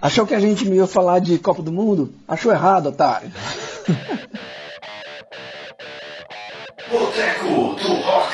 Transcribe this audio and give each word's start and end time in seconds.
Achou 0.00 0.24
que 0.24 0.32
a 0.34 0.38
gente 0.38 0.64
me 0.64 0.76
ia 0.76 0.86
falar 0.86 1.18
de 1.18 1.36
Copa 1.38 1.60
do 1.60 1.72
Mundo? 1.72 2.14
Achou 2.28 2.52
errado, 2.52 2.90
otário. 2.90 3.32
Boteco 6.88 7.74
do 7.74 7.94
Rock. 8.02 8.32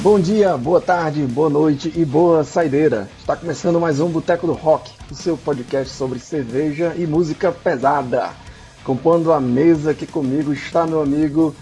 Bom 0.00 0.20
dia, 0.20 0.58
boa 0.58 0.82
tarde, 0.82 1.22
boa 1.22 1.48
noite 1.48 1.90
e 1.96 2.04
boa 2.04 2.44
saideira. 2.44 3.08
Está 3.18 3.34
começando 3.34 3.80
mais 3.80 4.00
um 4.00 4.10
Boteco 4.10 4.46
do 4.46 4.52
Rock, 4.52 4.90
o 5.10 5.14
seu 5.14 5.34
podcast 5.38 5.94
sobre 5.94 6.18
cerveja 6.18 6.94
e 6.94 7.06
música 7.06 7.50
pesada. 7.50 8.43
Compondo 8.84 9.32
a 9.32 9.40
mesa 9.40 9.92
aqui 9.92 10.06
comigo 10.06 10.52
está 10.52 10.86
meu 10.86 11.00
amigo 11.00 11.56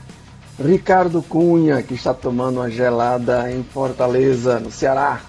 Ricardo 0.58 1.22
Cunha, 1.22 1.80
que 1.80 1.94
está 1.94 2.12
tomando 2.12 2.58
uma 2.58 2.68
gelada 2.68 3.48
em 3.50 3.62
Fortaleza, 3.62 4.58
no 4.58 4.72
Ceará. 4.72 5.20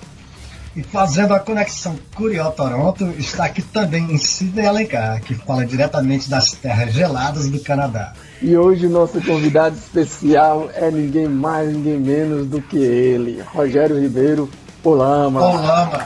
E 0.75 0.81
fazendo 0.81 1.35
a 1.35 1.39
conexão 1.39 1.95
Curió-Toronto, 2.15 3.05
está 3.19 3.45
aqui 3.45 3.61
também 3.61 4.17
Sidney 4.17 4.65
Alencar, 4.65 5.21
que 5.21 5.35
fala 5.35 5.63
diretamente 5.63 6.27
das 6.27 6.51
terras 6.53 6.91
geladas 6.91 7.47
do 7.47 7.59
Canadá. 7.59 8.13
E 8.41 8.57
hoje 8.57 8.87
nosso 8.87 9.21
convidado 9.21 9.77
especial 9.77 10.69
é 10.73 10.89
ninguém 10.89 11.27
mais, 11.27 11.71
ninguém 11.71 11.99
menos 11.99 12.47
do 12.47 12.59
que 12.59 12.77
ele, 12.77 13.39
Rogério 13.53 14.01
Ribeiro 14.01 14.49
Olama. 14.83 15.43
Olama. 15.43 16.05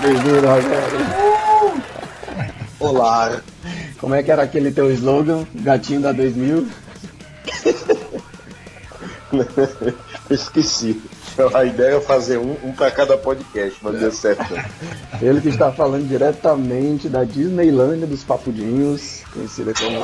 Bem-vindo, 0.00 0.48
Rogério. 0.48 0.98
Olá. 2.80 3.42
Como 3.98 4.14
é 4.14 4.22
que 4.22 4.30
era 4.30 4.42
aquele 4.42 4.70
teu 4.70 4.92
slogan, 4.92 5.46
gatinho 5.54 6.00
da 6.00 6.12
2000? 6.12 6.68
Esqueci. 10.30 11.02
A 11.54 11.64
ideia 11.64 11.96
é 11.96 12.00
fazer 12.00 12.38
um, 12.38 12.56
um 12.64 12.72
para 12.72 12.90
cada 12.90 13.16
podcast, 13.18 13.78
mas 13.82 14.00
deu 14.00 14.10
certo. 14.10 14.54
Ele 15.20 15.40
que 15.40 15.48
está 15.48 15.70
falando 15.70 16.08
diretamente 16.08 17.08
da 17.08 17.24
Disneylândia 17.24 18.06
dos 18.06 18.24
Papudinhos, 18.24 19.22
conhecida 19.32 19.72
como 19.74 20.00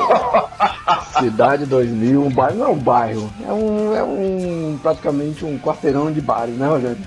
Cidade 1.19 1.65
2000. 1.65 2.23
Um 2.23 2.29
bairro 2.29 2.57
não 2.57 2.65
é 2.65 2.69
um 2.69 2.77
bairro, 2.77 3.33
é 3.47 3.51
um, 3.51 3.95
é 3.95 4.03
um 4.03 4.79
praticamente 4.81 5.43
um 5.43 5.57
quarteirão 5.57 6.11
de 6.11 6.21
bares, 6.21 6.55
né, 6.55 6.67
Rogério? 6.67 6.97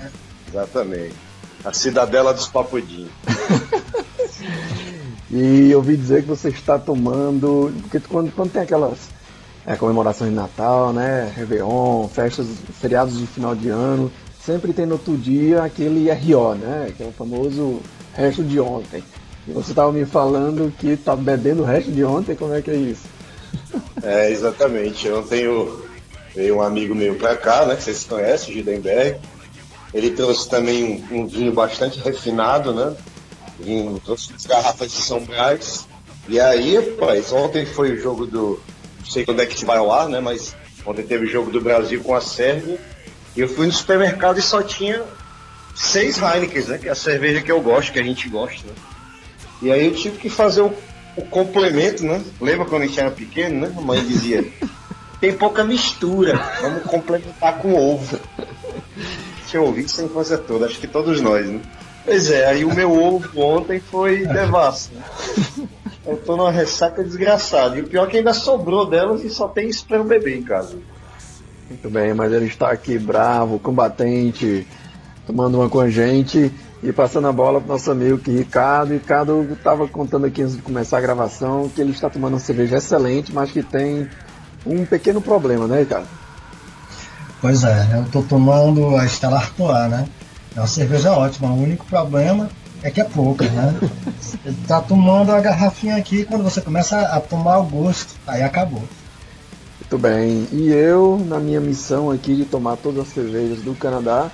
Exatamente. 0.49 1.15
A 1.63 1.71
cidadela 1.73 2.33
dos 2.33 2.47
Papudinhos. 2.47 3.11
E 5.29 5.71
eu 5.71 5.79
ouvi 5.79 5.97
dizer 5.97 6.21
que 6.21 6.27
você 6.27 6.49
está 6.49 6.79
tomando. 6.79 7.73
Porque 7.81 7.99
quando, 7.99 8.31
quando 8.33 8.51
tem 8.51 8.61
aquelas 8.61 8.97
é, 9.65 9.75
comemorações 9.75 10.29
de 10.29 10.35
Natal, 10.35 10.93
né? 10.93 11.31
Réveillon, 11.35 12.07
festas, 12.07 12.47
feriados 12.79 13.17
de 13.17 13.27
final 13.27 13.53
de 13.53 13.69
ano, 13.69 14.11
sempre 14.43 14.71
tem 14.71 14.85
no 14.85 14.93
outro 14.93 15.17
dia 15.17 15.63
aquele 15.63 16.09
RO, 16.11 16.55
né? 16.55 16.93
Que 16.95 17.03
é 17.03 17.05
o 17.05 17.11
famoso 17.11 17.81
resto 18.13 18.43
de 18.43 18.59
ontem. 18.59 19.03
E 19.47 19.51
você 19.51 19.71
estava 19.71 19.91
me 19.91 20.05
falando 20.05 20.73
que 20.77 20.87
está 20.87 21.15
bebendo 21.15 21.63
o 21.63 21.65
resto 21.65 21.91
de 21.91 22.03
ontem, 22.03 22.35
como 22.35 22.53
é 22.53 22.61
que 22.61 22.71
é 22.71 22.75
isso? 22.75 23.03
É, 24.03 24.31
exatamente. 24.31 25.09
Ontem 25.09 25.41
eu, 25.41 25.85
veio 26.33 26.57
um 26.57 26.61
amigo 26.61 26.93
meu 26.93 27.15
para 27.15 27.35
cá, 27.35 27.65
né? 27.65 27.75
Que 27.75 27.83
vocês 27.83 28.03
conhecem, 28.03 28.53
Gidenberg. 28.53 29.19
Ele 29.93 30.11
trouxe 30.11 30.47
também 30.47 31.03
um, 31.11 31.21
um 31.21 31.27
vinho 31.27 31.51
bastante 31.51 31.99
refinado, 31.99 32.73
né? 32.73 32.95
Vinho, 33.59 34.01
trouxe 34.03 34.33
garrafas 34.47 34.91
de 34.91 34.97
São 34.97 35.19
Brás. 35.21 35.87
E 36.27 36.39
aí, 36.39 36.75
rapaz, 36.75 37.31
ontem 37.31 37.65
foi 37.65 37.93
o 37.93 38.01
jogo 38.01 38.25
do. 38.25 38.59
Não 38.99 39.05
sei 39.05 39.25
quando 39.25 39.41
é 39.41 39.45
que 39.45 39.63
vai 39.65 39.77
ao 39.77 39.91
ar, 39.91 40.09
né? 40.09 40.19
Mas 40.19 40.55
ontem 40.85 41.03
teve 41.03 41.25
o 41.25 41.29
jogo 41.29 41.49
do 41.49 41.61
Brasil 41.61 42.01
com 42.03 42.13
a 42.13 42.21
Sérvia. 42.21 42.79
E 43.35 43.39
eu 43.39 43.47
fui 43.47 43.65
no 43.65 43.71
supermercado 43.71 44.37
e 44.37 44.41
só 44.41 44.61
tinha 44.61 45.03
seis 45.75 46.17
Heineken, 46.17 46.63
né? 46.63 46.77
Que 46.77 46.89
é 46.89 46.91
a 46.91 46.95
cerveja 46.95 47.41
que 47.41 47.51
eu 47.51 47.61
gosto, 47.61 47.93
que 47.93 47.99
a 47.99 48.03
gente 48.03 48.27
gosta, 48.27 48.67
né? 48.67 48.73
E 49.61 49.71
aí 49.71 49.85
eu 49.85 49.93
tive 49.93 50.17
que 50.17 50.29
fazer 50.29 50.61
o, 50.61 50.73
o 51.15 51.21
complemento, 51.23 52.03
né? 52.03 52.21
Lembra 52.41 52.65
quando 52.65 52.83
a 52.83 52.85
gente 52.85 52.99
era 52.99 53.11
pequeno, 53.11 53.61
né? 53.61 53.73
A 53.75 53.81
mãe 53.81 54.05
dizia, 54.05 54.45
tem 55.19 55.33
pouca 55.33 55.63
mistura, 55.63 56.37
vamos 56.61 56.83
complementar 56.83 57.59
com 57.59 57.73
ovo. 57.73 58.19
Tinha 59.47 59.61
ouvido 59.61 59.85
isso 59.85 60.01
a 60.01 60.03
infância 60.03 60.37
toda, 60.37 60.65
acho 60.65 60.79
que 60.79 60.87
todos 60.87 61.21
nós, 61.21 61.47
né? 61.47 61.61
Pois 62.07 62.31
é, 62.31 62.45
aí 62.45 62.63
o 62.63 62.73
meu 62.73 62.89
ovo 62.89 63.41
ontem 63.41 63.81
foi 63.81 64.25
devasso. 64.25 64.91
Né? 64.93 65.67
Eu 66.05 66.15
tô 66.15 66.37
numa 66.37 66.49
ressaca 66.49 67.03
desgraçada. 67.03 67.77
E 67.77 67.81
o 67.81 67.87
pior 67.87 68.07
é 68.07 68.09
que 68.09 68.17
ainda 68.17 68.33
sobrou 68.33 68.89
delas 68.89 69.25
e 69.25 69.29
só 69.29 69.45
tem 69.45 69.67
isso 69.67 69.85
pra 69.85 69.97
eu 69.97 70.05
beber 70.05 70.37
em 70.37 70.41
casa. 70.41 70.77
Muito 71.69 71.89
bem, 71.89 72.13
mas 72.13 72.31
ele 72.31 72.45
está 72.45 72.71
aqui 72.71 72.97
bravo, 72.97 73.59
combatente, 73.59 74.65
tomando 75.25 75.57
uma 75.59 75.67
com 75.67 75.81
a 75.81 75.89
gente 75.89 76.49
e 76.81 76.93
passando 76.93 77.27
a 77.27 77.33
bola 77.33 77.59
pro 77.59 77.73
nosso 77.73 77.91
amigo 77.91 78.15
aqui, 78.15 78.31
Ricardo. 78.31 78.93
Ricardo 78.93 79.45
estava 79.51 79.85
contando 79.85 80.27
aqui 80.27 80.43
antes 80.43 80.55
de 80.55 80.61
começar 80.61 80.99
a 80.99 81.01
gravação 81.01 81.67
que 81.67 81.81
ele 81.81 81.91
está 81.91 82.09
tomando 82.09 82.35
uma 82.35 82.39
cerveja 82.39 82.77
excelente, 82.77 83.33
mas 83.33 83.51
que 83.51 83.61
tem 83.61 84.09
um 84.65 84.85
pequeno 84.85 85.19
problema, 85.19 85.67
né, 85.67 85.79
Ricardo? 85.79 86.07
Pois 87.41 87.65
é, 87.65 87.85
eu 87.97 88.05
tô 88.09 88.21
tomando 88.21 88.95
a 88.95 89.05
Stella 89.05 89.39
Artois, 89.39 89.89
né? 89.89 90.07
É 90.57 90.59
uma 90.59 90.67
cerveja 90.67 91.13
ótima. 91.13 91.49
O 91.49 91.61
único 91.61 91.85
problema 91.85 92.49
é 92.81 92.89
que 92.89 92.99
é 92.99 93.03
pouca, 93.03 93.45
né? 93.45 93.79
Você 94.19 94.37
tá 94.67 94.81
tomando 94.81 95.31
a 95.31 95.39
garrafinha 95.39 95.95
aqui 95.95 96.25
quando 96.25 96.43
você 96.43 96.59
começa 96.59 96.99
a 96.99 97.21
tomar 97.21 97.59
o 97.59 97.63
gosto, 97.65 98.15
aí 98.25 98.41
acabou. 98.41 98.81
Muito 99.79 99.97
bem. 99.99 100.47
E 100.51 100.69
eu, 100.69 101.23
na 101.27 101.39
minha 101.39 101.61
missão 101.61 102.09
aqui 102.09 102.35
de 102.35 102.43
tomar 102.43 102.75
todas 102.77 103.01
as 103.01 103.13
cervejas 103.13 103.59
do 103.59 103.75
Canadá, 103.75 104.31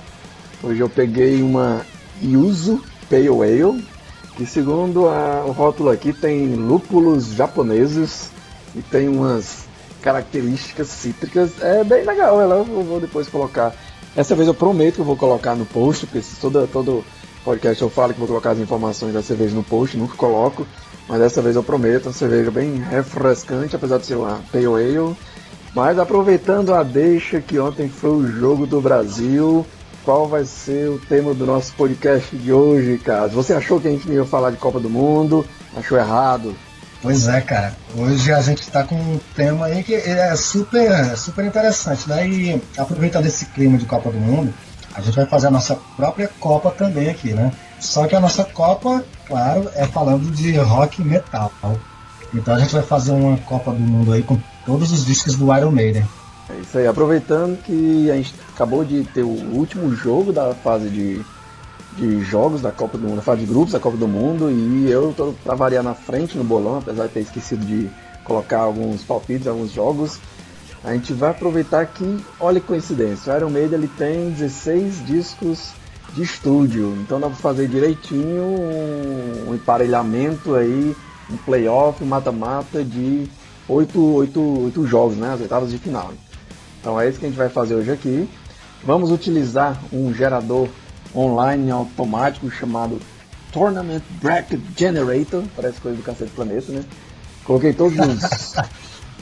hoje 0.63 0.79
eu 0.79 0.87
peguei 0.87 1.41
uma 1.41 1.81
Yuzu 2.23 2.81
Pale 3.09 3.27
Ale, 3.27 3.85
que 4.37 4.45
segundo 4.45 5.09
a, 5.09 5.43
o 5.45 5.51
rótulo 5.51 5.89
aqui 5.89 6.13
tem 6.13 6.55
lúpulos 6.55 7.33
japoneses 7.33 8.29
e 8.73 8.81
tem 8.81 9.09
umas 9.09 9.65
características 10.01 10.87
cítricas. 10.87 11.61
É 11.61 11.83
bem 11.83 12.05
legal, 12.05 12.39
ela 12.39 12.55
eu 12.55 12.83
vou 12.85 13.01
depois 13.01 13.27
colocar 13.27 13.75
essa 14.15 14.35
vez 14.35 14.47
eu 14.47 14.53
prometo 14.53 14.95
que 14.95 15.01
eu 15.01 15.05
vou 15.05 15.17
colocar 15.17 15.55
no 15.55 15.65
post, 15.65 16.05
porque 16.05 16.25
toda, 16.39 16.67
todo 16.67 17.03
podcast 17.43 17.81
eu 17.81 17.89
falo 17.89 18.13
que 18.13 18.19
vou 18.19 18.27
colocar 18.27 18.51
as 18.51 18.59
informações 18.59 19.13
da 19.13 19.21
cerveja 19.21 19.55
no 19.55 19.63
post, 19.63 19.97
nunca 19.97 20.15
coloco. 20.15 20.65
Mas 21.07 21.19
dessa 21.19 21.41
vez 21.41 21.55
eu 21.55 21.63
prometo, 21.63 22.05
uma 22.05 22.13
cerveja 22.13 22.49
bem 22.49 22.75
refrescante, 22.75 23.75
apesar 23.75 23.97
de 23.97 24.05
ser 24.05 24.15
uma 24.15 24.39
Pale 24.51 24.65
Ale. 24.65 25.15
Mas 25.75 25.97
aproveitando 25.97 26.73
a 26.73 26.83
deixa 26.83 27.41
que 27.41 27.59
ontem 27.59 27.89
foi 27.89 28.11
o 28.11 28.27
jogo 28.27 28.65
do 28.65 28.79
Brasil, 28.79 29.65
qual 30.05 30.27
vai 30.27 30.45
ser 30.45 30.89
o 30.89 30.99
tema 30.99 31.33
do 31.33 31.45
nosso 31.45 31.73
podcast 31.73 32.35
de 32.35 32.53
hoje, 32.53 32.97
Caso? 32.99 33.33
Você 33.33 33.53
achou 33.53 33.81
que 33.81 33.87
a 33.87 33.91
gente 33.91 34.09
ia 34.09 34.23
falar 34.23 34.51
de 34.51 34.57
Copa 34.57 34.79
do 34.79 34.89
Mundo? 34.89 35.45
Achou 35.75 35.97
errado? 35.97 36.55
Pois 37.03 37.27
é, 37.27 37.41
cara. 37.41 37.75
Hoje 37.97 38.31
a 38.31 38.41
gente 38.41 38.61
está 38.61 38.81
com 38.81 38.95
um 38.95 39.19
tema 39.35 39.65
aí 39.65 39.83
que 39.83 39.93
é 39.93 40.33
super, 40.37 41.17
super 41.17 41.43
interessante, 41.43 42.07
né? 42.07 42.25
E 42.25 42.61
aproveitando 42.77 43.25
esse 43.25 43.45
clima 43.47 43.77
de 43.77 43.85
Copa 43.85 44.09
do 44.09 44.17
Mundo, 44.17 44.53
a 44.95 45.01
gente 45.01 45.13
vai 45.13 45.25
fazer 45.25 45.47
a 45.47 45.51
nossa 45.51 45.77
própria 45.97 46.29
Copa 46.39 46.71
também 46.71 47.09
aqui, 47.09 47.33
né? 47.33 47.51
Só 47.77 48.07
que 48.07 48.15
a 48.15 48.21
nossa 48.21 48.45
Copa, 48.45 49.03
claro, 49.27 49.69
é 49.75 49.85
falando 49.85 50.31
de 50.31 50.55
rock 50.55 51.01
e 51.01 51.05
metal. 51.05 51.51
Então 52.33 52.55
a 52.55 52.59
gente 52.59 52.73
vai 52.73 52.83
fazer 52.83 53.11
uma 53.11 53.37
Copa 53.39 53.73
do 53.73 53.81
Mundo 53.81 54.13
aí 54.13 54.23
com 54.23 54.39
todos 54.65 54.93
os 54.93 55.05
discos 55.05 55.35
do 55.35 55.53
Iron 55.53 55.71
Maiden. 55.71 56.07
É 56.49 56.55
isso 56.61 56.77
aí, 56.77 56.87
aproveitando 56.87 57.61
que 57.63 58.09
a 58.09 58.15
gente 58.15 58.33
acabou 58.55 58.85
de 58.85 59.03
ter 59.03 59.23
o 59.23 59.53
último 59.53 59.93
jogo 59.93 60.31
da 60.31 60.53
fase 60.55 60.89
de 60.89 61.21
de 61.97 62.21
jogos 62.23 62.61
da 62.61 62.71
Copa 62.71 62.97
do 62.97 63.07
Mundo, 63.07 63.21
fase 63.21 63.41
de 63.41 63.47
grupos 63.47 63.73
da 63.73 63.79
Copa 63.79 63.97
do 63.97 64.07
Mundo, 64.07 64.49
e 64.49 64.89
eu 64.89 65.13
tô 65.15 65.33
pra 65.43 65.55
variar 65.55 65.83
na 65.83 65.93
frente 65.93 66.37
no 66.37 66.43
bolão, 66.43 66.77
apesar 66.77 67.07
de 67.07 67.13
ter 67.13 67.19
esquecido 67.21 67.65
de 67.65 67.89
colocar 68.23 68.59
alguns 68.59 69.03
palpites, 69.03 69.47
alguns 69.47 69.71
jogos. 69.71 70.19
A 70.83 70.93
gente 70.93 71.13
vai 71.13 71.31
aproveitar 71.31 71.85
que, 71.85 72.17
olha 72.39 72.59
que 72.59 72.67
coincidência, 72.67 73.33
o 73.33 73.37
Iron 73.37 73.49
Maiden 73.49 73.79
ele 73.79 73.87
tem 73.87 74.31
16 74.31 75.05
discos 75.05 75.71
de 76.13 76.23
estúdio, 76.23 76.95
então 77.01 77.19
dá 77.19 77.27
pra 77.27 77.35
fazer 77.35 77.67
direitinho 77.67 78.43
um, 78.43 79.49
um 79.49 79.55
emparelhamento 79.55 80.55
aí, 80.55 80.95
um 81.29 81.37
playoff, 81.37 82.03
um 82.03 82.07
mata-mata 82.07 82.83
de 82.83 83.27
8, 83.67 83.99
8, 83.99 84.63
8 84.65 84.87
jogos, 84.87 85.15
né, 85.15 85.33
as 85.33 85.41
oitavas 85.41 85.71
de 85.71 85.77
final. 85.77 86.11
Então 86.79 86.99
é 86.99 87.07
isso 87.07 87.17
que 87.17 87.25
a 87.25 87.29
gente 87.29 87.37
vai 87.37 87.49
fazer 87.49 87.75
hoje 87.75 87.91
aqui. 87.91 88.29
Vamos 88.83 89.09
utilizar 89.09 89.79
um 89.93 90.13
gerador 90.13 90.67
online 91.15 91.71
automático 91.71 92.49
chamado 92.49 92.99
Tournament 93.51 94.01
Bracket 94.21 94.59
Generator, 94.75 95.43
parece 95.55 95.79
coisa 95.79 95.97
do 95.97 96.03
Cacete 96.03 96.31
Planeta, 96.31 96.71
né? 96.71 96.83
Coloquei 97.43 97.73
todos 97.73 97.97
os, 97.99 98.55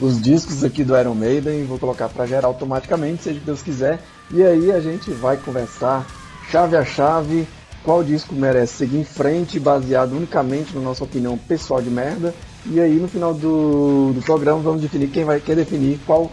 os 0.00 0.20
discos 0.20 0.64
aqui 0.64 0.84
do 0.84 0.98
Iron 0.98 1.14
Maiden 1.14 1.60
e 1.60 1.64
vou 1.64 1.78
colocar 1.78 2.08
para 2.08 2.26
gerar 2.26 2.46
automaticamente, 2.46 3.22
seja 3.22 3.36
o 3.36 3.40
que 3.40 3.46
Deus 3.46 3.62
quiser. 3.62 4.00
E 4.30 4.42
aí 4.42 4.72
a 4.72 4.80
gente 4.80 5.10
vai 5.10 5.36
conversar 5.36 6.06
chave 6.50 6.76
a 6.76 6.84
chave 6.84 7.46
qual 7.82 8.02
disco 8.04 8.34
merece 8.34 8.74
seguir 8.74 8.98
em 8.98 9.04
frente, 9.04 9.58
baseado 9.58 10.12
unicamente 10.12 10.74
na 10.74 10.80
nossa 10.80 11.04
opinião 11.04 11.36
pessoal 11.36 11.82
de 11.82 11.90
merda. 11.90 12.34
E 12.64 12.80
aí 12.80 12.94
no 12.94 13.08
final 13.08 13.34
do, 13.34 14.12
do 14.14 14.22
programa 14.22 14.60
vamos 14.60 14.80
definir 14.80 15.08
quem 15.08 15.24
vai 15.24 15.40
quer 15.40 15.56
definir 15.56 15.98
qual 16.06 16.30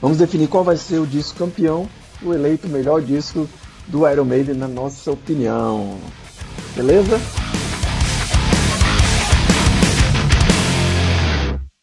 Vamos 0.00 0.16
definir 0.16 0.48
qual 0.48 0.64
vai 0.64 0.78
ser 0.78 0.98
o 0.98 1.06
disco 1.06 1.38
campeão, 1.38 1.86
o 2.22 2.32
eleito 2.32 2.66
melhor 2.68 3.02
disco 3.02 3.46
do 3.90 4.08
Iron 4.08 4.24
Maiden, 4.24 4.54
na 4.54 4.68
nossa 4.68 5.10
opinião. 5.10 5.98
Beleza? 6.76 7.20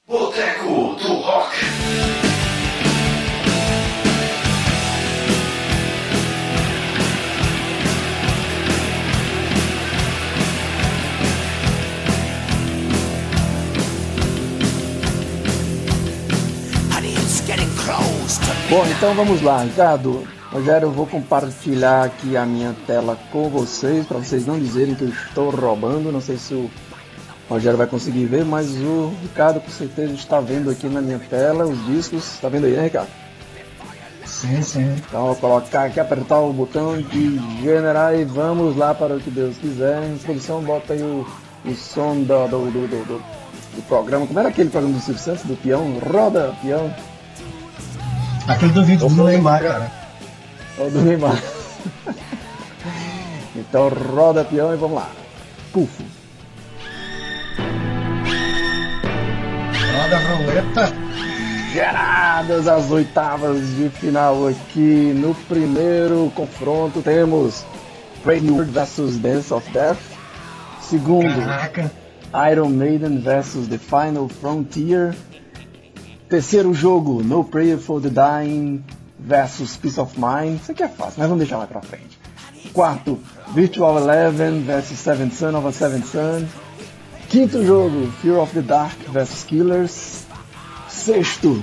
Boteco 0.07 0.95
do 0.95 1.13
Rock. 1.21 1.55
Bom, 18.69 18.85
então 18.85 19.13
vamos 19.13 19.41
lá, 19.41 19.63
Ricardo. 19.63 20.36
Rogério, 20.51 20.87
eu 20.87 20.91
vou 20.91 21.05
compartilhar 21.05 22.05
aqui 22.05 22.37
a 22.37 22.45
minha 22.45 22.73
tela 22.85 23.17
com 23.31 23.49
vocês, 23.49 24.05
para 24.05 24.17
vocês 24.17 24.45
não 24.45 24.57
dizerem 24.57 24.95
que 24.95 25.03
eu 25.03 25.09
estou 25.09 25.49
roubando. 25.49 26.11
Não 26.11 26.21
sei 26.21 26.37
se 26.37 26.53
o 26.53 26.71
Rogério 27.49 27.77
vai 27.77 27.87
conseguir 27.87 28.25
ver, 28.25 28.45
mas 28.45 28.71
o 28.71 29.13
Ricardo 29.21 29.59
com 29.59 29.69
certeza 29.69 30.13
está 30.13 30.39
vendo 30.39 30.69
aqui 30.69 30.87
na 30.87 31.01
minha 31.01 31.19
tela 31.19 31.65
os 31.65 31.85
discos. 31.85 32.35
Está 32.35 32.47
vendo 32.47 32.65
aí, 32.65 32.73
né, 32.73 32.83
Ricardo? 32.83 33.09
Sim, 34.25 34.61
sim. 34.61 34.95
Então 35.07 35.25
vou 35.25 35.35
colocar 35.35 35.85
aqui, 35.85 35.99
apertar 35.99 36.39
o 36.39 36.53
botão 36.53 37.01
de 37.01 37.39
generar 37.61 38.17
e 38.17 38.23
vamos 38.23 38.77
lá 38.77 38.93
para 38.93 39.15
o 39.15 39.19
que 39.19 39.29
Deus 39.29 39.57
quiser. 39.57 40.01
Em 40.03 40.17
produção, 40.17 40.61
bota 40.61 40.93
aí 40.93 41.01
o, 41.01 41.27
o 41.65 41.75
som 41.75 42.21
do, 42.21 42.47
do, 42.47 42.71
do, 42.71 42.87
do, 42.87 43.21
do 43.75 43.81
programa. 43.87 44.25
Como 44.25 44.39
era 44.39 44.49
aquele 44.49 44.69
programa 44.69 44.97
do 44.97 45.03
Silvio 45.03 45.21
Santos, 45.21 45.43
do 45.43 45.57
peão? 45.57 45.99
Roda, 45.99 46.53
peão. 46.61 46.93
Aquele 48.47 48.71
do 48.71 48.85
vídeo 48.85 49.09
do 49.09 49.23
Neymar, 49.25 49.61
cara. 49.61 50.06
O 50.77 50.89
do 50.91 51.01
Neymar. 51.01 51.41
então 53.55 53.89
roda 53.89 54.45
peão 54.45 54.71
e 54.71 54.77
vamos 54.77 54.97
lá. 54.97 55.09
Puf. 55.73 56.05
Roda 59.95 60.15
a 60.15 60.35
roleta. 60.35 60.93
Geradas 61.73 62.67
as 62.67 62.91
oitavas 62.91 63.59
de 63.75 63.89
final 63.89 64.47
aqui. 64.47 65.13
No 65.15 65.33
primeiro 65.33 66.31
confronto 66.35 67.01
temos 67.01 67.65
World 68.23 68.71
vs 68.71 69.17
Dance 69.17 69.51
of 69.51 69.67
Death. 69.71 69.97
Segundo, 70.81 71.39
Caraca. 71.39 71.91
Iron 72.51 72.69
Maiden 72.69 73.19
vs 73.19 73.67
The 73.67 73.79
Final 73.79 74.29
Frontier. 74.29 75.15
Terceiro 76.29 76.71
jogo, 76.71 77.23
No 77.23 77.43
Prayer 77.43 77.77
for 77.77 77.99
the 77.99 78.09
Dying 78.09 78.83
versus 79.19 79.75
Peace 79.77 79.99
of 79.99 80.13
Mind. 80.17 80.59
Isso 80.61 80.71
aqui 80.71 80.83
é 80.83 80.87
fácil, 80.87 81.15
mas 81.17 81.27
vamos 81.27 81.39
deixar 81.39 81.57
mais 81.57 81.69
pra 81.69 81.81
frente. 81.81 82.17
Quarto, 82.73 83.19
Virtual 83.53 83.97
Eleven 83.97 84.63
versus 84.63 84.99
Seventh 84.99 85.33
Son 85.33 85.55
of 85.55 85.67
a 85.67 85.71
Seventh 85.71 86.05
Son. 86.05 86.45
Quinto 87.29 87.63
jogo, 87.65 88.11
Fear 88.21 88.37
of 88.37 88.53
the 88.53 88.61
Dark 88.61 88.95
versus 89.11 89.43
Killers. 89.43 90.25
Sexto, 90.89 91.61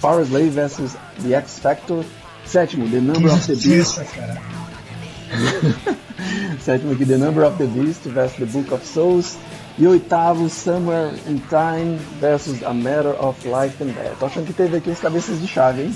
Power 0.00 0.24
Slave 0.24 0.50
versus 0.50 0.96
The 1.22 1.34
X 1.34 1.58
Factor. 1.58 2.04
Sétimo, 2.46 2.88
The 2.90 3.00
Number 3.00 3.30
of 3.30 3.46
the 3.46 3.56
Beast. 3.56 3.98
Sétimo 6.64 6.92
aqui, 6.92 7.04
The 7.04 7.18
Number 7.18 7.44
of 7.44 7.58
the 7.58 7.66
Beast 7.66 8.02
versus 8.04 8.38
The 8.38 8.46
Book 8.46 8.72
of 8.72 8.86
Souls. 8.86 9.36
E 9.78 9.86
oitavo, 9.86 10.48
Somewhere 10.48 11.12
in 11.28 11.38
Time 11.48 11.98
versus 12.20 12.62
A 12.64 12.72
Matter 12.72 13.14
of 13.20 13.46
Life 13.46 13.82
and 13.82 13.92
Death. 13.92 14.18
Tô 14.18 14.26
achando 14.26 14.46
que 14.46 14.52
teve 14.52 14.78
aqui 14.78 14.90
uns 14.90 14.98
cabeças 14.98 15.40
de 15.40 15.46
chave, 15.46 15.82
hein? 15.82 15.94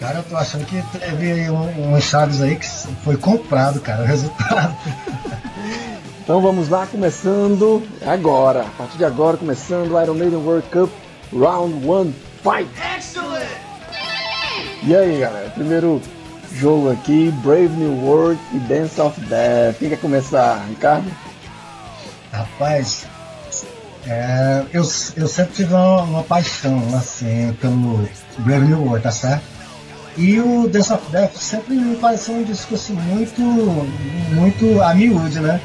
Cara, 0.00 0.16
eu 0.16 0.22
tô 0.22 0.34
achando 0.34 0.64
que 0.64 0.82
teve 0.98 1.30
aí 1.30 1.50
um, 1.50 1.94
um 1.94 2.00
Chaves 2.00 2.40
aí 2.40 2.56
que 2.56 2.66
foi 3.04 3.18
comprado, 3.18 3.78
cara, 3.80 4.02
o 4.02 4.06
resultado. 4.06 4.74
Então 6.22 6.40
vamos 6.40 6.68
lá, 6.68 6.86
começando 6.86 7.82
agora. 8.06 8.60
A 8.60 8.70
partir 8.78 8.98
de 8.98 9.04
agora, 9.04 9.36
começando 9.36 9.90
o 9.90 10.00
Iron 10.00 10.14
Maiden 10.14 10.38
World 10.38 10.68
Cup 10.68 10.88
Round 11.32 11.84
1 11.84 12.12
Fight! 12.40 12.70
E 14.84 14.94
aí, 14.94 15.18
galera? 15.18 15.50
Primeiro 15.50 16.00
jogo 16.52 16.92
aqui, 16.92 17.32
Brave 17.42 17.70
New 17.70 18.04
World 18.04 18.40
e 18.52 18.58
Dance 18.60 19.00
of 19.00 19.20
Death. 19.22 19.78
Quem 19.80 19.88
quer 19.88 19.98
começar, 19.98 20.64
Ricardo? 20.68 21.10
Rapaz, 22.30 23.06
é, 24.06 24.62
eu, 24.72 24.82
eu 25.16 25.26
sempre 25.26 25.52
tive 25.52 25.74
uma, 25.74 26.02
uma 26.02 26.22
paixão 26.22 26.80
assim 26.94 27.52
pelo 27.60 28.08
Brave 28.38 28.66
New 28.66 28.84
World, 28.84 29.02
tá 29.02 29.10
certo? 29.10 29.59
E 30.16 30.40
o 30.40 30.68
Dance 30.68 30.92
of 30.92 31.10
Death 31.10 31.36
sempre 31.36 31.74
me 31.74 31.96
pareceu 31.96 32.34
um 32.34 32.42
discurso 32.42 32.92
muito, 32.94 33.40
muito 34.32 34.82
a 34.82 34.94
miúde, 34.94 35.40
né? 35.40 35.60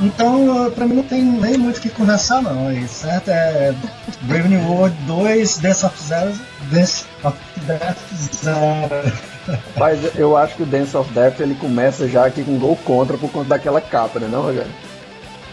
Então, 0.00 0.70
pra 0.74 0.86
mim 0.86 0.94
não 0.94 1.02
tem 1.02 1.22
nem 1.22 1.58
muito 1.58 1.76
o 1.76 1.80
que 1.80 1.90
conversar 1.90 2.40
não, 2.40 2.68
aí, 2.68 2.88
certo? 2.88 3.28
É 3.28 3.74
Brave 4.22 4.48
New 4.48 4.66
World 4.66 4.96
2, 5.06 5.58
Dance 5.58 5.84
of 5.84 6.02
Zero, 6.02 6.32
Dance 6.70 7.04
of 7.22 7.36
Death 7.66 7.98
Zero. 8.42 9.12
Mas 9.76 10.16
eu 10.16 10.36
acho 10.36 10.56
que 10.56 10.62
o 10.62 10.66
Dance 10.66 10.96
of 10.96 11.12
Death 11.12 11.40
ele 11.40 11.54
começa 11.54 12.08
já 12.08 12.24
aqui 12.24 12.42
com 12.42 12.58
gol 12.58 12.76
contra 12.76 13.18
por 13.18 13.30
conta 13.30 13.50
daquela 13.50 13.80
capa, 13.80 14.18
né, 14.18 14.28
não, 14.30 14.42
Rogério? 14.42 14.72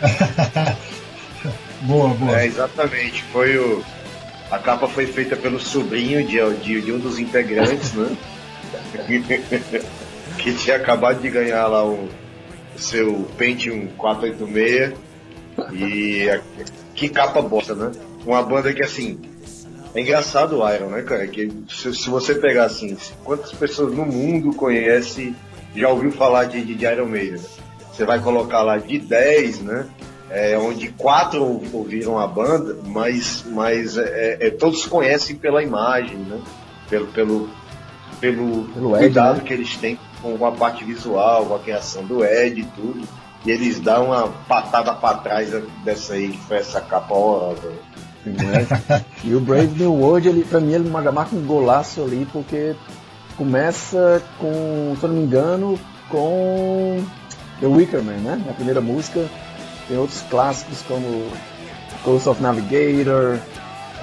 boa, 1.81 2.09
boa. 2.13 2.39
É, 2.39 2.45
exatamente. 2.45 3.23
Foi 3.33 3.57
o. 3.57 3.83
A 4.49 4.57
capa 4.59 4.87
foi 4.87 5.05
feita 5.05 5.35
pelo 5.35 5.59
sobrinho 5.59 6.25
de, 6.25 6.37
de, 6.63 6.81
de 6.81 6.91
um 6.91 6.99
dos 6.99 7.19
integrantes, 7.19 7.93
né? 7.93 8.15
que 10.37 10.53
tinha 10.53 10.75
acabado 10.75 11.21
de 11.21 11.29
ganhar 11.29 11.67
lá 11.67 11.85
o, 11.85 12.07
seu 12.77 13.27
Pentium 13.37 13.87
486. 13.97 14.93
E 15.73 16.29
a- 16.29 16.39
que 16.93 17.09
capa 17.09 17.41
bosta, 17.41 17.73
né? 17.75 17.91
Uma 18.25 18.43
banda 18.43 18.73
que 18.73 18.83
assim. 18.83 19.19
É 19.95 20.01
engraçado 20.01 20.59
o 20.59 20.73
Iron, 20.73 20.89
né, 20.89 21.01
cara? 21.01 21.25
Que 21.27 21.51
se, 21.69 21.93
se 21.93 22.09
você 22.09 22.35
pegar 22.35 22.65
assim, 22.65 22.95
quantas 23.23 23.51
pessoas 23.51 23.93
no 23.93 24.05
mundo 24.05 24.53
conhece, 24.53 25.33
já 25.75 25.89
ouviu 25.89 26.11
falar 26.11 26.45
de, 26.45 26.61
de, 26.63 26.75
de 26.75 26.85
Iron 26.85 27.07
Maiden? 27.07 27.39
né? 27.39 27.45
Você 27.91 28.05
vai 28.05 28.19
colocar 28.19 28.61
lá 28.61 28.77
de 28.77 28.99
10, 28.99 29.61
né? 29.61 29.87
É, 30.29 30.57
onde 30.57 30.89
quatro 30.89 31.61
ouviram 31.71 32.19
a 32.19 32.27
banda, 32.27 32.77
mas, 32.85 33.45
mas 33.47 33.97
é, 33.97 34.37
é, 34.41 34.49
todos 34.49 34.85
conhecem 34.85 35.35
pela 35.37 35.63
imagem, 35.63 36.17
né? 36.17 36.41
Pelo, 36.89 37.07
pelo, 37.07 37.49
pelo, 38.19 38.63
Pelo 38.73 38.95
Ed, 38.95 39.05
cuidado 39.05 39.37
né? 39.37 39.43
que 39.45 39.53
eles 39.53 39.77
têm 39.77 39.97
com 40.21 40.45
a 40.45 40.51
parte 40.51 40.83
visual, 40.83 41.45
com 41.45 41.55
a 41.55 41.59
criação 41.59 42.03
do 42.05 42.25
Ed 42.25 42.59
e 42.59 42.65
tudo. 42.65 43.07
E 43.45 43.51
eles 43.51 43.79
dão 43.79 44.07
uma 44.07 44.27
patada 44.47 44.93
pra 44.93 45.13
trás 45.15 45.49
dessa 45.85 46.13
aí, 46.13 46.29
que 46.29 46.37
foi 46.39 46.57
essa 46.57 46.81
capa 46.81 47.13
horrorosa. 47.13 47.71
né? 48.25 48.67
E 49.23 49.33
o 49.33 49.39
Brave 49.39 49.79
New 49.79 49.93
World, 49.93 50.27
ele, 50.27 50.43
pra 50.43 50.59
mim, 50.59 50.73
ele 50.73 50.89
marca 50.89 51.33
um 51.33 51.45
golaço 51.45 52.01
ali, 52.01 52.27
porque 52.33 52.75
começa 53.37 54.21
com, 54.39 54.95
se 54.99 55.03
eu 55.05 55.09
não 55.09 55.15
me 55.15 55.23
engano, 55.23 55.79
com 56.09 57.01
The 57.61 57.67
Wicker 57.67 58.03
Man, 58.03 58.17
né? 58.17 58.43
Na 58.45 58.53
primeira 58.53 58.81
música. 58.81 59.29
Tem 59.87 59.97
outros 59.97 60.21
clássicos 60.29 60.81
como 60.87 61.27
Ghost 62.03 62.27
of 62.29 62.41
Navigator, 62.41 63.39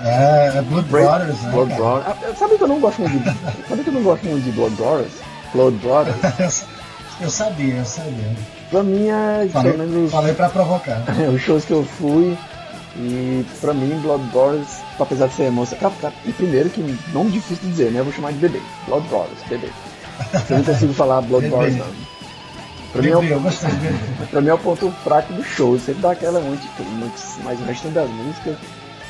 É, 0.02 0.52
é 0.56 0.62
Blood 0.62 0.88
Brave- 0.88 1.06
Brothers, 1.06 1.42
né? 1.42 1.50
Blood? 1.52 1.74
Brothers. 1.74 2.06
Ah, 2.06 2.34
Sabe 2.36 2.56
que 2.56 2.62
eu 2.64 2.68
não 2.68 2.80
gosto 2.80 3.00
muito 3.02 3.18
de. 3.18 3.24
Sabe 3.68 3.82
que 3.84 3.88
eu 3.88 3.94
não 3.94 4.02
gosto 4.02 4.24
muito 4.26 4.44
de 4.44 4.50
Blood 4.52 4.74
Brothers? 4.76 5.12
Blood 5.54 5.76
Brothers. 5.78 6.64
Eu 7.20 7.30
sabia, 7.30 7.76
eu 7.76 7.84
sabia. 7.84 8.34
Pra 8.70 8.82
mim 8.82 9.06
é 9.08 9.48
Falei, 9.52 9.72
pelo 9.72 9.86
menos 9.88 10.10
falei 10.10 10.34
pra 10.34 10.48
provocar. 10.48 11.00
os 11.32 11.40
shows 11.40 11.64
que 11.64 11.70
eu 11.72 11.84
fui. 11.84 12.36
E 12.96 13.46
pra 13.60 13.72
mim, 13.72 14.00
Blood 14.02 14.24
Brothers, 14.32 14.66
apesar 14.98 15.28
de 15.28 15.34
ser 15.34 15.52
cara, 16.00 16.12
e 16.24 16.32
primeiro 16.32 16.68
que 16.70 16.98
nome 17.12 17.30
difícil 17.30 17.62
de 17.62 17.70
dizer, 17.70 17.92
né? 17.92 18.00
Eu 18.00 18.04
vou 18.04 18.12
chamar 18.12 18.32
de 18.32 18.38
bebê. 18.38 18.60
Blood 18.88 19.06
Brothers, 19.06 19.38
bebê. 19.48 19.68
Eu 20.50 20.56
não 20.56 20.64
consigo 20.64 20.92
falar 20.92 21.20
Blood. 21.20 21.48
Brothers 21.48 21.76
não. 21.76 21.86
Pra 22.94 23.02
mim, 23.02 23.08
é 23.08 23.16
o, 23.16 23.22
pra 24.30 24.40
mim 24.40 24.48
é 24.48 24.54
o 24.54 24.58
ponto 24.58 24.88
fraco 25.02 25.32
do 25.32 25.42
show. 25.42 25.76
Sempre 25.80 26.00
dá 26.00 26.12
aquela 26.12 26.38
anticlímax, 26.38 27.38
mas 27.42 27.60
o 27.60 27.64
resto 27.64 27.88
das 27.88 28.08
músicas. 28.08 28.56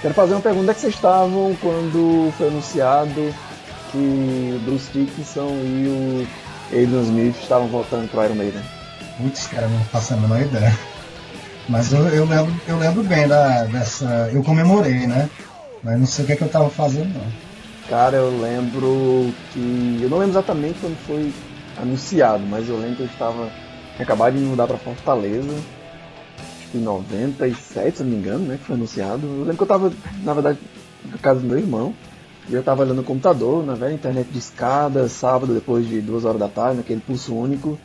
Quero 0.01 0.15
fazer 0.15 0.33
uma 0.33 0.41
pergunta: 0.41 0.71
é 0.71 0.75
que 0.75 0.81
vocês 0.81 0.95
estavam 0.95 1.55
quando 1.61 2.33
foi 2.39 2.49
anunciado 2.49 3.35
que 3.93 4.61
Bruce 4.65 4.91
Dickinson 4.91 5.51
e 5.51 6.27
o 6.73 6.75
Aidan 6.75 7.03
Smith 7.03 7.37
estavam 7.43 7.69
voltando 7.69 8.11
pro 8.11 8.25
Iron 8.25 8.37
Maiden? 8.37 8.63
Putz, 9.19 9.49
cara, 9.49 9.69
não 9.69 9.85
faço 9.85 10.15
a 10.15 10.17
menor 10.17 10.41
ideia. 10.41 10.75
Mas 11.69 11.93
eu, 11.93 12.07
eu, 12.09 12.25
lembro, 12.25 12.55
eu 12.67 12.79
lembro 12.79 13.03
bem 13.03 13.29
da, 13.29 13.65
dessa. 13.65 14.31
Eu 14.33 14.43
comemorei, 14.43 15.07
né? 15.07 15.29
Mas 15.83 16.01
não 16.01 16.07
sei 16.07 16.25
o 16.25 16.27
que, 16.27 16.33
é 16.33 16.37
que 16.37 16.43
eu 16.43 16.49
tava 16.49 16.71
fazendo, 16.71 17.13
não. 17.13 17.27
Cara, 17.89 18.17
eu 18.17 18.41
lembro 18.41 19.31
que. 19.53 19.99
Eu 20.01 20.09
não 20.09 20.19
lembro 20.19 20.33
exatamente 20.33 20.79
quando 20.81 20.97
foi 21.07 21.33
anunciado, 21.77 22.43
mas 22.47 22.67
eu 22.67 22.79
lembro 22.79 22.97
que 22.97 23.03
eu 23.03 23.07
estava. 23.07 23.51
Tinha 23.97 24.05
acabado 24.05 24.35
de 24.35 24.41
mudar 24.41 24.67
pra 24.67 24.77
Fortaleza. 24.77 25.55
Acho 26.39 26.71
que 26.71 26.79
em 26.79 26.83
97, 26.83 27.99
se 27.99 28.03
não 28.03 28.11
me 28.11 28.17
engano, 28.17 28.45
né? 28.47 28.57
Que 28.59 28.65
foi 28.65 28.77
anunciado. 28.77 29.27
Eu 29.27 29.41
lembro 29.41 29.57
que 29.57 29.63
eu 29.63 29.67
tava, 29.67 29.93
na 30.23 30.35
verdade, 30.35 30.59
na 31.11 31.19
casa 31.19 31.41
do 31.41 31.47
meu 31.47 31.59
irmão. 31.59 31.95
E 32.49 32.55
eu 32.55 32.63
tava 32.63 32.83
olhando 32.83 32.97
no 32.97 33.05
computador, 33.05 33.65
na 33.65 33.75
velha 33.75 33.95
internet 33.95 34.29
de 34.31 34.39
escada, 34.39 35.09
sábado, 35.09 35.55
depois 35.55 35.89
de 35.89 36.01
duas 36.01 36.25
horas 36.25 36.39
da 36.39 36.49
tarde, 36.49 36.79
naquele 36.79 37.01
pulso 37.01 37.35
único. 37.35 37.79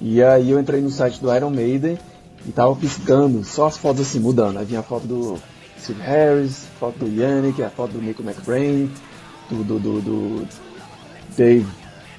E 0.00 0.22
aí 0.22 0.50
eu 0.50 0.60
entrei 0.60 0.80
no 0.80 0.90
site 0.90 1.20
do 1.20 1.34
Iron 1.34 1.50
Maiden 1.50 1.98
e 2.46 2.52
tava 2.52 2.74
piscando, 2.76 3.42
só 3.42 3.66
as 3.66 3.76
fotos 3.76 4.02
assim, 4.02 4.20
mudando. 4.20 4.58
Aí 4.58 4.64
vinha 4.64 4.80
a 4.80 4.82
foto 4.82 5.06
do 5.06 5.38
Steve 5.78 6.00
Harris, 6.02 6.66
foto 6.78 7.00
do 7.00 7.08
Yannick, 7.08 7.60
a 7.62 7.68
foto 7.68 7.92
do 7.92 8.00
Nico 8.00 8.22
McBrain, 8.22 8.90
do, 9.50 9.64
do, 9.64 9.78
do, 9.80 10.00
do 10.00 10.48
Dave 11.36 11.66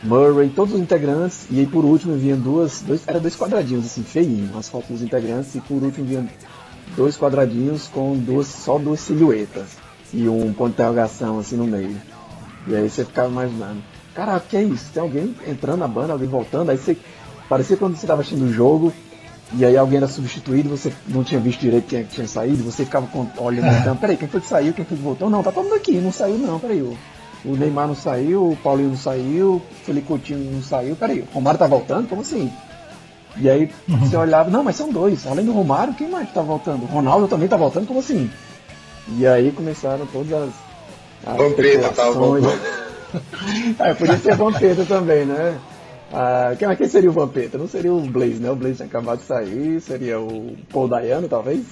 Murray, 0.03 0.49
todos 0.49 0.73
os 0.73 0.79
integrantes, 0.79 1.45
e 1.49 1.59
aí 1.59 1.67
por 1.67 1.85
último 1.85 2.15
vinha 2.15 2.35
duas, 2.35 2.81
dois, 2.81 3.03
era 3.05 3.19
dois 3.19 3.35
quadradinhos 3.35 3.85
assim, 3.85 4.03
feinho, 4.03 4.49
as 4.57 4.67
fotos 4.67 4.89
dos 4.89 5.01
integrantes, 5.01 5.53
e 5.55 5.61
por 5.61 5.81
último 5.81 6.05
vinha 6.05 6.27
dois 6.95 7.17
quadradinhos 7.17 7.87
com 7.87 8.17
duas, 8.17 8.47
só 8.47 8.79
duas 8.79 8.99
silhuetas 8.99 9.77
e 10.13 10.27
um 10.27 10.51
ponto 10.53 10.69
de 10.69 10.73
interrogação 10.73 11.39
assim 11.39 11.55
no 11.55 11.65
meio. 11.65 11.95
E 12.67 12.75
aí 12.75 12.89
você 12.89 13.05
ficava 13.05 13.29
imaginando, 13.29 13.81
cara, 14.15 14.39
que 14.39 14.57
é 14.57 14.63
isso? 14.63 14.91
Tem 14.91 15.01
alguém 15.01 15.35
entrando 15.47 15.79
na 15.79 15.87
banda, 15.87 16.13
alguém 16.13 16.27
voltando, 16.27 16.71
aí 16.71 16.77
você 16.77 16.97
parecia 17.47 17.77
quando 17.77 17.95
você 17.95 18.05
estava 18.05 18.21
assistindo 18.21 18.45
o 18.45 18.51
jogo 18.51 18.91
e 19.53 19.65
aí 19.65 19.77
alguém 19.77 19.97
era 19.97 20.07
substituído, 20.07 20.69
você 20.69 20.93
não 21.07 21.23
tinha 21.23 21.39
visto 21.39 21.59
direito 21.59 21.87
quem 21.87 21.99
é 21.99 22.03
tinha 22.03 22.27
saído, 22.27 22.63
você 22.63 22.85
ficava 22.85 23.07
olhando, 23.37 23.67
então, 23.81 23.97
peraí, 23.97 24.15
quem 24.15 24.27
foi 24.27 24.39
que 24.39 24.47
saiu, 24.47 24.73
quem 24.73 24.85
foi 24.85 24.97
que 24.97 25.03
voltou? 25.03 25.29
Não, 25.29 25.43
tá 25.43 25.51
todo 25.51 25.65
mundo 25.65 25.75
aqui, 25.75 25.93
não 25.99 26.11
saiu 26.11 26.37
não, 26.37 26.57
peraí, 26.57 26.81
o, 26.81 26.97
o 27.43 27.55
Neymar 27.55 27.87
não 27.87 27.95
saiu, 27.95 28.51
o 28.51 28.55
Paulinho 28.57 28.89
não 28.89 28.97
saiu, 28.97 29.55
o 29.55 29.61
Felipe 29.83 30.07
Coutinho 30.07 30.51
não 30.51 30.61
saiu, 30.61 30.95
peraí, 30.95 31.21
o 31.21 31.33
Romário 31.33 31.59
tá 31.59 31.67
voltando? 31.67 32.07
Como 32.07 32.21
assim? 32.21 32.51
E 33.37 33.49
aí 33.49 33.71
você 33.87 34.15
olhava, 34.15 34.49
não, 34.49 34.63
mas 34.63 34.75
são 34.75 34.91
dois, 34.91 35.25
além 35.25 35.45
do 35.45 35.51
Romário, 35.51 35.93
quem 35.93 36.09
mais 36.09 36.31
tá 36.31 36.41
voltando? 36.41 36.83
O 36.83 36.87
Ronaldo 36.87 37.27
também 37.27 37.47
tá 37.47 37.57
voltando, 37.57 37.87
como 37.87 37.99
assim? 37.99 38.29
E 39.17 39.25
aí 39.25 39.51
começaram 39.51 40.05
todas 40.07 40.31
as. 40.33 40.49
as 41.25 41.37
Vampeta 41.37 41.89
tava 41.89 42.11
voltando. 42.11 42.61
é, 43.79 43.93
podia 43.95 44.17
ser 44.17 44.35
Vampeta 44.35 44.85
também, 44.85 45.25
né? 45.25 45.57
Ah, 46.13 46.53
quem, 46.59 46.75
quem 46.75 46.87
seria 46.87 47.09
o 47.09 47.13
Vampeta? 47.13 47.57
Não 47.57 47.67
seria 47.67 47.93
o 47.93 48.01
Blaze, 48.01 48.39
né? 48.39 48.51
O 48.51 48.55
Blaze 48.55 48.75
tinha 48.75 48.87
acabado 48.87 49.19
de 49.19 49.25
sair, 49.25 49.79
seria 49.81 50.19
o 50.19 50.55
Paul 50.71 50.89
Dayano, 50.89 51.27
talvez? 51.27 51.65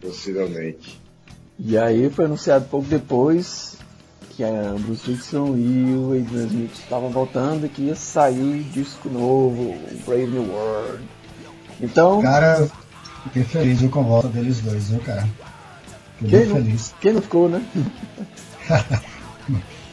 Possivelmente. 0.00 1.00
E 1.58 1.76
aí 1.76 2.10
foi 2.10 2.24
anunciado 2.24 2.66
pouco 2.66 2.86
depois 2.86 3.75
que 4.36 4.44
a 4.44 4.74
Bruce 4.78 5.10
Dixon 5.10 5.56
e 5.56 5.94
o 5.96 6.12
Adrian 6.12 6.46
Smith 6.46 6.74
estavam 6.74 7.08
voltando 7.08 7.64
e 7.64 7.68
que 7.70 7.82
ia 7.82 7.94
sair 7.94 8.62
disco 8.64 9.08
novo, 9.08 9.74
Brave 10.04 10.26
New 10.26 10.52
World. 10.52 11.02
Então. 11.80 12.20
Cara, 12.20 12.68
fiquei 13.24 13.44
feliz 13.44 13.90
com 13.90 14.00
a 14.00 14.02
volta 14.02 14.28
deles 14.28 14.60
dois, 14.60 14.90
viu, 14.90 15.00
cara? 15.00 15.26
Fiquei 16.18 16.44
quem, 16.44 16.54
feliz. 16.54 16.90
Não, 16.90 16.98
quem 17.00 17.12
não 17.14 17.22
ficou, 17.22 17.48
né? 17.48 17.66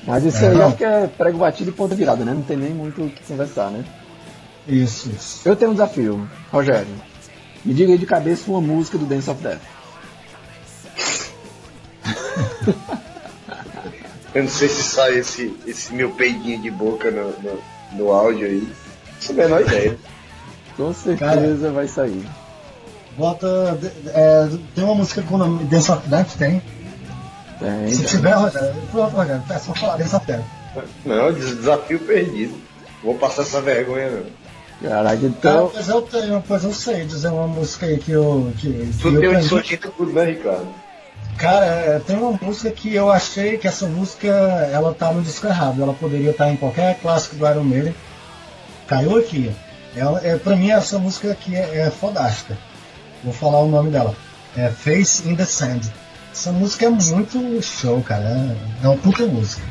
Mas 0.06 0.26
isso 0.26 0.44
é, 0.44 0.50
aí 0.50 0.62
acho 0.62 0.76
que 0.76 0.84
é 0.84 1.08
prego 1.08 1.38
batido 1.38 1.70
e 1.70 1.74
ponta 1.74 1.96
virada, 1.96 2.26
né? 2.26 2.34
Não 2.34 2.44
tem 2.44 2.58
nem 2.58 2.74
muito 2.74 3.02
o 3.02 3.10
que 3.10 3.24
conversar, 3.24 3.72
né? 3.72 3.86
Isso, 4.68 5.10
isso. 5.10 5.48
Eu 5.48 5.56
tenho 5.56 5.72
um 5.72 5.74
desafio, 5.74 6.30
Rogério. 6.52 6.94
Me 7.64 7.74
diga 7.74 7.94
aí 7.94 7.98
de 7.98 8.06
cabeça 8.06 8.52
uma 8.52 8.60
música 8.60 8.98
do 8.98 9.06
Dance 9.06 9.30
of 9.30 9.42
Death. 9.42 9.62
Eu 14.34 14.44
não 14.44 14.50
sei 14.50 14.68
se 14.68 14.84
sai 14.84 15.20
esse, 15.20 15.56
esse 15.66 15.94
meu 15.94 16.12
peidinho 16.12 16.60
de 16.62 16.72
boca 16.72 17.12
no, 17.12 17.30
no, 17.42 17.60
no 17.94 18.12
áudio 18.12 18.48
aí. 18.48 18.68
Não 19.30 19.42
é 19.42 19.46
a 19.46 19.50
menor 19.50 19.62
ideia. 19.62 19.98
Com 20.76 20.94
certeza 20.94 21.58
Cara, 21.60 21.72
vai 21.72 21.88
sair. 21.88 22.26
Bota. 23.16 23.78
É, 24.08 24.50
tem 24.74 24.84
uma 24.84 24.96
música 24.96 25.22
com 25.22 25.36
o 25.36 25.38
nome 25.38 25.64
Dance 25.66 25.92
of 25.92 26.08
Death? 26.08 26.36
Tem. 26.38 26.62
Tem. 27.60 27.94
Se 27.94 28.06
tiver, 28.06 28.34
Rogério, 28.34 28.74
pronto, 28.92 29.16
Rogério, 29.16 29.44
é 29.50 29.60
só 29.60 29.76
falar 29.76 29.98
Dance 29.98 30.16
of 30.16 30.26
Death. 30.26 30.44
Não, 31.06 31.32
desafio 31.32 32.00
perdido. 32.00 32.56
Vou 33.04 33.16
passar 33.16 33.44
essa 33.44 33.62
vergonha 33.62 34.10
não. 34.10 34.44
Caraca, 34.90 35.26
então. 35.26 35.70
pois 35.72 35.88
eu 35.88 36.02
tenho, 36.02 36.44
pois 36.46 36.64
eu 36.64 36.74
sei 36.74 37.06
dizer 37.06 37.30
uma 37.30 37.48
música 37.48 37.86
aí 37.86 37.98
que 37.98 38.12
eu. 38.12 38.52
Que, 38.58 38.90
tu 39.00 39.12
que 39.12 39.18
tem 39.18 39.30
um 39.30 39.40
insolito 39.40 39.94
tudo, 39.96 40.12
né, 40.12 40.26
Ricardo? 40.26 40.68
Cara, 41.38 41.66
é, 41.66 42.00
tem 42.00 42.16
uma 42.16 42.38
música 42.42 42.70
que 42.72 42.94
eu 42.94 43.12
achei 43.12 43.58
que 43.58 43.68
essa 43.68 43.88
música 43.88 44.28
ela 44.28 44.94
tá 44.94 45.12
no 45.12 45.22
disco 45.22 45.48
errado. 45.48 45.82
Ela 45.82 45.94
poderia 45.94 46.32
estar 46.32 46.50
em 46.50 46.56
qualquer 46.56 47.00
clássico 47.00 47.36
do 47.36 47.48
Iron 47.48 47.64
Maiden. 47.64 47.96
Caiu 48.88 49.18
aqui. 49.18 49.52
Ela, 49.96 50.22
é, 50.24 50.38
pra 50.38 50.56
mim 50.56 50.72
essa 50.72 50.98
música 50.98 51.32
aqui 51.32 51.56
é, 51.56 51.80
é 51.80 51.92
fodástica. 51.92 52.58
Vou 53.24 53.34
falar 53.34 53.60
o 53.60 53.70
nome 53.70 53.92
dela. 53.92 54.16
É 54.56 54.70
Face 54.70 55.28
in 55.28 55.36
the 55.36 55.46
Sand. 55.46 55.82
Essa 56.32 56.52
música 56.52 56.86
é 56.86 56.90
muito 56.90 57.62
show, 57.62 58.02
cara. 58.02 58.24
É, 58.24 58.86
é 58.86 58.88
uma 58.88 58.98
puta 58.98 59.26
música. 59.26 59.64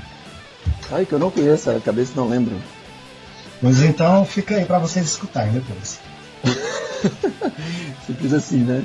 Ai, 0.90 1.06
que 1.06 1.12
eu 1.12 1.18
não 1.18 1.30
conheço, 1.30 1.70
a 1.70 1.80
cabeça 1.80 2.12
não 2.14 2.28
lembro. 2.28 2.56
Pois 3.60 3.80
então 3.80 4.24
fica 4.24 4.56
aí 4.56 4.64
pra 4.64 4.78
vocês 4.78 5.06
escutarem 5.06 5.52
depois. 5.52 6.00
Simples 8.06 8.32
assim, 8.32 8.58
né? 8.58 8.84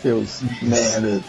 Seus 0.00 0.40
merda. 0.62 1.20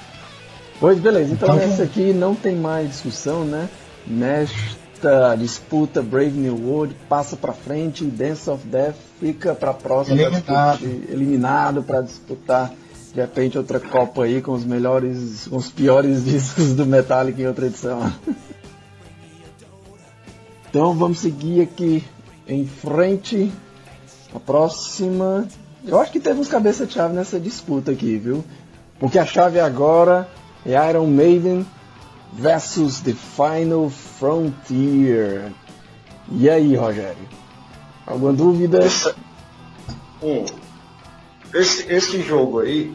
Pois 0.79 0.99
beleza, 0.99 1.33
então, 1.33 1.55
então 1.55 1.67
essa 1.67 1.83
aqui 1.83 2.13
não 2.13 2.35
tem 2.35 2.55
mais 2.55 2.89
discussão, 2.89 3.45
né? 3.45 3.69
Nesta 4.05 5.35
disputa 5.35 6.01
Brave 6.01 6.31
New 6.31 6.67
World 6.67 6.95
passa 7.07 7.35
pra 7.35 7.53
frente 7.53 8.03
Dance 8.05 8.49
of 8.49 8.65
Death 8.67 8.95
fica 9.19 9.55
pra 9.55 9.73
próxima 9.73 10.21
eliminado, 10.21 10.83
eliminado 11.09 11.83
para 11.83 12.01
disputar 12.01 12.71
de 13.13 13.21
repente 13.21 13.57
outra 13.57 13.79
Copa 13.79 14.25
aí 14.25 14.41
com 14.41 14.51
os 14.51 14.65
melhores, 14.65 15.47
com 15.47 15.55
os 15.55 15.69
piores 15.69 16.23
discos 16.25 16.73
do 16.73 16.85
Metallica 16.85 17.41
em 17.41 17.47
outra 17.47 17.67
edição. 17.67 18.11
Então 20.67 20.93
vamos 20.93 21.19
seguir 21.19 21.61
aqui 21.61 22.03
em 22.45 22.67
frente. 22.67 23.49
A 24.33 24.39
próxima. 24.41 25.47
Eu 25.87 25.97
acho 26.01 26.11
que 26.11 26.19
teve 26.19 26.37
uns 26.37 26.49
cabeça-chave 26.49 27.15
nessa 27.15 27.39
disputa 27.39 27.91
aqui, 27.91 28.17
viu? 28.17 28.43
Porque 28.99 29.17
a 29.17 29.25
chave 29.25 29.57
agora 29.57 30.27
é 30.65 30.89
Iron 30.89 31.07
Maiden 31.07 31.65
versus 32.33 32.99
The 33.01 33.13
Final 33.13 33.89
Frontier. 33.89 35.51
E 36.31 36.49
aí, 36.49 36.75
Rogério? 36.75 37.29
Alguma 38.05 38.33
dúvida? 38.33 38.83
Essa, 38.83 39.15
hum, 40.21 40.45
esse, 41.53 41.91
esse 41.91 42.21
jogo 42.21 42.59
aí, 42.59 42.91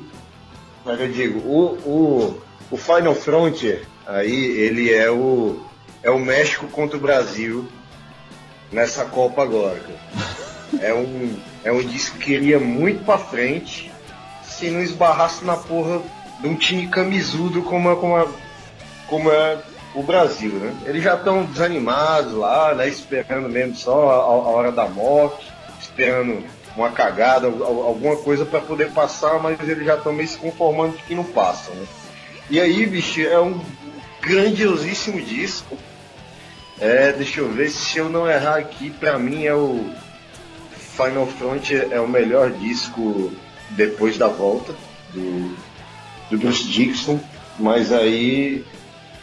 mas 0.85 1.01
eu 1.01 1.11
digo, 1.11 1.41
o, 1.41 1.75
o, 1.87 2.41
o 2.71 2.77
Final 2.77 3.15
Frontier, 3.15 3.85
aí 4.07 4.35
ele 4.35 4.93
é 4.93 5.11
o, 5.11 5.61
é 6.03 6.11
o 6.11 6.19
México 6.19 6.67
contra 6.69 6.97
o 6.97 7.01
Brasil 7.01 7.67
nessa 8.73 9.05
Copa 9.05 9.43
agora. 9.43 9.81
É 10.81 10.95
um, 10.95 11.37
é 11.65 11.73
um 11.73 11.83
disco 11.83 12.17
que 12.19 12.33
iria 12.33 12.61
muito 12.61 13.05
pra 13.05 13.19
frente 13.19 13.91
se 14.45 14.71
não 14.71 14.81
esbarrasse 14.81 15.45
na 15.45 15.57
porra 15.57 16.01
de 16.41 16.49
um 16.49 16.55
time 16.55 16.89
camisudo 16.89 17.63
como, 17.63 17.95
como, 17.97 18.35
como 19.07 19.31
é 19.31 19.59
o 19.95 20.03
Brasil, 20.03 20.53
né? 20.53 20.75
Eles 20.87 21.03
já 21.03 21.15
estão 21.15 21.45
desanimados 21.45 22.33
lá, 22.33 22.75
né? 22.75 22.89
Esperando 22.89 23.49
mesmo 23.49 23.75
só 23.75 24.11
a, 24.11 24.15
a 24.15 24.51
hora 24.51 24.73
da 24.73 24.89
morte, 24.89 25.51
esperando 25.81 26.45
uma 26.77 26.91
cagada, 26.91 27.47
alguma 27.47 28.17
coisa 28.17 28.45
para 28.45 28.61
poder 28.61 28.91
passar, 28.93 29.41
mas 29.41 29.61
eles 29.69 29.85
já 29.85 29.97
estão 29.97 30.13
meio 30.13 30.29
se 30.29 30.39
conformando 30.39 30.97
de 30.97 31.03
que 31.03 31.15
não 31.15 31.25
passam, 31.25 31.75
né? 31.75 31.87
E 32.49 32.61
aí, 32.61 32.87
bicho, 32.87 33.21
é 33.21 33.39
um 33.41 33.61
grandiosíssimo 34.21 35.21
disco. 35.21 35.77
É, 36.81 37.13
deixa 37.13 37.41
eu 37.41 37.51
ver 37.51 37.69
se 37.69 37.99
eu 37.99 38.09
não 38.09 38.29
errar 38.29 38.57
aqui, 38.57 38.91
para 38.91 39.19
mim 39.19 39.45
é 39.45 39.55
o 39.55 39.85
Final 40.97 41.27
Front 41.27 41.71
é 41.73 42.01
o 42.01 42.09
melhor 42.09 42.51
disco 42.51 43.31
depois 43.71 44.17
da 44.17 44.29
volta 44.29 44.75
do, 45.13 45.55
do 46.31 46.39
Bruce 46.39 46.65
Dixon, 46.65 47.19
mas 47.59 47.93
aí 47.93 48.65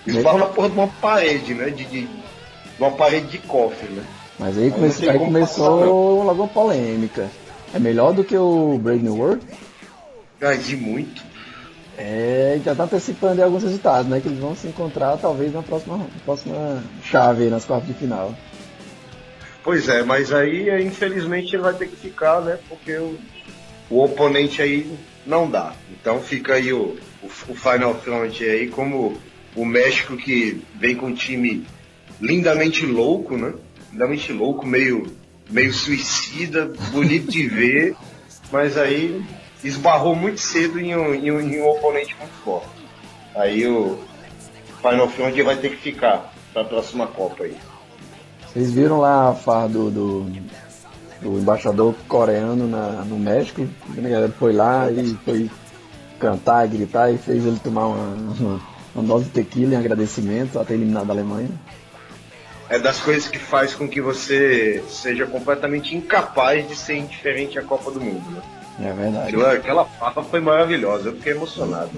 esbarra 0.05 0.39
na 0.39 0.45
porra 0.45 0.69
de 0.69 0.75
uma 0.75 0.87
parede, 0.87 1.53
né? 1.53 1.69
De, 1.69 1.85
de, 1.85 2.01
de 2.01 2.09
uma 2.79 2.91
parede 2.91 3.27
de 3.27 3.37
cofre, 3.39 3.89
né? 3.89 4.03
Mas 4.39 4.57
aí, 4.57 4.69
come 4.69 4.87
aí 4.87 5.19
começou 5.19 6.23
logo 6.23 6.43
uma 6.43 6.47
polêmica. 6.47 7.27
É 7.73 7.79
melhor 7.79 8.13
do 8.13 8.23
que 8.23 8.37
o 8.37 8.77
Brave 8.77 9.01
New 9.01 9.15
World? 9.15 9.45
Ah, 10.41 10.53
de 10.53 10.75
muito. 10.77 11.23
É, 11.97 12.59
já 12.63 12.75
tá 12.75 12.83
antecipando 12.83 13.43
alguns 13.43 13.63
resultados, 13.63 14.07
né? 14.07 14.19
Que 14.21 14.27
eles 14.27 14.39
vão 14.39 14.55
se 14.55 14.67
encontrar 14.67 15.17
talvez 15.17 15.51
na 15.51 15.63
próxima, 15.63 16.05
próxima 16.23 16.83
chave 17.03 17.49
nas 17.49 17.65
quartas 17.65 17.87
de 17.87 17.95
final. 17.95 18.33
Pois 19.63 19.89
é, 19.89 20.03
mas 20.03 20.31
aí 20.31 20.69
infelizmente 20.85 21.55
ele 21.55 21.63
vai 21.63 21.73
ter 21.73 21.87
que 21.87 21.95
ficar, 21.95 22.39
né? 22.41 22.59
Porque 22.69 22.93
o, 22.93 23.17
o 23.89 24.03
oponente 24.03 24.61
aí 24.61 24.95
não 25.25 25.49
dá. 25.49 25.73
Então 25.99 26.21
fica 26.21 26.53
aí 26.53 26.71
o, 26.71 26.97
o, 27.21 27.25
o 27.25 27.55
Final 27.55 27.95
Front 27.95 28.41
aí 28.41 28.67
como 28.67 29.17
o 29.55 29.65
México 29.65 30.15
que 30.15 30.61
vem 30.75 30.95
com 30.95 31.07
um 31.07 31.13
time 31.13 31.65
lindamente 32.21 32.85
louco, 32.85 33.35
né? 33.35 33.53
Lindamente 33.91 34.31
louco, 34.31 34.65
meio, 34.65 35.07
meio 35.49 35.73
suicida, 35.73 36.71
bonito 36.91 37.31
de 37.31 37.47
ver, 37.47 37.95
mas 38.51 38.77
aí 38.77 39.23
esbarrou 39.63 40.15
muito 40.15 40.39
cedo 40.39 40.79
em 40.79 40.95
um, 40.95 41.13
em 41.13 41.31
um, 41.31 41.39
em 41.39 41.61
um 41.61 41.67
oponente 41.67 42.15
muito 42.19 42.33
forte. 42.43 42.69
Aí 43.35 43.67
o 43.67 43.99
Final 44.81 45.09
Front 45.09 45.35
vai 45.43 45.57
ter 45.57 45.71
que 45.71 45.77
ficar 45.77 46.33
para 46.53 46.61
a 46.61 46.65
próxima 46.65 47.07
Copa 47.07 47.43
aí. 47.43 47.57
Vocês 48.47 48.71
viram 48.71 48.99
lá 48.99 49.29
a 49.29 49.35
farra 49.35 49.69
do, 49.69 49.91
do, 49.91 50.31
do 51.21 51.39
embaixador 51.39 51.93
coreano 52.07 52.67
na, 52.67 53.03
no 53.03 53.17
México? 53.19 53.67
A 53.95 54.01
galera 54.01 54.29
foi 54.29 54.53
lá 54.53 54.89
e 54.91 55.15
foi 55.25 55.49
cantar, 56.19 56.67
gritar 56.67 57.11
e 57.11 57.17
fez 57.17 57.45
ele 57.45 57.59
tomar 57.59 57.87
uma, 57.87 58.33
uma, 58.39 58.61
uma 58.95 59.03
dose 59.03 59.25
de 59.25 59.31
tequila 59.31 59.75
em 59.75 59.77
agradecimento 59.77 60.59
a 60.59 60.65
ter 60.65 60.73
eliminado 60.75 61.09
a 61.09 61.13
Alemanha. 61.13 61.49
É 62.69 62.77
das 62.77 62.99
coisas 62.99 63.29
que 63.29 63.39
faz 63.39 63.73
com 63.73 63.87
que 63.87 64.01
você 64.01 64.83
seja 64.89 65.25
completamente 65.25 65.95
incapaz 65.95 66.67
de 66.67 66.75
ser 66.75 66.97
indiferente 66.97 67.57
à 67.57 67.63
Copa 67.63 67.91
do 67.91 68.01
Mundo, 68.01 68.29
né? 68.29 68.41
É 68.79 68.93
verdade. 68.93 69.29
Aquela, 69.29 69.53
aquela 69.53 69.85
farra 69.85 70.23
foi 70.23 70.39
maravilhosa, 70.39 71.09
eu 71.09 71.15
fiquei 71.15 71.33
emocionado. 71.33 71.91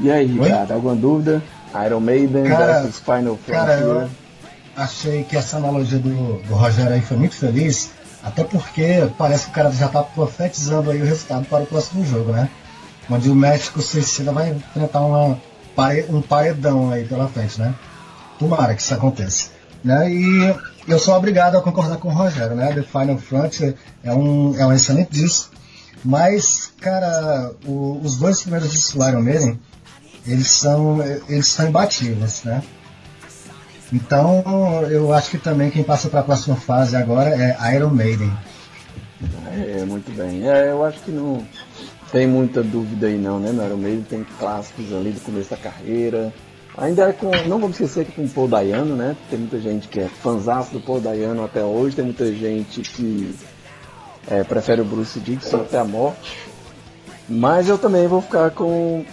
E 0.00 0.10
aí, 0.10 0.38
Oi? 0.38 0.48
cara, 0.48 0.74
alguma 0.74 0.94
dúvida? 0.94 1.42
Iron 1.84 2.00
Maiden 2.00 2.44
Cara, 2.44 2.82
versus 2.82 3.00
Final 3.00 3.38
Cara, 3.46 3.78
eu 3.78 4.08
achei 4.76 5.24
que 5.24 5.36
essa 5.36 5.56
analogia 5.56 5.98
do, 5.98 6.40
do 6.42 6.54
Rogério 6.54 6.92
aí 6.92 7.00
foi 7.00 7.16
muito 7.16 7.34
feliz, 7.34 7.90
até 8.22 8.44
porque 8.44 9.08
parece 9.18 9.46
que 9.46 9.50
o 9.50 9.54
cara 9.54 9.72
já 9.72 9.88
tá 9.88 10.02
profetizando 10.02 10.90
aí 10.90 11.02
o 11.02 11.04
resultado 11.04 11.44
para 11.46 11.64
o 11.64 11.66
próximo 11.66 12.04
jogo, 12.04 12.32
né? 12.32 12.48
Onde 13.10 13.28
o 13.30 13.34
México 13.34 13.82
Suicida 13.82 14.32
vai 14.32 14.50
enfrentar 14.50 15.00
uma, 15.00 15.38
um 16.08 16.22
paredão 16.22 16.90
aí 16.90 17.04
pela 17.04 17.28
frente, 17.28 17.60
né? 17.60 17.74
Tomara 18.38 18.74
que 18.74 18.82
isso 18.82 18.94
aconteça. 18.94 19.50
Né? 19.82 20.10
E 20.10 20.54
eu 20.88 20.98
sou 20.98 21.14
obrigado 21.14 21.56
a 21.58 21.60
concordar 21.62 21.98
com 21.98 22.08
o 22.08 22.12
Rogério, 22.12 22.56
né? 22.56 22.72
The 22.72 22.82
Final 22.82 23.18
Frontier 23.18 23.74
é 24.02 24.12
um, 24.12 24.58
é 24.58 24.66
um 24.66 24.72
excelente 24.72 25.10
disco, 25.10 25.50
mas, 26.02 26.72
cara, 26.80 27.52
o- 27.66 28.00
os 28.02 28.16
dois 28.16 28.40
primeiros 28.40 28.70
discos 28.70 28.94
do 28.94 29.06
Iron 29.08 29.20
Maiden, 29.22 29.60
eles 30.26 30.46
são, 30.48 31.02
eles 31.28 31.46
são 31.48 31.68
imbatíveis, 31.68 32.42
né? 32.44 32.62
Então, 33.92 34.42
eu 34.90 35.12
acho 35.12 35.30
que 35.30 35.38
também 35.38 35.70
quem 35.70 35.84
passa 35.84 36.08
para 36.08 36.20
a 36.20 36.24
próxima 36.24 36.56
fase 36.56 36.96
agora 36.96 37.30
é 37.30 37.74
Iron 37.76 37.90
Maiden. 37.90 38.32
É, 39.52 39.84
muito 39.84 40.10
bem. 40.16 40.48
É, 40.48 40.70
eu 40.70 40.84
acho 40.84 40.98
que 41.00 41.10
não 41.10 41.46
tem 42.12 42.26
muita 42.26 42.62
dúvida 42.62 43.06
aí 43.08 43.18
não, 43.18 43.38
né? 43.38 43.50
Iron 43.66 43.76
Maiden 43.76 44.02
tem 44.08 44.26
clássicos 44.38 44.92
ali 44.92 45.10
do 45.10 45.20
começo 45.20 45.50
da 45.50 45.56
carreira. 45.56 46.32
Ainda 46.76 47.04
é 47.08 47.12
com, 47.12 47.30
não 47.48 47.58
vamos 47.60 47.78
esquecer 47.80 48.04
que 48.04 48.12
com 48.12 48.24
o 48.24 48.28
Paul 48.28 48.48
Dayano, 48.48 48.96
né? 48.96 49.16
Tem 49.30 49.38
muita 49.38 49.60
gente 49.60 49.86
que 49.88 50.00
é 50.00 50.08
fãzaço 50.08 50.72
do 50.72 50.80
Paul 50.80 51.00
Dayano 51.00 51.44
até 51.44 51.62
hoje, 51.62 51.94
tem 51.96 52.04
muita 52.04 52.26
gente 52.32 52.80
que 52.80 53.34
é, 54.28 54.42
prefere 54.42 54.80
o 54.80 54.84
Bruce 54.84 55.18
Dixon 55.20 55.58
até 55.58 55.78
a 55.78 55.84
morte. 55.84 56.36
Mas 57.28 57.68
eu 57.68 57.78
também 57.78 58.06
vou 58.06 58.20
ficar 58.20 58.50
com. 58.50 59.04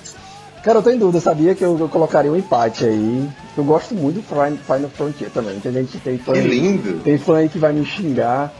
Cara, 0.63 0.79
eu 0.79 0.83
tô 0.83 0.89
em 0.91 0.97
dúvida, 0.97 1.19
sabia 1.19 1.55
que 1.55 1.63
eu, 1.63 1.77
eu 1.79 1.87
colocaria 1.89 2.31
um 2.31 2.35
empate 2.35 2.85
aí. 2.85 3.29
Eu 3.57 3.63
gosto 3.63 3.93
muito 3.95 4.15
do 4.17 4.21
Fin- 4.23 4.57
Final 4.57 4.89
Frontier 4.89 5.29
também. 5.31 5.59
Tem 5.59 5.71
gente 5.71 5.91
que 5.93 5.99
tem 5.99 6.17
fã. 6.17 6.33
Que 6.33 6.41
lindo! 6.41 6.99
Tem 7.03 7.17
fã 7.17 7.37
aí 7.37 7.49
que 7.49 7.57
vai 7.59 7.73
me 7.73 7.85
xingar, 7.85 8.53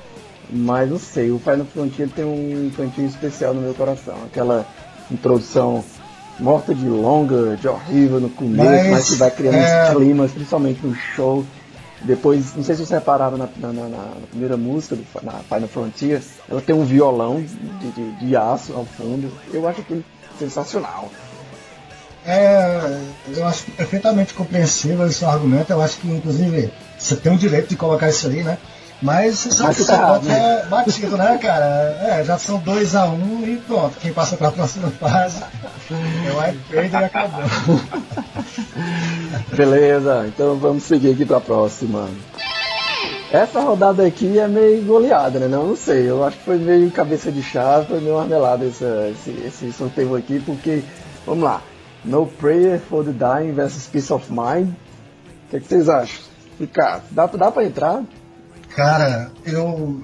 mas 0.52 0.90
não 0.90 1.00
sei, 1.00 1.32
o 1.32 1.40
Final 1.40 1.66
Frontier 1.66 2.10
tem 2.10 2.26
um 2.26 2.72
cantinho 2.76 3.08
especial 3.08 3.54
no 3.54 3.62
meu 3.62 3.74
coração. 3.74 4.16
Aquela 4.26 4.66
introdução 5.10 5.84
morta 6.40 6.74
de 6.74 6.86
longa, 6.86 7.56
de 7.58 7.68
horrível 7.68 8.20
no 8.20 8.30
começo, 8.30 8.66
mas, 8.70 8.90
Mas, 8.92 9.10
que 9.10 9.16
vai 9.16 9.32
criando 9.32 9.56
é- 9.56 9.94
climas, 9.94 10.32
principalmente 10.32 10.86
no 10.86 10.94
show. 10.96 11.46
Depois, 12.04 12.56
não 12.56 12.64
sei 12.64 12.74
se 12.76 12.80
vocês 12.86 12.90
repararam 13.00 13.38
na, 13.38 13.48
na- 13.58 13.72
na- 13.72 13.88
na 13.90 14.28
primeira 14.30 14.58
música, 14.58 14.96
do, 14.96 15.06
na 15.22 15.34
Final 15.34 15.68
Frontier, 15.68 16.22
ela 16.50 16.60
tem 16.60 16.74
um 16.76 16.84
violão 16.84 17.42
de, 17.42 17.92
de, 17.92 18.12
de 18.26 18.36
aço 18.36 18.74
ao 18.74 18.86
fundo. 18.86 19.32
Eu 19.54 19.68
acho 19.68 19.82
aquilo 19.82 20.04
sensacional. 20.40 21.10
É, 22.26 23.00
eu 23.36 23.46
acho 23.48 23.64
perfeitamente 23.72 24.34
compreensível 24.34 25.06
esse 25.08 25.24
argumento. 25.26 25.72
Eu 25.72 25.82
acho 25.82 25.98
que, 25.98 26.08
inclusive, 26.08 26.72
você 26.98 27.16
tem 27.16 27.34
o 27.34 27.38
direito 27.38 27.70
de 27.70 27.76
colocar 27.76 28.10
isso 28.10 28.28
ali, 28.28 28.44
né? 28.44 28.58
Mas 29.02 29.40
você 29.40 29.64
Mas 29.64 29.86
tá 29.88 29.94
errado, 29.96 30.14
pode 30.22 30.32
é 30.32 30.66
batido, 30.70 31.18
né, 31.18 31.40
cara? 31.42 31.66
É, 32.04 32.24
já 32.24 32.38
são 32.38 32.62
2x1 32.62 33.14
um 33.14 33.44
e 33.48 33.58
pronto. 33.58 33.98
Quem 34.00 34.14
passa 34.14 34.38
para 34.38 34.50
a 34.50 34.52
próxima 34.52 34.92
fase 34.92 35.42
é 35.90 36.32
o 36.32 36.84
Iron 36.84 37.00
e 37.02 37.06
acabou. 37.06 37.42
Beleza, 39.56 40.26
então 40.28 40.56
vamos 40.58 40.84
seguir 40.84 41.14
aqui 41.14 41.26
pra 41.26 41.40
próxima. 41.42 42.08
Essa 43.32 43.62
rodada 43.62 44.06
aqui 44.06 44.38
é 44.38 44.48
meio 44.48 44.84
goleada, 44.84 45.40
né? 45.40 45.48
Não, 45.48 45.68
não 45.68 45.76
sei, 45.76 46.10
eu 46.10 46.24
acho 46.24 46.38
que 46.38 46.44
foi 46.44 46.58
meio 46.58 46.92
cabeça 46.92 47.32
de 47.32 47.42
chave, 47.42 47.88
foi 47.88 48.02
meio 48.02 48.16
marmelada 48.18 48.66
essa- 48.66 49.10
esse, 49.10 49.32
esse 49.48 49.72
sorteio 49.72 50.16
aqui, 50.16 50.40
porque, 50.46 50.84
vamos 51.26 51.44
lá, 51.46 51.62
No 52.04 52.26
Prayer 52.28 52.80
for 52.80 53.06
the 53.06 53.12
Dying 53.12 53.54
versus 53.54 53.88
Peace 53.88 54.12
of 54.12 54.26
Mind. 54.30 54.68
O 54.68 55.50
que, 55.52 55.60
que 55.62 55.68
vocês 55.68 55.88
acham? 55.88 56.20
Ricardo, 56.60 57.04
dá, 57.12 57.26
dá 57.26 57.50
pra 57.52 57.64
entrar? 57.64 58.04
Cara, 58.76 59.32
eu, 59.46 60.02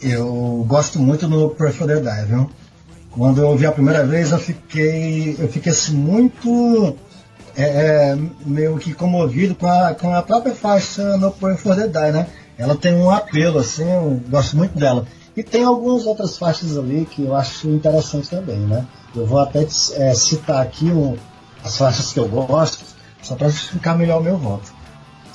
eu 0.00 0.64
gosto 0.66 0.98
muito 0.98 1.28
no 1.28 1.50
Pray 1.50 1.72
for 1.72 1.86
the 1.86 1.96
Die, 1.96 2.26
viu? 2.26 2.50
Quando 3.10 3.42
eu 3.42 3.48
ouvi 3.48 3.66
a 3.66 3.72
primeira 3.72 4.04
vez, 4.04 4.30
eu 4.30 4.38
fiquei, 4.38 5.36
eu 5.38 5.48
fiquei 5.48 5.72
assim, 5.72 5.94
muito 5.94 6.96
é, 7.56 7.62
é, 7.64 8.18
meio 8.44 8.78
que 8.78 8.92
comovido 8.92 9.54
com 9.54 9.66
a, 9.66 9.94
com 9.94 10.14
a 10.14 10.22
própria 10.22 10.54
faixa 10.54 11.16
no 11.16 11.30
Pray 11.30 11.56
for 11.56 11.76
the 11.76 11.88
Die, 11.88 12.12
né? 12.12 12.26
Ela 12.58 12.74
tem 12.74 12.94
um 12.94 13.10
apelo, 13.10 13.58
assim, 13.58 13.90
eu 13.90 14.20
gosto 14.28 14.56
muito 14.56 14.78
dela. 14.78 15.06
E 15.36 15.42
tem 15.42 15.64
algumas 15.64 16.06
outras 16.06 16.38
faixas 16.38 16.76
ali 16.78 17.06
que 17.10 17.24
eu 17.24 17.34
acho 17.34 17.68
interessante 17.68 18.30
também, 18.30 18.58
né? 18.58 18.86
Eu 19.14 19.26
vou 19.26 19.38
até 19.38 19.62
é, 19.62 20.14
citar 20.14 20.62
aqui 20.62 20.86
um, 20.86 21.16
as 21.62 21.76
faixas 21.76 22.12
que 22.12 22.18
eu 22.18 22.26
gosto, 22.28 22.82
só 23.22 23.34
para 23.34 23.48
justificar 23.48 23.96
melhor 23.96 24.20
o 24.20 24.24
meu 24.24 24.38
voto. 24.38 24.72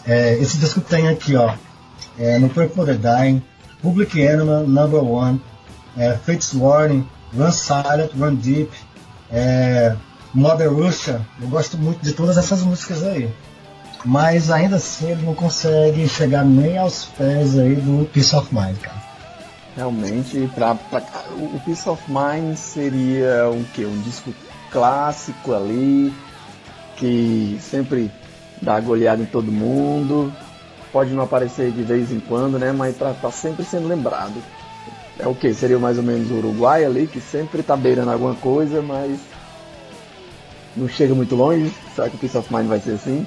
É, 0.05 0.33
esse 0.39 0.57
disco 0.57 0.81
tem 0.81 1.07
aqui, 1.07 1.35
ó, 1.35 1.53
é, 2.19 2.37
no 2.39 2.49
Pray 2.49 2.67
for 2.69 2.85
the 2.85 2.93
Dying, 2.93 3.41
Public 3.81 4.19
Enemy, 4.21 4.67
Number 4.67 5.03
One, 5.03 5.41
é, 5.97 6.13
Fates 6.13 6.53
Warning, 6.53 7.07
Run 7.35 7.51
Silent, 7.51 8.11
Run 8.17 8.35
Deep, 8.35 8.71
é, 9.31 9.95
Mother 10.33 10.71
Russia. 10.73 11.21
Eu 11.41 11.47
gosto 11.47 11.77
muito 11.77 12.01
de 12.01 12.13
todas 12.13 12.37
essas 12.37 12.61
músicas 12.63 13.03
aí. 13.03 13.29
Mas 14.03 14.49
ainda 14.49 14.77
assim 14.77 15.11
ele 15.11 15.23
não 15.25 15.35
consegue 15.35 16.07
chegar 16.09 16.43
nem 16.43 16.77
aos 16.77 17.05
pés 17.05 17.57
aí 17.57 17.75
do 17.75 18.05
Peace 18.11 18.35
of 18.35 18.47
Mind, 18.53 18.77
cara. 18.77 19.01
Realmente, 19.75 20.49
pra, 20.55 20.75
pra- 20.75 21.03
o 21.37 21.55
o 21.55 21.61
Peace 21.65 21.87
of 21.87 22.01
Mind 22.07 22.55
seria 22.57 23.49
um 23.49 23.63
que? 23.63 23.85
Um 23.85 24.01
disco 24.01 24.33
clássico 24.71 25.53
ali, 25.53 26.13
que 26.97 27.57
sempre 27.61 28.11
dá 28.61 28.79
goleada 28.79 29.21
em 29.21 29.25
todo 29.25 29.51
mundo, 29.51 30.33
pode 30.91 31.11
não 31.11 31.23
aparecer 31.23 31.71
de 31.71 31.83
vez 31.83 32.11
em 32.11 32.19
quando, 32.19 32.59
né? 32.59 32.71
Mas 32.71 32.97
tá, 32.97 33.13
tá 33.13 33.31
sempre 33.31 33.63
sendo 33.63 33.87
lembrado. 33.87 34.35
É 35.19 35.27
o 35.27 35.35
que? 35.35 35.53
Seria 35.53 35.77
mais 35.77 35.97
ou 35.97 36.03
menos 36.03 36.31
o 36.31 36.35
Uruguai 36.35 36.83
ali, 36.83 37.07
que 37.07 37.21
sempre 37.21 37.61
tá 37.61 37.75
beirando 37.75 38.11
alguma 38.11 38.35
coisa, 38.35 38.81
mas 38.81 39.19
não 40.75 40.87
chega 40.87 41.13
muito 41.13 41.35
longe. 41.35 41.73
Será 41.95 42.09
que 42.09 42.15
o 42.15 42.19
Peace 42.19 42.37
of 42.37 42.53
Mind 42.53 42.67
vai 42.67 42.79
ser 42.79 42.91
assim? 42.91 43.25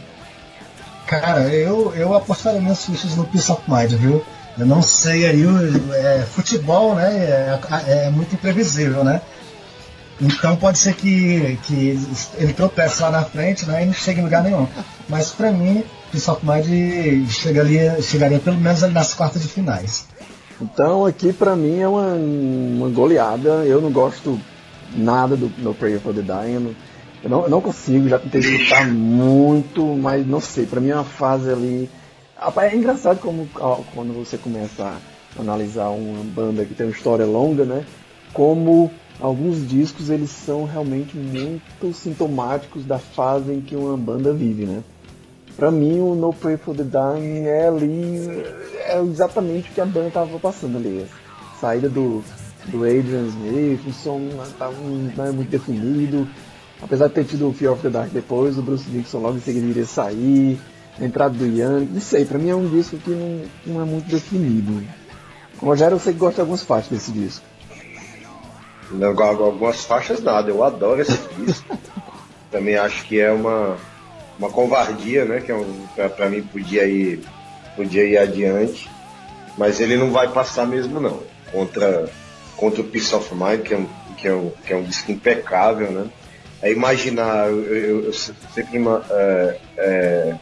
Cara, 1.06 1.42
eu, 1.48 1.94
eu 1.94 2.14
apostaria 2.14 2.60
minhas 2.60 2.84
fichas 2.84 3.14
no 3.16 3.24
Peace 3.24 3.50
of 3.52 3.62
Mind, 3.68 3.92
viu? 3.92 4.24
Eu 4.58 4.66
não 4.66 4.82
sei 4.82 5.26
aí, 5.26 5.44
é, 5.94 6.24
futebol, 6.30 6.94
né, 6.94 7.12
é, 7.12 8.06
é 8.06 8.10
muito 8.10 8.34
imprevisível, 8.34 9.02
né? 9.02 9.20
Então 10.20 10.54
pode 10.56 10.78
ser 10.78 10.94
que, 10.94 11.58
que 11.64 11.98
ele 12.36 12.52
tropece 12.52 13.02
lá 13.02 13.10
na 13.10 13.24
frente 13.24 13.66
né, 13.66 13.82
e 13.82 13.86
não 13.86 13.92
chegue 13.92 14.20
em 14.20 14.24
lugar 14.24 14.42
nenhum. 14.44 14.66
Mas 15.08 15.30
pra 15.30 15.50
mim, 15.50 15.84
Peace 16.14 16.30
of 16.30 16.46
Mind 16.46 17.28
chegaria, 17.28 18.00
chegaria 18.00 18.38
pelo 18.38 18.56
menos 18.56 18.84
ali 18.84 18.94
nas 18.94 19.12
quartas 19.12 19.42
de 19.42 19.48
finais. 19.48 20.06
Então 20.62 21.04
aqui 21.04 21.32
pra 21.32 21.56
mim 21.56 21.80
é 21.80 21.88
uma, 21.88 22.14
uma 22.14 22.88
goleada. 22.88 23.64
Eu 23.64 23.80
não 23.80 23.90
gosto 23.90 24.40
nada 24.94 25.36
do 25.36 25.50
No 25.58 25.74
Prayer 25.74 25.98
for 25.98 26.14
the 26.14 26.22
Dying. 26.22 26.76
Eu 27.20 27.30
não, 27.30 27.42
eu 27.42 27.50
não, 27.50 27.60
consigo, 27.60 28.08
já 28.08 28.16
tentei 28.20 28.40
escutar 28.42 28.86
muito, 28.86 29.84
mas 29.96 30.24
não 30.24 30.40
sei. 30.40 30.66
Pra 30.66 30.80
mim 30.80 30.90
é 30.90 30.94
uma 30.94 31.02
fase 31.02 31.50
ali. 31.50 31.90
Rapaz, 32.36 32.72
É 32.72 32.76
engraçado 32.76 33.18
como 33.18 33.48
ó, 33.56 33.80
quando 33.92 34.14
você 34.14 34.38
começa 34.38 34.84
a 35.36 35.40
analisar 35.40 35.88
uma 35.88 36.22
banda 36.22 36.64
que 36.64 36.74
tem 36.74 36.86
uma 36.86 36.92
história 36.92 37.26
longa, 37.26 37.64
né? 37.64 37.84
Como 38.32 38.88
alguns 39.20 39.68
discos 39.68 40.10
eles 40.10 40.30
são 40.30 40.64
realmente 40.64 41.16
muito 41.16 41.92
sintomáticos 41.92 42.84
da 42.84 43.00
fase 43.00 43.52
em 43.52 43.60
que 43.60 43.74
uma 43.74 43.96
banda 43.96 44.32
vive, 44.32 44.64
né? 44.64 44.84
Pra 45.56 45.70
mim, 45.70 46.00
o 46.00 46.14
No 46.14 46.32
Pray 46.32 46.56
for 46.56 46.74
the 46.74 46.82
Dying 46.82 47.46
é 47.46 47.68
ali, 47.68 48.44
é 48.86 49.00
exatamente 49.00 49.70
o 49.70 49.72
que 49.72 49.80
a 49.80 49.86
banda 49.86 50.10
tava 50.10 50.38
passando 50.38 50.78
ali. 50.78 51.06
A 51.52 51.60
saída 51.60 51.88
do, 51.88 52.24
do 52.66 52.84
Adrian 52.84 53.28
Smith, 53.28 53.80
o 53.86 53.92
som 53.92 54.18
não, 55.16 55.24
é 55.24 55.30
muito 55.30 55.50
definido. 55.50 56.26
Apesar 56.82 57.06
de 57.06 57.14
ter 57.14 57.24
tido 57.24 57.48
o 57.48 57.52
Fear 57.52 57.72
of 57.72 57.82
the 57.82 57.88
Dark 57.88 58.10
depois, 58.10 58.58
o 58.58 58.62
Bruce 58.62 58.84
Dixon 58.90 59.18
logo 59.18 59.36
em 59.36 59.40
seguida 59.40 59.66
iria 59.66 59.86
sair. 59.86 60.60
A 60.98 61.04
entrada 61.04 61.34
do 61.34 61.46
Ian, 61.46 61.80
não 61.90 62.00
sei, 62.00 62.24
pra 62.24 62.38
mim 62.38 62.50
é 62.50 62.54
um 62.54 62.68
disco 62.68 62.96
que 62.98 63.10
não, 63.10 63.42
não 63.66 63.82
é 63.82 63.84
muito 63.84 64.08
definido. 64.08 64.84
Rogério, 65.58 65.94
eu 65.94 66.00
sei 66.00 66.12
que 66.12 66.18
gosta 66.18 66.36
de 66.36 66.40
algumas 66.42 66.62
faixas 66.62 66.90
desse 66.90 67.12
disco. 67.12 67.44
Não, 68.90 69.08
algumas 69.08 69.84
faixas 69.84 70.22
nada, 70.22 70.50
eu 70.50 70.62
adoro 70.62 71.00
esse 71.00 71.18
disco. 71.38 71.78
Também 72.50 72.76
acho 72.76 73.04
que 73.06 73.18
é 73.18 73.32
uma, 73.32 73.76
uma 74.38 74.50
covardia, 74.50 75.24
né? 75.24 75.40
Que 75.40 75.52
é 75.52 75.54
um, 75.54 75.86
para 76.16 76.28
mim 76.28 76.42
podia 76.42 76.86
ir, 76.86 77.20
podia 77.76 78.04
ir 78.04 78.18
adiante, 78.18 78.90
mas 79.56 79.80
ele 79.80 79.96
não 79.96 80.10
vai 80.10 80.28
passar 80.28 80.66
mesmo 80.66 81.00
não. 81.00 81.22
Contra, 81.50 82.08
contra 82.56 82.80
o 82.80 82.84
Peace 82.84 83.14
of 83.14 83.32
Mind, 83.34 83.60
que 83.60 83.74
é 83.74 83.76
um, 83.76 83.88
que 84.16 84.28
é 84.28 84.34
um, 84.34 84.52
que 84.66 84.72
é 84.72 84.76
um 84.76 84.82
disco 84.82 85.12
impecável, 85.12 85.90
né? 85.90 86.06
É 86.62 86.72
imaginar, 86.72 87.48
eu, 87.48 87.62
eu, 87.62 88.04
eu 88.06 88.12
sempre 88.12 88.78
é, 89.10 89.58
é, 89.76 90.34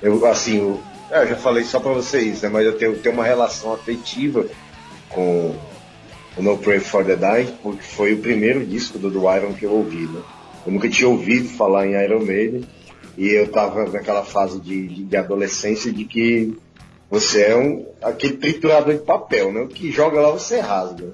eu 0.00 0.24
assim, 0.26 0.58
eu, 0.58 0.80
é, 1.10 1.22
eu 1.22 1.28
já 1.28 1.36
falei 1.36 1.64
só 1.64 1.80
para 1.80 1.92
vocês, 1.92 2.42
né? 2.42 2.48
Mas 2.48 2.64
eu 2.64 2.78
tenho, 2.78 2.96
tenho 2.98 3.14
uma 3.14 3.24
relação 3.24 3.72
afetiva 3.72 4.46
com 5.08 5.54
o 6.36 6.42
No 6.42 6.56
Pray 6.58 6.80
for 6.80 7.04
the 7.04 7.16
Dying, 7.16 7.52
porque 7.62 7.82
foi 7.82 8.14
o 8.14 8.18
primeiro 8.18 8.64
disco 8.64 8.98
do, 8.98 9.10
do 9.10 9.20
Iron 9.34 9.52
que 9.52 9.64
eu 9.64 9.72
ouvi, 9.72 10.06
né? 10.06 10.20
Eu 10.66 10.72
nunca 10.72 10.88
tinha 10.88 11.08
ouvido 11.08 11.48
falar 11.48 11.86
em 11.86 11.92
Iron 11.92 12.24
Maiden 12.24 12.64
e 13.16 13.28
eu 13.28 13.48
tava 13.48 13.88
naquela 13.88 14.24
fase 14.24 14.60
de, 14.60 14.88
de, 14.88 15.04
de 15.04 15.16
adolescência 15.16 15.92
de 15.92 16.04
que 16.04 16.56
você 17.10 17.42
é 17.42 17.56
um, 17.56 17.86
aquele 18.02 18.36
triturador 18.36 18.94
de 18.94 19.02
papel, 19.02 19.52
né? 19.52 19.60
O 19.60 19.68
que 19.68 19.92
joga 19.92 20.20
lá 20.20 20.30
você 20.30 20.58
rasga. 20.58 21.12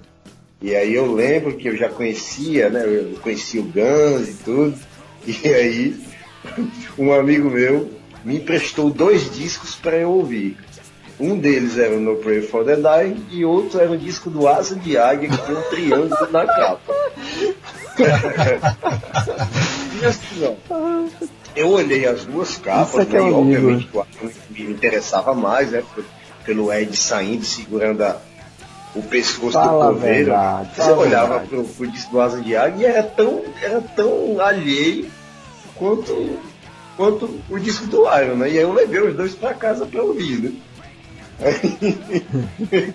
E 0.62 0.74
aí 0.74 0.94
eu 0.94 1.12
lembro 1.12 1.56
que 1.56 1.68
eu 1.68 1.76
já 1.76 1.88
conhecia, 1.88 2.70
né? 2.70 2.84
Eu 2.84 3.18
conhecia 3.20 3.60
o 3.60 3.64
Guns 3.64 4.28
e 4.28 4.34
tudo. 4.44 4.78
E 5.26 5.48
aí 5.48 6.00
um 6.98 7.12
amigo 7.12 7.50
meu 7.50 7.90
me 8.24 8.36
emprestou 8.36 8.90
dois 8.90 9.34
discos 9.34 9.74
para 9.74 9.96
eu 9.96 10.10
ouvir. 10.10 10.56
Um 11.18 11.38
deles 11.38 11.76
era 11.76 11.94
o 11.94 12.00
No 12.00 12.16
Pray 12.16 12.40
for 12.40 12.64
the 12.64 12.76
Dying 12.76 13.26
e 13.30 13.44
outro 13.44 13.78
era 13.78 13.90
um 13.90 13.98
disco 13.98 14.30
do 14.30 14.48
Asa 14.48 14.74
de 14.74 14.96
Águia 14.96 15.28
que 15.28 15.36
tem 15.36 15.54
um 15.54 15.62
triângulo 15.62 16.32
na 16.32 16.46
capa. 16.46 16.94
e 20.00 20.04
assim, 20.06 20.44
ó, 20.44 20.54
eu 21.54 21.68
olhei 21.68 22.06
as 22.06 22.24
duas 22.24 22.56
capas, 22.56 23.06
né, 23.06 23.18
é 23.18 23.22
e 23.22 23.32
obviamente 23.32 23.88
me 24.50 24.62
interessava 24.62 25.34
mais, 25.34 25.70
né? 25.70 25.82
Pelo 26.44 26.72
Ed 26.72 26.96
saindo, 26.96 27.44
segurando 27.44 28.02
a, 28.02 28.16
o 28.94 29.02
pescoço 29.02 29.52
fala 29.52 29.88
do 29.88 29.94
coveiro. 29.94 30.32
Você 30.74 30.90
olhava 30.92 31.40
pro, 31.40 31.64
pro 31.64 31.86
disco 31.88 32.12
do 32.12 32.20
Asa 32.20 32.40
de 32.40 32.56
Águia 32.56 32.86
e 32.86 32.90
era 32.90 33.02
tão, 33.02 33.42
era 33.62 33.80
tão 33.80 34.40
alheio 34.40 35.10
quanto, 35.74 36.38
quanto 36.96 37.40
o 37.48 37.58
disco 37.58 37.86
do 37.86 38.02
Iron, 38.18 38.36
né? 38.36 38.48
E 38.48 38.58
aí 38.58 38.64
eu 38.64 38.72
levei 38.72 39.00
os 39.00 39.16
dois 39.16 39.34
para 39.34 39.54
casa 39.54 39.86
para 39.86 40.02
ouvir, 40.02 40.40
né? 40.40 40.52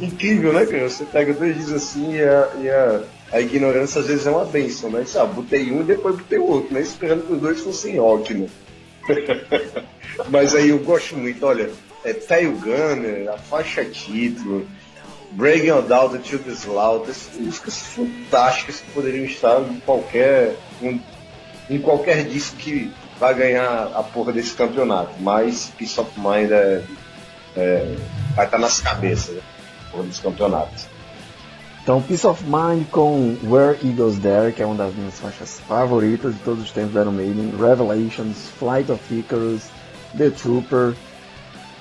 Incrível, 0.00 0.52
né, 0.52 0.66
cara? 0.66 0.88
Você 0.88 1.04
pega 1.04 1.32
dois 1.32 1.56
discos 1.56 1.74
assim 1.74 2.14
e 2.14 2.22
a, 2.22 2.48
e 2.60 2.68
a 2.68 3.02
a 3.32 3.40
ignorância 3.40 4.00
às 4.00 4.06
vezes 4.06 4.26
é 4.26 4.30
uma 4.30 4.44
benção, 4.44 4.90
né? 4.90 5.04
Sabe, 5.04 5.34
botei 5.34 5.70
um 5.70 5.80
e 5.80 5.84
depois 5.84 6.16
botei 6.16 6.38
o 6.38 6.46
outro, 6.46 6.74
né? 6.74 6.80
Esperando 6.80 7.26
que 7.26 7.32
os 7.32 7.40
dois 7.40 7.60
fossem 7.60 7.98
ótimos. 7.98 8.50
Mas 10.30 10.54
aí 10.54 10.70
eu 10.70 10.78
gosto 10.78 11.16
muito, 11.16 11.44
olha, 11.44 11.70
é 12.04 12.12
Tail 12.12 12.52
Gunner, 12.52 13.30
a 13.32 13.38
faixa 13.38 13.84
título, 13.84 14.66
Breaking 15.32 15.72
on 15.72 15.82
Down 15.82 16.18
to 16.18 16.38
the 16.38 16.52
Slout, 16.52 17.10
músicas 17.38 17.78
fantásticas 17.78 18.80
que 18.80 18.90
poderiam 18.92 19.24
estar 19.24 19.60
em 19.60 19.80
qualquer, 19.80 20.56
um, 20.80 20.98
em 21.68 21.78
qualquer 21.78 22.24
disco 22.24 22.56
que 22.56 22.92
vai 23.18 23.34
ganhar 23.34 23.90
a 23.94 24.02
porra 24.02 24.32
desse 24.32 24.54
campeonato. 24.54 25.12
Mas 25.20 25.72
Peace 25.76 26.00
of 26.00 26.10
Mind 26.16 26.50
é, 26.50 26.82
é, 27.56 27.96
vai 28.34 28.46
estar 28.46 28.58
nas 28.58 28.80
cabeças, 28.80 29.34
né? 29.34 29.42
Dos 29.94 30.20
campeonatos. 30.20 30.86
Então, 31.86 32.02
Peace 32.02 32.26
of 32.26 32.42
Mind 32.42 32.84
com 32.90 33.36
Where 33.44 33.78
Eagles 33.80 34.18
There, 34.18 34.52
que 34.52 34.60
é 34.60 34.66
uma 34.66 34.74
das 34.74 34.92
minhas 34.92 35.20
faixas 35.20 35.60
favoritas 35.68 36.34
de 36.34 36.40
todos 36.40 36.64
os 36.64 36.72
tempos 36.72 36.94
do 36.94 37.00
Iron 37.00 37.12
Maiden, 37.12 37.52
Revelations, 37.56 38.48
Flight 38.58 38.90
of 38.90 39.00
Icarus, 39.14 39.62
The 40.18 40.30
Trooper. 40.30 40.96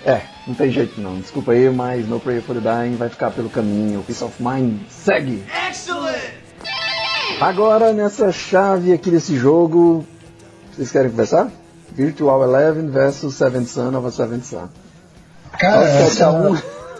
É, 0.05 0.21
não 0.45 0.53
tem 0.53 0.69
jeito 0.69 1.01
não, 1.01 1.19
desculpa 1.19 1.53
aí, 1.53 1.67
mas 1.71 2.07
No 2.07 2.19
Prayer 2.19 2.43
for 2.43 2.53
the 2.53 2.61
Dying 2.61 2.97
vai 2.97 3.09
ficar 3.09 3.31
pelo 3.31 3.49
caminho. 3.49 4.03
Peace 4.03 4.23
of 4.23 4.35
Mind 4.39 4.79
segue! 4.91 5.43
Excellent! 5.67 6.35
Agora, 7.41 7.91
nessa 7.91 8.31
chave 8.31 8.93
aqui 8.93 9.09
desse 9.09 9.35
jogo, 9.35 10.05
vocês 10.71 10.91
querem 10.91 11.09
conversar? 11.09 11.49
Virtual 11.91 12.43
Eleven 12.43 12.91
versus 12.91 13.33
Seventh 13.33 13.69
Son 13.69 13.97
of 13.97 14.05
a 14.05 14.11
Seventh 14.11 14.43
Son. 14.43 14.69
Cara, 15.57 15.83
essa... 15.83 16.31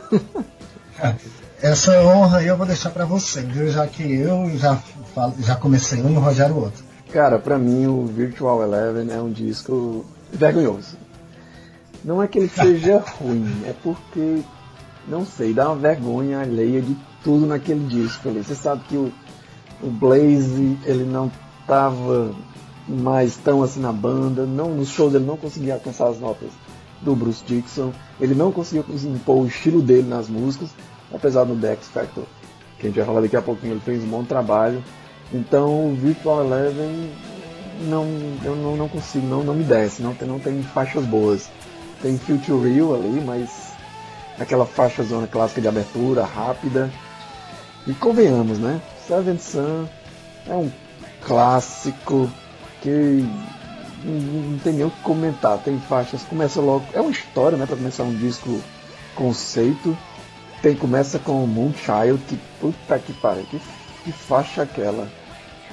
Essa 1.66 2.00
honra 2.00 2.38
aí 2.38 2.48
eu 2.48 2.56
vou 2.56 2.68
deixar 2.68 2.92
para 2.92 3.06
você, 3.06 3.42
viu? 3.42 3.72
Já 3.72 3.88
que 3.88 4.04
eu 4.04 4.56
já, 4.56 4.76
falo, 5.16 5.34
já 5.40 5.56
comecei 5.56 6.00
um 6.00 6.14
e 6.14 6.16
o 6.16 6.20
Rogério 6.20 6.56
outro. 6.58 6.84
Cara, 7.12 7.40
para 7.40 7.58
mim 7.58 7.88
o 7.88 8.06
Virtual 8.06 8.62
Eleven 8.62 9.12
é 9.12 9.20
um 9.20 9.32
disco 9.32 10.06
vergonhoso. 10.32 10.96
Não 12.04 12.22
é 12.22 12.28
que 12.28 12.38
ele 12.38 12.50
seja 12.50 13.04
ruim, 13.18 13.64
é 13.66 13.74
porque, 13.82 14.44
não 15.08 15.26
sei, 15.26 15.56
dá 15.56 15.70
uma 15.70 15.76
vergonha 15.76 16.42
alheia 16.42 16.84
de 16.84 16.96
tudo 17.24 17.48
naquele 17.48 17.88
disco 17.88 18.30
ali. 18.30 18.44
Você 18.44 18.54
sabe 18.54 18.84
que 18.88 18.96
o, 18.96 19.12
o 19.82 19.90
Blaze, 19.90 20.78
ele 20.86 21.04
não 21.04 21.32
tava 21.66 22.32
mais 22.88 23.38
tão 23.38 23.64
assim 23.64 23.80
na 23.80 23.92
banda, 23.92 24.46
não, 24.46 24.70
nos 24.70 24.90
shows 24.90 25.16
ele 25.16 25.26
não 25.26 25.36
conseguia 25.36 25.74
alcançar 25.74 26.10
as 26.10 26.20
notas 26.20 26.52
do 27.02 27.16
Bruce 27.16 27.44
Dixon, 27.44 27.92
ele 28.22 28.36
não 28.36 28.52
conseguia 28.52 28.86
impor 29.04 29.42
o 29.42 29.48
estilo 29.48 29.82
dele 29.82 30.08
nas 30.08 30.30
músicas, 30.30 30.70
apesar 31.14 31.44
do 31.44 31.56
Dex 31.56 31.88
Factor, 31.88 32.26
que 32.80 32.88
a 32.88 32.90
gente 32.90 32.98
vai 32.98 33.06
falar 33.06 33.22
daqui 33.22 33.36
a 33.36 33.42
pouquinho, 33.42 33.74
ele 33.74 33.82
fez 33.82 34.04
um 34.04 34.08
bom 34.08 34.24
trabalho. 34.24 34.84
Então 35.34 35.92
o 35.92 35.96
Virtual 35.96 36.46
Eleven 36.46 37.12
não, 37.82 38.06
eu 38.44 38.56
não, 38.56 38.76
não 38.76 38.88
consigo, 38.88 39.26
não, 39.28 39.44
não 39.44 39.54
me 39.54 39.64
desce, 39.64 40.02
não 40.02 40.14
tem, 40.14 40.28
não 40.28 40.40
tem 40.40 40.62
faixas 40.64 41.06
boas. 41.06 41.50
Tem 42.02 42.18
Future 42.18 42.74
Real 42.74 42.94
ali, 42.94 43.22
mas 43.26 43.50
aquela 44.40 44.66
faixa 44.66 45.04
zona 45.04 45.28
clássica 45.28 45.62
de 45.62 45.68
abertura, 45.68 46.24
rápida. 46.24 46.92
E 47.88 47.94
convenhamos, 47.94 48.60
né? 48.60 48.82
Seven 49.08 49.38
Sun 49.38 49.88
é 50.48 50.54
um 50.54 50.72
clássico 51.26 52.30
que 52.82 53.26
não, 54.04 54.60
tem 54.60 54.74
nem 54.74 54.86
o 54.86 54.92
que 54.92 55.02
comentar. 55.02 55.58
Tem 55.60 55.80
faixas, 55.80 56.24
começa 56.24 56.62
logo. 56.62 56.86
É 56.94 57.02
uma 57.02 57.12
história, 57.12 57.58
né? 57.58 57.66
Pra 57.66 57.76
começar 57.76 58.04
um 58.04 58.16
disco 58.16 58.62
conceito. 59.16 59.98
Tem, 60.62 60.76
começa 60.76 61.20
com 61.20 61.46
Moonchild, 61.46 62.20
que 62.28 62.38
puta 62.60 62.98
que 63.00 63.14
pariu, 63.14 63.44
que, 63.44 63.60
que 64.04 64.12
faixa 64.12 64.64
aquela. 64.64 65.08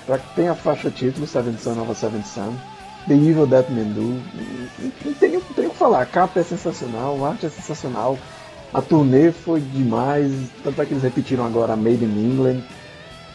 Pra, 0.06 0.18
tem 0.18 0.48
a 0.48 0.54
faixa 0.54 0.90
título, 0.90 1.26
Seven 1.26 1.56
Sun, 1.56 1.74
Nova 1.74 1.94
Seven 1.94 2.22
Sun. 2.22 2.54
The 3.06 3.14
Evil 3.14 3.46
That 3.48 3.70
Men 3.72 3.92
Do. 3.92 4.20
Não 5.04 5.14
tem, 5.14 5.36
o 5.36 5.40
que 5.40 5.76
falar, 5.76 6.02
a 6.02 6.06
capa 6.06 6.40
é 6.40 6.42
sensacional, 6.42 7.24
a 7.24 7.30
arte 7.30 7.46
é 7.46 7.48
sensacional. 7.48 8.18
A 8.72 8.80
turnê 8.80 9.32
foi 9.32 9.60
demais, 9.60 10.32
tanto 10.64 10.80
é 10.80 10.86
que 10.86 10.92
eles 10.92 11.02
repetiram 11.02 11.44
agora 11.44 11.76
Made 11.76 12.04
in 12.04 12.32
England. 12.32 12.62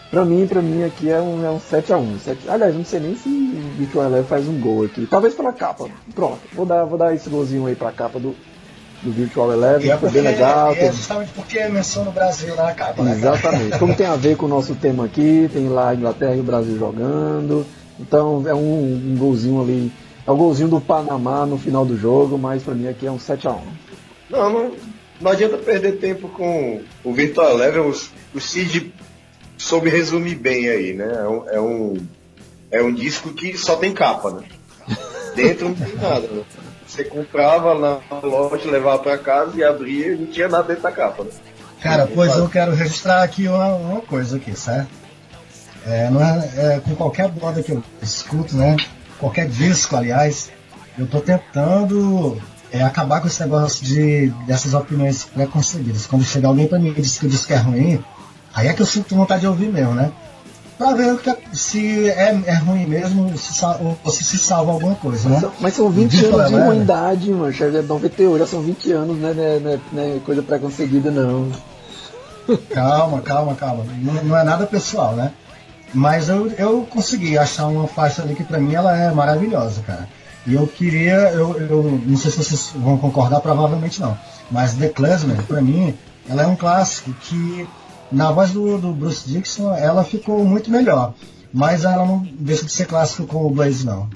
Pra 0.10 0.24
mim, 0.24 0.48
pra 0.48 0.62
mim 0.62 0.84
aqui 0.84 1.10
é 1.10 1.20
um, 1.20 1.46
é 1.46 1.50
um 1.50 1.60
7x1. 1.60 2.20
7... 2.20 2.50
Aliás, 2.50 2.74
não 2.74 2.86
sei 2.86 3.02
nem 3.02 3.16
se 3.16 3.30
Virtual 3.78 4.06
Eleven 4.06 4.26
faz 4.26 4.48
um 4.48 4.60
gol 4.60 4.86
aqui. 4.86 5.06
Talvez 5.06 5.34
pela 5.36 5.52
capa. 5.52 5.90
Pronto, 6.16 6.40
vou 6.54 6.66
dar, 6.66 6.86
vou 6.86 6.98
dar 6.98 7.14
esse 7.14 7.30
golzinho 7.30 7.66
aí 7.66 7.76
pra 7.76 7.92
capa 7.92 8.18
do, 8.18 8.34
do 9.02 9.12
Virtual 9.12 9.52
Eleven, 9.52 9.92
é 9.92 9.98
bem 9.98 10.22
legal. 10.22 10.74
É 10.74 10.92
justamente 10.92 11.32
porque 11.34 11.60
é 11.60 11.70
menção 11.70 12.04
no 12.04 12.12
Brasil 12.12 12.56
na 12.56 12.74
capa. 12.74 13.04
Né, 13.04 13.14
Exatamente. 13.14 13.78
Como 13.78 13.96
tem 13.96 14.08
a 14.08 14.16
ver 14.16 14.36
com 14.36 14.46
o 14.46 14.50
nosso 14.50 14.76
tema 14.76 15.06
aqui, 15.06 15.50
tem 15.54 15.70
lá 15.70 15.90
a 15.90 15.96
Inglaterra 15.96 16.36
e 16.36 16.40
o 16.40 16.44
Brasil 16.44 16.78
jogando. 16.78 17.66
Então 18.00 18.44
é 18.48 18.54
um, 18.54 19.14
um 19.14 19.16
golzinho 19.18 19.62
ali. 19.62 19.92
É 20.26 20.32
o 20.32 20.36
golzinho 20.36 20.70
do 20.70 20.82
Panamá 20.82 21.46
no 21.46 21.58
final 21.58 21.86
do 21.86 21.98
jogo, 21.98 22.38
mas 22.38 22.64
pra 22.64 22.74
mim 22.74 22.88
aqui 22.88 23.06
é 23.06 23.12
um 23.12 23.18
7x1. 23.18 23.60
Não, 24.30 24.50
não, 24.50 24.72
não 25.22 25.32
adianta 25.32 25.58
perder 25.58 25.94
tempo 25.94 26.28
com 26.28 26.82
o 27.04 27.14
Virtual 27.14 27.52
Eleven. 27.52 27.82
O, 27.82 27.96
o 28.36 28.42
Cid 28.42 28.94
soube 29.58 29.90
resumir 29.90 30.36
bem 30.36 30.70
aí, 30.70 30.94
né? 30.94 31.12
É 31.18 31.28
um, 31.28 31.50
é 31.50 31.62
um, 31.62 31.98
é 32.72 32.84
um 32.84 32.94
disco 32.94 33.34
que 33.34 33.58
só 33.58 33.76
tem 33.76 33.94
capa, 33.94 34.32
né? 34.32 34.44
Dentro 35.36 35.70
não 35.70 35.76
tem 35.76 35.96
nada, 35.96 36.28
né? 36.28 36.44
Você 36.88 37.04
comprava 37.04 37.76
na 37.76 38.00
loja, 38.24 38.72
levava 38.72 39.00
para 39.00 39.18
casa 39.18 39.58
e 39.58 39.64
abria 39.64 40.14
e 40.14 40.18
não 40.18 40.28
tinha 40.28 40.48
nada 40.48 40.64
dentro 40.64 40.84
da 40.84 40.92
capa. 40.92 41.26
Né? 41.26 41.32
Cara, 41.82 42.08
pois 42.08 42.36
eu 42.36 42.48
quero 42.48 42.74
registrar 42.74 43.24
aqui 43.24 43.48
uma, 43.48 43.76
uma 43.76 44.02
coisa 44.02 44.38
aqui, 44.38 44.58
certo? 44.58 44.90
É, 45.86 46.10
não 46.10 46.24
é, 46.24 46.50
é, 46.58 46.80
com 46.80 46.96
qualquer 46.96 47.30
banda 47.30 47.62
que 47.62 47.72
eu 47.72 47.84
escuto, 48.02 48.56
né? 48.56 48.76
Qualquer 49.20 49.48
disco, 49.48 49.96
aliás, 49.96 50.50
eu 50.98 51.06
tô 51.08 51.20
tentando 51.20 52.42
é, 52.72 52.82
acabar 52.82 53.22
com 53.22 53.28
esse 53.28 53.42
negócio 53.42 53.86
de 53.86 54.28
dessas 54.46 54.74
opiniões 54.74 55.26
preconcebidas. 55.26 56.08
Quando 56.08 56.24
chega 56.24 56.48
alguém 56.48 56.68
para 56.68 56.80
mim 56.80 56.94
e 56.96 57.02
diz 57.02 57.20
que 57.20 57.26
o 57.26 57.30
disco 57.30 57.54
é 57.54 57.58
ruim, 57.58 58.04
aí 58.54 58.68
é 58.68 58.74
que 58.74 58.82
eu 58.82 58.86
sinto 58.86 59.16
vontade 59.16 59.42
de 59.42 59.48
ouvir 59.48 59.72
mesmo, 59.72 59.94
né? 59.94 60.12
Pra 60.78 60.94
ver 60.94 61.20
se 61.54 62.10
é, 62.10 62.42
é 62.46 62.54
ruim 62.56 62.86
mesmo 62.86 63.36
se, 63.38 63.66
ou 64.04 64.12
se 64.12 64.24
se 64.24 64.38
salva 64.38 64.74
alguma 64.74 64.96
coisa, 64.96 65.28
né? 65.30 65.42
Mas 65.60 65.74
são 65.74 65.90
20 65.90 66.26
anos 66.26 66.50
de 66.50 66.56
ruindade, 66.56 67.32
mano. 67.32 67.54
É 67.60 67.82
98, 67.82 68.40
já 68.40 68.48
são 68.48 68.62
20 68.62 68.92
anos, 68.92 69.18
né? 69.18 69.34
Não 69.34 69.44
é, 69.44 69.60
não 69.60 69.72
é, 69.72 69.80
não 69.92 70.04
é 70.04 70.20
coisa 70.20 70.44
preconcebida, 70.44 71.10
não. 71.10 71.52
Calma, 72.70 73.22
calma, 73.22 73.56
calma. 73.56 73.84
Não, 74.02 74.14
não, 74.24 74.38
é 74.38 74.44
nada 74.44 74.66
pessoal, 74.66 75.14
né? 75.16 75.32
Mas 75.94 76.30
eu, 76.30 76.52
eu 76.58 76.88
consegui 76.90 77.38
achar 77.38 77.68
uma 77.68 77.88
faixa 77.88 78.22
ali 78.22 78.36
que 78.36 78.44
pra 78.44 78.60
mim 78.60 78.74
ela 78.74 78.96
é 78.96 79.12
maravilhosa, 79.12 79.82
cara. 79.82 80.08
E 80.46 80.54
eu 80.54 80.66
queria, 80.66 81.32
eu, 81.32 81.60
eu 81.60 82.02
não 82.06 82.18
sei 82.18 82.32
se 82.32 82.38
vocês 82.38 82.72
vão 82.74 82.98
concordar, 82.98 83.42
provavelmente 83.42 84.00
não. 84.00 84.18
Mas 84.50 84.76
The 84.76 84.88
Klezmer, 84.90 85.44
pra 85.44 85.62
mim, 85.62 85.94
ela 86.30 86.44
é 86.44 86.48
um 86.48 86.56
clássico 86.56 87.12
que 87.22 87.68
na 88.12 88.32
voz 88.32 88.52
do, 88.52 88.78
do 88.78 88.94
Bruce 88.94 89.28
Dixon 89.28 89.74
ela 89.74 90.04
ficou 90.04 90.44
muito 90.44 90.72
melhor. 90.72 91.14
Mas 91.54 91.86
ela 91.86 92.06
não 92.06 92.28
deixa 92.40 92.66
de 92.66 92.72
ser 92.72 92.86
clássico 92.86 93.26
com 93.26 93.46
o 93.46 93.50
Blaze 93.50 93.86
não. 93.86 94.10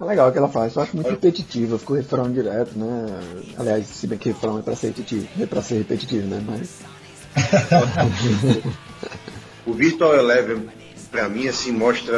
É 0.00 0.04
legal 0.04 0.30
que 0.30 0.38
ela 0.38 0.48
faz, 0.48 0.76
eu 0.76 0.82
acho 0.82 0.94
muito 0.94 1.10
repetitiva, 1.10 1.78
ficou 1.78 1.96
refrão 1.96 2.30
direto, 2.30 2.78
né? 2.78 3.20
Aliás, 3.58 3.86
se 3.86 4.06
bem 4.06 4.16
que 4.16 4.28
refrão 4.28 4.58
é 4.58 4.62
pra 4.62 4.76
ser 4.76 4.88
repetitivo, 4.88 5.26
é 5.40 5.46
pra 5.46 5.60
ser 5.60 5.78
repetitivo, 5.78 6.28
né? 6.28 6.40
Mas. 6.46 6.80
o 9.66 9.72
Virtual 9.72 10.14
Eleven, 10.14 10.68
pra 11.10 11.28
mim, 11.28 11.48
assim, 11.48 11.72
mostra 11.72 12.16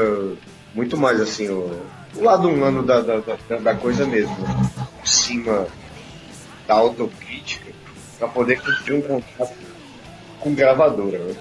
muito 0.75 0.97
mais 0.99 1.21
assim 1.21 1.49
o, 1.49 1.81
o 2.17 2.23
lado 2.23 2.49
humano 2.49 2.83
da, 2.83 3.01
da, 3.01 3.21
da, 3.21 3.57
da 3.57 3.75
coisa 3.75 4.05
mesmo. 4.07 4.37
Né? 4.41 4.71
Por 4.99 5.09
cima 5.09 5.67
da 6.69 6.75
autocrítica, 6.75 7.73
para 8.19 8.29
poder 8.29 8.61
ter 8.85 8.93
um 8.93 9.01
contato 9.01 9.55
com 10.41 10.55
gravadora. 10.55 11.19
Né? 11.19 11.35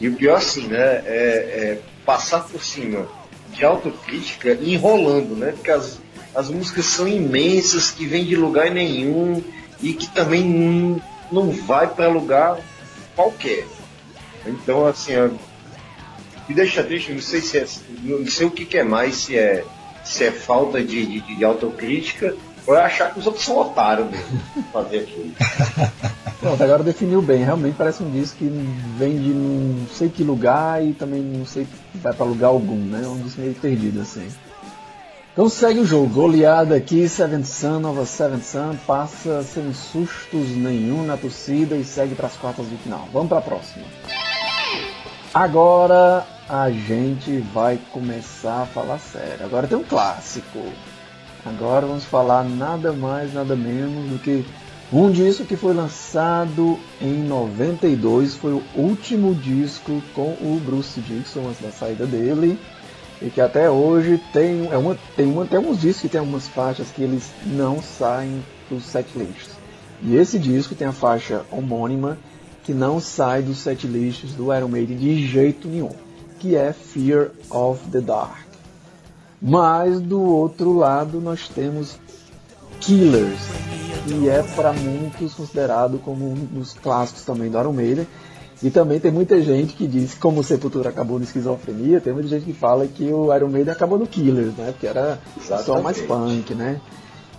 E 0.00 0.08
o 0.08 0.16
pior 0.16 0.36
assim, 0.36 0.66
né? 0.66 1.02
É, 1.06 1.06
é 1.06 1.78
passar 2.04 2.44
por 2.44 2.64
cima 2.64 3.06
de 3.52 3.64
autocrítica 3.64 4.58
enrolando, 4.60 5.36
né? 5.36 5.52
Porque 5.52 5.70
as, 5.70 6.00
as 6.34 6.48
músicas 6.48 6.86
são 6.86 7.06
imensas, 7.06 7.90
que 7.90 8.06
vêm 8.06 8.24
de 8.24 8.34
lugar 8.34 8.70
nenhum 8.70 9.42
e 9.80 9.92
que 9.92 10.08
também 10.08 10.42
não, 10.42 11.00
não 11.30 11.50
vai 11.50 11.86
para 11.86 12.08
lugar 12.08 12.58
qualquer. 13.14 13.66
Então, 14.46 14.86
assim, 14.86 15.12
me 16.48 16.54
deixa 16.54 16.82
triste, 16.82 17.12
não 17.12 17.20
sei 17.20 17.40
se 17.40 17.58
é, 17.58 17.66
não 18.02 18.26
sei 18.26 18.46
o 18.46 18.50
que, 18.50 18.64
que 18.64 18.78
é 18.78 18.84
mais, 18.84 19.14
se 19.16 19.36
é, 19.36 19.64
se 20.04 20.24
é 20.24 20.32
falta 20.32 20.82
de, 20.82 21.06
de, 21.06 21.36
de 21.36 21.44
autocrítica 21.44 22.34
ou 22.66 22.76
é 22.76 22.80
achar 22.80 23.12
que 23.12 23.18
os 23.18 23.26
outros 23.26 23.44
são 23.44 23.58
otários 23.58 24.10
mesmo 24.10 24.40
fazer 24.72 25.00
aquilo. 25.00 25.32
Pronto, 26.42 26.60
agora 26.60 26.82
definiu 26.82 27.22
bem. 27.22 27.44
Realmente 27.44 27.76
parece 27.78 28.02
um 28.02 28.10
disco 28.10 28.38
que 28.38 28.50
vem 28.98 29.16
de 29.16 29.28
não 29.28 29.86
sei 29.86 30.08
que 30.08 30.24
lugar 30.24 30.84
e 30.84 30.92
também 30.92 31.22
não 31.22 31.46
sei 31.46 31.68
vai 31.94 32.12
para 32.12 32.26
lugar 32.26 32.48
algum, 32.48 32.74
né? 32.74 33.02
É 33.04 33.06
um 33.06 33.20
disco 33.20 33.40
meio 33.40 33.54
perdido 33.54 34.00
assim. 34.00 34.26
Então 35.32 35.48
segue 35.48 35.78
o 35.78 35.86
jogo, 35.86 36.08
goleada 36.08 36.74
aqui, 36.74 37.08
Seven 37.08 37.44
Sun, 37.44 37.78
Nova 37.78 38.04
Seven 38.04 38.42
Sun, 38.42 38.76
passa 38.84 39.44
sem 39.44 39.72
sustos 39.72 40.48
nenhum 40.56 41.06
na 41.06 41.16
torcida 41.16 41.76
e 41.76 41.84
segue 41.84 42.16
para 42.16 42.26
as 42.26 42.36
quartas 42.36 42.68
de 42.68 42.76
final. 42.76 43.08
Vamos 43.12 43.28
para 43.28 43.38
a 43.38 43.42
próxima. 43.42 43.84
Agora 45.32 46.26
a 46.48 46.70
gente 46.72 47.38
vai 47.54 47.78
começar 47.92 48.62
a 48.62 48.66
falar 48.66 48.98
sério. 48.98 49.46
Agora 49.46 49.68
tem 49.68 49.78
um 49.78 49.84
clássico. 49.84 50.58
Agora 51.46 51.86
vamos 51.86 52.04
falar 52.04 52.42
nada 52.42 52.92
mais, 52.92 53.32
nada 53.32 53.54
menos 53.54 54.10
do 54.10 54.18
que 54.18 54.44
um 54.92 55.10
disco 55.10 55.44
que 55.44 55.56
foi 55.56 55.72
lançado 55.72 56.78
em 57.00 57.14
92, 57.24 58.34
foi 58.34 58.52
o 58.52 58.62
último 58.76 59.34
disco 59.34 60.02
com 60.14 60.32
o 60.32 60.60
Bruce 60.64 61.00
Dixon 61.00 61.48
antes 61.48 61.62
da 61.62 61.70
saída 61.70 62.06
dele. 62.06 62.58
E 63.20 63.30
que 63.30 63.40
até 63.40 63.70
hoje 63.70 64.20
tem, 64.32 64.68
é 64.70 64.76
uma, 64.76 64.98
tem, 65.16 65.26
uma, 65.26 65.46
tem 65.46 65.56
alguns 65.56 65.80
discos 65.80 66.02
que 66.02 66.08
tem 66.08 66.18
algumas 66.18 66.48
faixas 66.48 66.88
que 66.90 67.02
eles 67.02 67.30
não 67.46 67.80
saem 67.80 68.44
dos 68.68 68.84
setlists. 68.84 69.52
E 70.02 70.16
esse 70.16 70.38
disco 70.38 70.74
tem 70.74 70.88
a 70.88 70.92
faixa 70.92 71.42
homônima 71.50 72.18
que 72.64 72.74
não 72.74 73.00
sai 73.00 73.42
dos 73.42 73.58
setlists 73.58 74.34
do 74.34 74.52
Iron 74.54 74.68
Maiden 74.68 74.96
de 74.96 75.26
jeito 75.26 75.68
nenhum, 75.68 75.92
que 76.38 76.56
é 76.56 76.72
Fear 76.72 77.30
of 77.48 77.88
the 77.90 78.00
Dark. 78.00 78.46
Mas 79.40 80.00
do 80.00 80.20
outro 80.20 80.72
lado 80.72 81.20
nós 81.20 81.48
temos 81.48 81.96
Killers, 82.80 83.40
que 84.04 84.28
é 84.28 84.42
para 84.54 84.72
muitos 84.72 85.34
considerado 85.34 85.98
como 85.98 86.30
um 86.30 86.34
dos 86.34 86.74
clássicos 86.74 87.22
também 87.22 87.50
do 87.50 87.58
Iron 87.58 87.72
Maiden. 87.72 88.06
E 88.62 88.70
também 88.70 89.00
tem 89.00 89.10
muita 89.10 89.42
gente 89.42 89.74
que 89.74 89.88
diz 89.88 90.14
que 90.14 90.20
como 90.20 90.40
o 90.40 90.44
Sepultura 90.44 90.90
acabou 90.90 91.18
no 91.18 91.24
Esquizofrenia, 91.24 92.00
tem 92.00 92.12
muita 92.12 92.28
gente 92.28 92.44
que 92.44 92.52
fala 92.52 92.86
que 92.86 93.04
o 93.12 93.34
Iron 93.34 93.48
Maiden 93.48 93.72
acabou 93.72 93.98
no 93.98 94.06
Killers, 94.06 94.54
né? 94.54 94.70
Porque 94.70 94.86
era 94.86 95.18
Exatamente. 95.36 95.66
só 95.66 95.82
mais 95.82 96.00
punk, 96.00 96.54
né? 96.54 96.80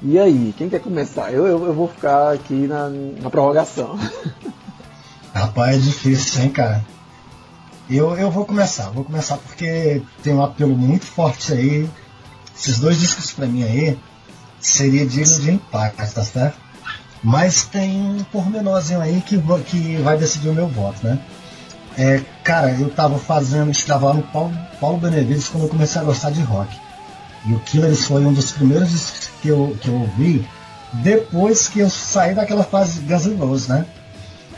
E 0.02 0.20
aí, 0.20 0.54
quem 0.58 0.68
quer 0.68 0.82
começar? 0.82 1.32
Eu, 1.32 1.48
eu, 1.48 1.66
eu 1.66 1.74
vou 1.74 1.88
ficar 1.88 2.34
aqui 2.34 2.68
na, 2.68 2.90
na 2.90 3.30
prorrogação. 3.30 3.98
Rapaz, 5.34 5.78
é 5.78 5.80
difícil, 5.80 6.44
hein, 6.44 6.50
cara? 6.50 6.84
Eu, 7.90 8.14
eu 8.18 8.30
vou 8.30 8.46
começar, 8.46 8.90
vou 8.90 9.06
começar 9.06 9.38
porque 9.38 10.02
tem 10.22 10.34
um 10.34 10.44
apelo 10.44 10.76
muito 10.76 11.06
forte 11.06 11.54
aí. 11.54 11.90
Esses 12.54 12.80
dois 12.80 13.00
discos 13.00 13.32
pra 13.32 13.48
mim 13.48 13.64
aí 13.64 13.98
seria 14.68 15.06
digno 15.06 15.40
de 15.40 15.52
empate, 15.52 15.96
tá 16.14 16.24
certo? 16.24 16.58
Mas 17.24 17.64
tem 17.64 18.02
um 18.02 18.24
pormenorzinho 18.24 19.00
aí 19.00 19.22
que, 19.22 19.42
que 19.66 19.98
vai 19.98 20.18
decidir 20.18 20.50
o 20.50 20.54
meu 20.54 20.68
voto, 20.68 21.06
né? 21.06 21.20
É, 21.98 22.22
cara, 22.44 22.72
eu 22.72 22.90
tava 22.90 23.20
fazendo, 23.20 23.72
estava 23.72 24.08
lá 24.08 24.14
no 24.16 24.24
Paulo, 24.24 24.58
Paulo 24.80 24.98
Benevides 24.98 25.48
quando 25.48 25.64
eu 25.64 25.70
comecei 25.70 26.02
a 26.02 26.04
gostar 26.04 26.32
de 26.32 26.42
rock. 26.42 26.76
E 27.46 27.54
o 27.54 27.60
Killers 27.60 28.06
foi 28.06 28.26
um 28.26 28.34
dos 28.34 28.52
primeiros 28.52 28.90
discos 28.90 29.30
que 29.42 29.50
eu, 29.50 29.78
que 29.80 29.90
eu 29.90 29.96
ouvi 29.96 30.48
depois 30.94 31.68
que 31.68 31.80
eu 31.80 31.90
saí 31.90 32.36
daquela 32.36 32.64
fase 32.64 33.02
de 33.02 33.68
né? 33.68 33.86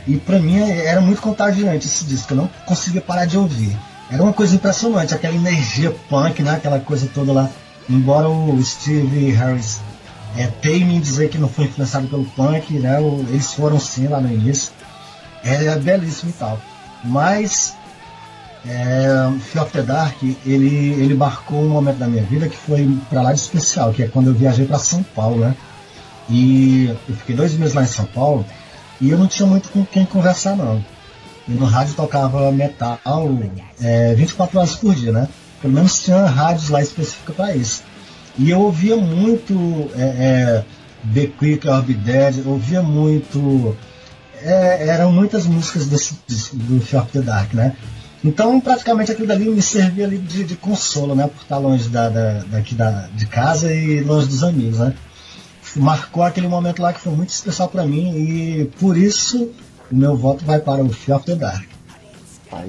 E 0.07 0.17
pra 0.17 0.39
mim 0.39 0.59
era 0.59 1.01
muito 1.01 1.21
contagiante 1.21 1.87
esse 1.87 2.05
disco, 2.05 2.33
eu 2.33 2.37
não 2.37 2.49
conseguia 2.65 3.01
parar 3.01 3.25
de 3.25 3.37
ouvir. 3.37 3.75
Era 4.09 4.21
uma 4.21 4.33
coisa 4.33 4.55
impressionante, 4.55 5.13
aquela 5.13 5.33
energia 5.33 5.95
punk, 6.09 6.43
né? 6.43 6.51
Aquela 6.51 6.79
coisa 6.79 7.09
toda 7.13 7.31
lá. 7.31 7.49
Embora 7.89 8.29
o 8.29 8.63
Steve 8.63 9.31
Harris 9.31 9.79
é, 10.37 10.47
teime 10.47 10.95
em 10.95 10.99
dizer 10.99 11.29
que 11.29 11.37
não 11.37 11.47
foi 11.47 11.65
influenciado 11.65 12.07
pelo 12.07 12.25
punk, 12.25 12.73
né? 12.79 12.97
Eles 13.29 13.53
foram 13.53 13.79
sim 13.79 14.07
lá 14.07 14.19
no 14.19 14.31
início. 14.31 14.71
É, 15.43 15.65
é 15.65 15.75
belíssimo 15.77 16.31
e 16.31 16.33
tal. 16.33 16.59
Mas 17.03 17.75
é, 18.67 19.07
Fear 19.39 19.65
of 19.65 19.71
the 19.73 19.83
Dark, 19.83 20.21
ele, 20.45 20.93
ele 20.93 21.13
marcou 21.13 21.61
um 21.61 21.69
momento 21.69 21.97
da 21.97 22.07
minha 22.07 22.23
vida 22.23 22.49
que 22.49 22.57
foi 22.57 22.97
para 23.09 23.21
lá 23.21 23.31
de 23.31 23.39
especial, 23.39 23.93
que 23.93 24.03
é 24.03 24.07
quando 24.07 24.27
eu 24.27 24.33
viajei 24.33 24.65
para 24.65 24.79
São 24.79 25.03
Paulo, 25.03 25.37
né? 25.37 25.55
E 26.29 26.87
eu 27.07 27.15
fiquei 27.15 27.35
dois 27.35 27.53
meses 27.53 27.75
lá 27.75 27.83
em 27.83 27.87
São 27.87 28.05
Paulo 28.05 28.43
e 28.99 29.09
eu 29.09 29.17
não 29.17 29.27
tinha 29.27 29.47
muito 29.47 29.69
com 29.69 29.85
quem 29.85 30.05
conversar, 30.05 30.55
não. 30.55 30.83
E 31.47 31.51
no 31.51 31.65
rádio 31.65 31.93
tocava 31.93 32.51
metal 32.51 32.99
é, 33.79 34.15
24 34.15 34.57
horas 34.57 34.75
por 34.75 34.95
dia, 34.95 35.11
né? 35.11 35.29
Pelo 35.61 35.73
menos 35.73 36.03
tinha 36.03 36.25
rádios 36.25 36.69
lá 36.69 36.81
específicos 36.81 37.35
para 37.35 37.55
isso. 37.55 37.83
E 38.37 38.49
eu 38.49 38.59
ouvia 38.59 38.95
muito 38.97 39.89
é, 39.95 40.03
é, 40.03 40.65
The 41.13 41.27
Quick 41.27 41.67
Be 41.85 41.93
Dead, 41.93 42.45
ouvia 42.45 42.81
muito. 42.81 43.75
É, 44.41 44.87
eram 44.87 45.11
muitas 45.11 45.45
músicas 45.45 45.87
desse, 45.87 46.15
do 46.53 46.77
of 46.77 47.11
the 47.11 47.21
Dark, 47.21 47.53
né? 47.53 47.75
Então, 48.23 48.59
praticamente 48.59 49.11
aquilo 49.11 49.27
dali 49.27 49.49
me 49.49 49.61
servia 49.61 50.05
ali 50.05 50.17
de, 50.17 50.43
de 50.43 50.55
consolo, 50.55 51.15
né? 51.15 51.27
Por 51.27 51.41
estar 51.41 51.57
longe 51.57 51.89
da, 51.89 52.09
da, 52.09 52.43
daqui 52.43 52.75
da, 52.75 53.07
de 53.13 53.25
casa 53.25 53.73
e 53.73 54.01
longe 54.01 54.27
dos 54.27 54.43
amigos, 54.43 54.79
né? 54.79 54.93
marcou 55.75 56.23
aquele 56.23 56.47
momento 56.47 56.81
lá 56.81 56.93
que 56.93 57.01
foi 57.01 57.13
muito 57.13 57.29
especial 57.29 57.67
para 57.67 57.85
mim 57.85 58.15
e 58.15 58.65
por 58.79 58.97
isso 58.97 59.51
o 59.91 59.95
meu 59.95 60.15
voto 60.15 60.45
vai 60.45 60.59
para 60.59 60.83
o 60.83 60.89
Fear 60.89 61.17
of 61.17 61.25
the 61.25 61.35
Dark. 61.35 61.65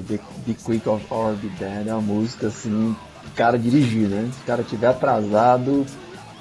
The, 0.07 0.19
the 0.45 0.53
Quick 0.65 0.87
of 0.89 1.05
or 1.09 1.35
Be 1.35 1.49
Dead 1.57 1.87
é 1.87 1.93
uma 1.93 2.01
música 2.01 2.47
assim, 2.47 2.95
cara 3.35 3.57
dirigir, 3.57 4.07
né? 4.07 4.29
Se 4.33 4.41
o 4.41 4.45
cara 4.45 4.63
tiver 4.63 4.87
atrasado, 4.87 5.85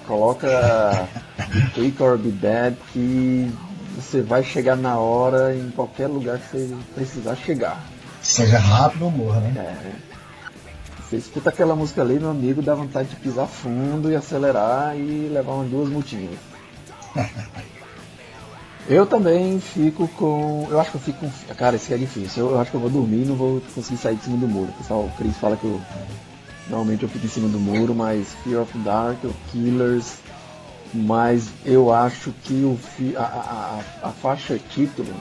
coloca 0.06 1.08
Quick 1.74 2.02
or 2.02 2.18
Be 2.18 2.30
Dead 2.30 2.74
que 2.92 3.50
você 3.96 4.20
vai 4.20 4.42
chegar 4.42 4.76
na 4.76 4.98
hora 4.98 5.54
em 5.54 5.70
qualquer 5.70 6.06
lugar 6.06 6.38
que 6.38 6.50
você 6.50 6.76
precisar 6.94 7.34
chegar. 7.36 7.82
Seja 8.22 8.58
rápido 8.58 9.06
ou 9.06 9.10
morra, 9.10 9.40
né? 9.40 9.52
É. 9.56 10.16
Você 11.02 11.16
escuta 11.16 11.50
aquela 11.50 11.76
música 11.76 12.02
ali, 12.02 12.18
meu 12.18 12.30
amigo, 12.30 12.60
dá 12.60 12.74
vontade 12.74 13.08
de 13.08 13.16
pisar 13.16 13.46
fundo 13.46 14.10
e 14.10 14.16
acelerar 14.16 14.96
e 14.96 15.28
levar 15.28 15.52
umas 15.52 15.70
duas 15.70 15.88
multinhas. 15.88 16.36
eu 18.88 19.06
também 19.06 19.60
fico 19.60 20.08
com. 20.08 20.66
Eu 20.68 20.80
acho 20.80 20.90
que 20.90 20.96
eu 20.96 21.00
fico 21.00 21.20
com. 21.20 21.54
Cara, 21.54 21.76
isso 21.76 21.94
é 21.94 21.96
difícil. 21.96 22.46
Eu, 22.46 22.50
eu 22.52 22.60
acho 22.60 22.72
que 22.72 22.76
eu 22.76 22.80
vou 22.80 22.90
dormir 22.90 23.22
e 23.22 23.24
não 23.24 23.36
vou 23.36 23.62
conseguir 23.72 23.98
sair 23.98 24.16
de 24.16 24.24
cima 24.24 24.36
do 24.36 24.48
muro. 24.48 24.72
Pessoal, 24.78 25.02
o 25.02 25.10
Chris 25.16 25.36
fala 25.36 25.56
que 25.56 25.64
eu. 25.64 25.80
Normalmente 26.68 27.04
eu 27.04 27.08
fico 27.08 27.26
em 27.26 27.28
cima 27.28 27.48
do 27.48 27.58
muro, 27.58 27.94
mas 27.94 28.34
Fear 28.42 28.62
of 28.62 28.78
Dark, 28.78 29.22
o 29.24 29.32
Killers. 29.50 30.18
Mas 30.92 31.48
eu 31.64 31.92
acho 31.92 32.32
que 32.44 32.54
o, 32.54 32.78
a, 33.16 33.22
a, 33.22 34.08
a, 34.08 34.10
faixa 34.10 34.58
título, 34.58 35.12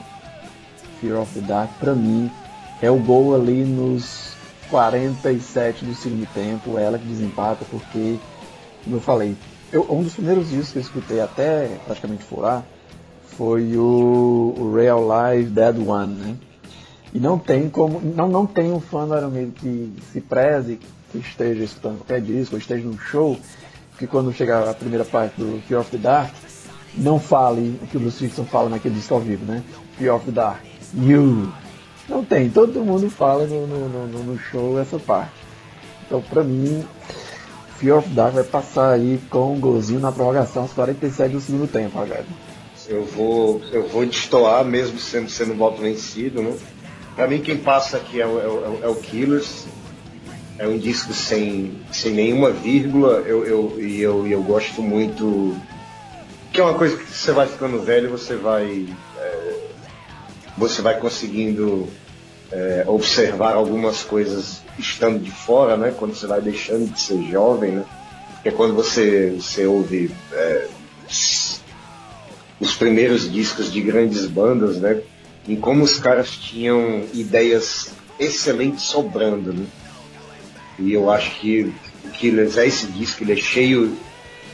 Fear 1.02 1.20
of 1.20 1.40
Dark, 1.42 1.72
pra 1.80 1.94
mim, 1.94 2.32
é 2.82 2.90
o 2.90 2.98
gol 2.98 3.36
ali 3.36 3.64
nos 3.64 4.34
47 4.70 5.86
do 5.86 5.94
segundo 5.94 6.28
tempo, 6.34 6.78
ela 6.78 6.98
que 6.98 7.06
desempata, 7.06 7.66
porque, 7.70 8.18
como 8.84 8.96
eu 8.96 9.02
falei, 9.02 9.36
eu, 9.72 9.86
um 9.90 10.04
dos 10.04 10.14
primeiros 10.14 10.50
discos 10.50 10.72
que 10.72 10.78
eu 10.78 10.82
escutei 10.82 11.20
até 11.20 11.80
praticamente 11.86 12.24
furar 12.24 12.64
foi 13.38 13.76
o, 13.76 14.54
o 14.58 14.74
Real 14.74 15.02
Life 15.02 15.50
Dead 15.50 15.78
One, 15.88 16.14
né? 16.14 16.36
E 17.14 17.20
não 17.20 17.38
tem 17.38 17.70
como. 17.70 18.00
Não, 18.02 18.28
não 18.28 18.46
tem 18.46 18.72
um 18.72 18.80
fã 18.80 19.08
do 19.08 19.16
Iron 19.16 19.30
Maiden 19.30 19.52
que 19.52 19.94
se 20.12 20.22
preze, 20.22 20.80
esteja 21.20 21.64
escutando 21.64 21.98
qualquer 21.98 22.22
disco, 22.22 22.56
ou 22.56 22.60
esteja 22.60 22.86
num 22.86 22.98
show, 22.98 23.38
que 23.98 24.08
quando 24.08 24.34
chegar 24.34 24.68
a 24.68 24.74
primeira 24.74 25.06
parte 25.06 25.36
do 25.38 25.62
Fear 25.68 25.82
of 25.82 25.92
the 25.92 25.98
Dark, 25.98 26.34
não 26.98 27.20
fale 27.20 27.80
o 27.82 27.88
que 27.88 27.98
o 27.98 28.00
Bruce 28.00 28.26
Dixon 28.26 28.46
fala 28.46 28.70
naquele 28.70 28.96
disco 28.96 29.14
ao 29.14 29.20
vivo, 29.20 29.46
né? 29.46 29.64
Fear 29.98 30.16
of 30.16 30.26
the 30.26 30.32
Dark. 30.32 30.62
You. 30.94 31.52
Não 32.08 32.24
tem, 32.24 32.50
todo 32.50 32.84
mundo 32.84 33.10
fala 33.10 33.46
no, 33.46 33.68
no, 33.68 34.08
no, 34.08 34.24
no 34.24 34.40
show 34.40 34.80
essa 34.80 35.00
parte. 35.00 35.34
Então, 36.06 36.22
pra 36.22 36.44
mim, 36.44 36.86
Fear 37.78 37.98
of 37.98 38.10
the 38.10 38.16
Dark 38.16 38.34
vai 38.34 38.44
passar 38.44 38.94
aí 38.94 39.20
com 39.30 39.54
um 39.54 39.60
golzinho 39.60 40.00
na 40.00 40.12
prorrogação 40.12 40.64
aos 40.64 40.74
47 40.74 41.34
do 41.34 41.42
segundo 41.42 41.68
tempo, 41.68 41.98
Rogério. 41.98 42.26
Eu 42.88 43.04
vou, 43.04 43.62
eu 43.72 43.88
vou 43.88 44.06
destoar 44.06 44.64
mesmo 44.64 45.00
sendo, 45.00 45.30
sendo 45.30 45.56
voto 45.56 45.82
vencido, 45.82 46.42
né? 46.42 46.56
Pra 47.16 47.28
mim 47.28 47.42
quem 47.42 47.58
passa 47.58 47.98
aqui 47.98 48.22
é 48.22 48.28
o, 48.28 48.40
é 48.40 48.48
o, 48.48 48.80
é 48.84 48.88
o 48.88 48.96
Killers. 48.96 49.66
É 50.58 50.68
um 50.68 50.78
disco 50.78 51.14
sem, 51.14 51.74
sem 51.92 52.14
nenhuma 52.14 52.52
vírgula. 52.52 53.24
Eu, 53.26 53.46
eu, 53.46 53.76
e 53.80 54.02
eu, 54.02 54.26
eu 54.26 54.42
gosto 54.44 54.82
muito. 54.82 55.56
Que 56.52 56.62
é 56.62 56.64
uma 56.64 56.76
coisa 56.76 56.96
que 56.96 57.12
você 57.12 57.32
vai 57.32 57.48
ficando 57.48 57.82
velho, 57.82 58.10
você 58.10 58.36
vai. 58.36 58.88
É, 59.18 59.56
você 60.58 60.82
vai 60.82 60.98
conseguindo 61.00 61.90
é, 62.52 62.86
observar 62.88 63.54
algumas 63.54 64.04
coisas 64.04 64.62
estando 64.80 65.20
de 65.20 65.32
fora, 65.32 65.76
né? 65.76 65.94
Quando 65.98 66.16
você 66.16 66.26
vai 66.26 66.40
deixando 66.40 66.92
de 66.92 67.00
ser 67.02 67.22
jovem, 67.24 67.72
né? 67.72 67.86
Porque 68.36 68.52
quando 68.52 68.74
você, 68.74 69.32
você 69.32 69.66
ouve 69.66 70.12
é, 70.32 70.68
os 72.60 72.76
primeiros 72.76 73.32
discos 73.32 73.72
de 73.72 73.82
grandes 73.82 74.26
bandas, 74.26 74.78
né? 74.78 75.02
Em 75.48 75.56
como 75.56 75.84
os 75.84 76.00
caras 76.00 76.30
tinham 76.30 77.04
ideias 77.14 77.92
excelentes 78.20 78.84
sobrando, 78.84 79.54
né? 79.54 79.66
E 80.78 80.94
eu 80.94 81.10
acho 81.10 81.32
que 81.40 81.74
o 82.04 82.10
Killers 82.10 82.58
é 82.58 82.68
esse 82.68 82.88
disco, 82.88 83.24
ele 83.24 83.34
é 83.34 83.38
cheio 83.38 83.98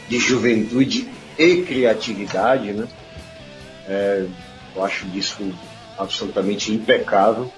de 0.08 0.20
juventude 0.20 1.10
e 1.38 1.62
criatividade, 1.64 2.74
né? 2.74 2.88
É, 3.88 4.26
eu 4.76 4.84
acho 4.84 5.06
o 5.06 5.10
disco 5.10 5.44
absolutamente 5.98 6.72
impecável. 6.72 7.52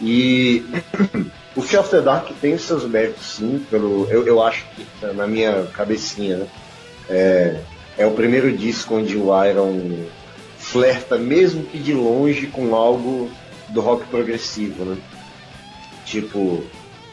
E 0.00 0.64
o 1.54 1.62
Fear 1.62 1.82
of 1.82 1.90
the 1.90 2.00
Dark 2.00 2.28
tem 2.40 2.56
seus 2.58 2.84
méritos, 2.84 3.36
sim, 3.36 3.64
pelo, 3.70 4.08
eu, 4.10 4.26
eu 4.26 4.42
acho 4.42 4.64
que 4.74 5.06
na 5.14 5.26
minha 5.26 5.64
cabecinha, 5.72 6.38
né? 6.38 6.46
É, 7.08 7.60
é 7.98 8.06
o 8.06 8.12
primeiro 8.12 8.56
disco 8.56 8.96
onde 8.96 9.16
o 9.16 9.44
Iron 9.44 10.06
flerta, 10.58 11.18
mesmo 11.18 11.64
que 11.64 11.78
de 11.78 11.92
longe, 11.92 12.46
com 12.46 12.74
algo 12.74 13.30
do 13.68 13.80
rock 13.80 14.06
progressivo, 14.06 14.84
né? 14.84 14.96
Tipo, 16.04 16.64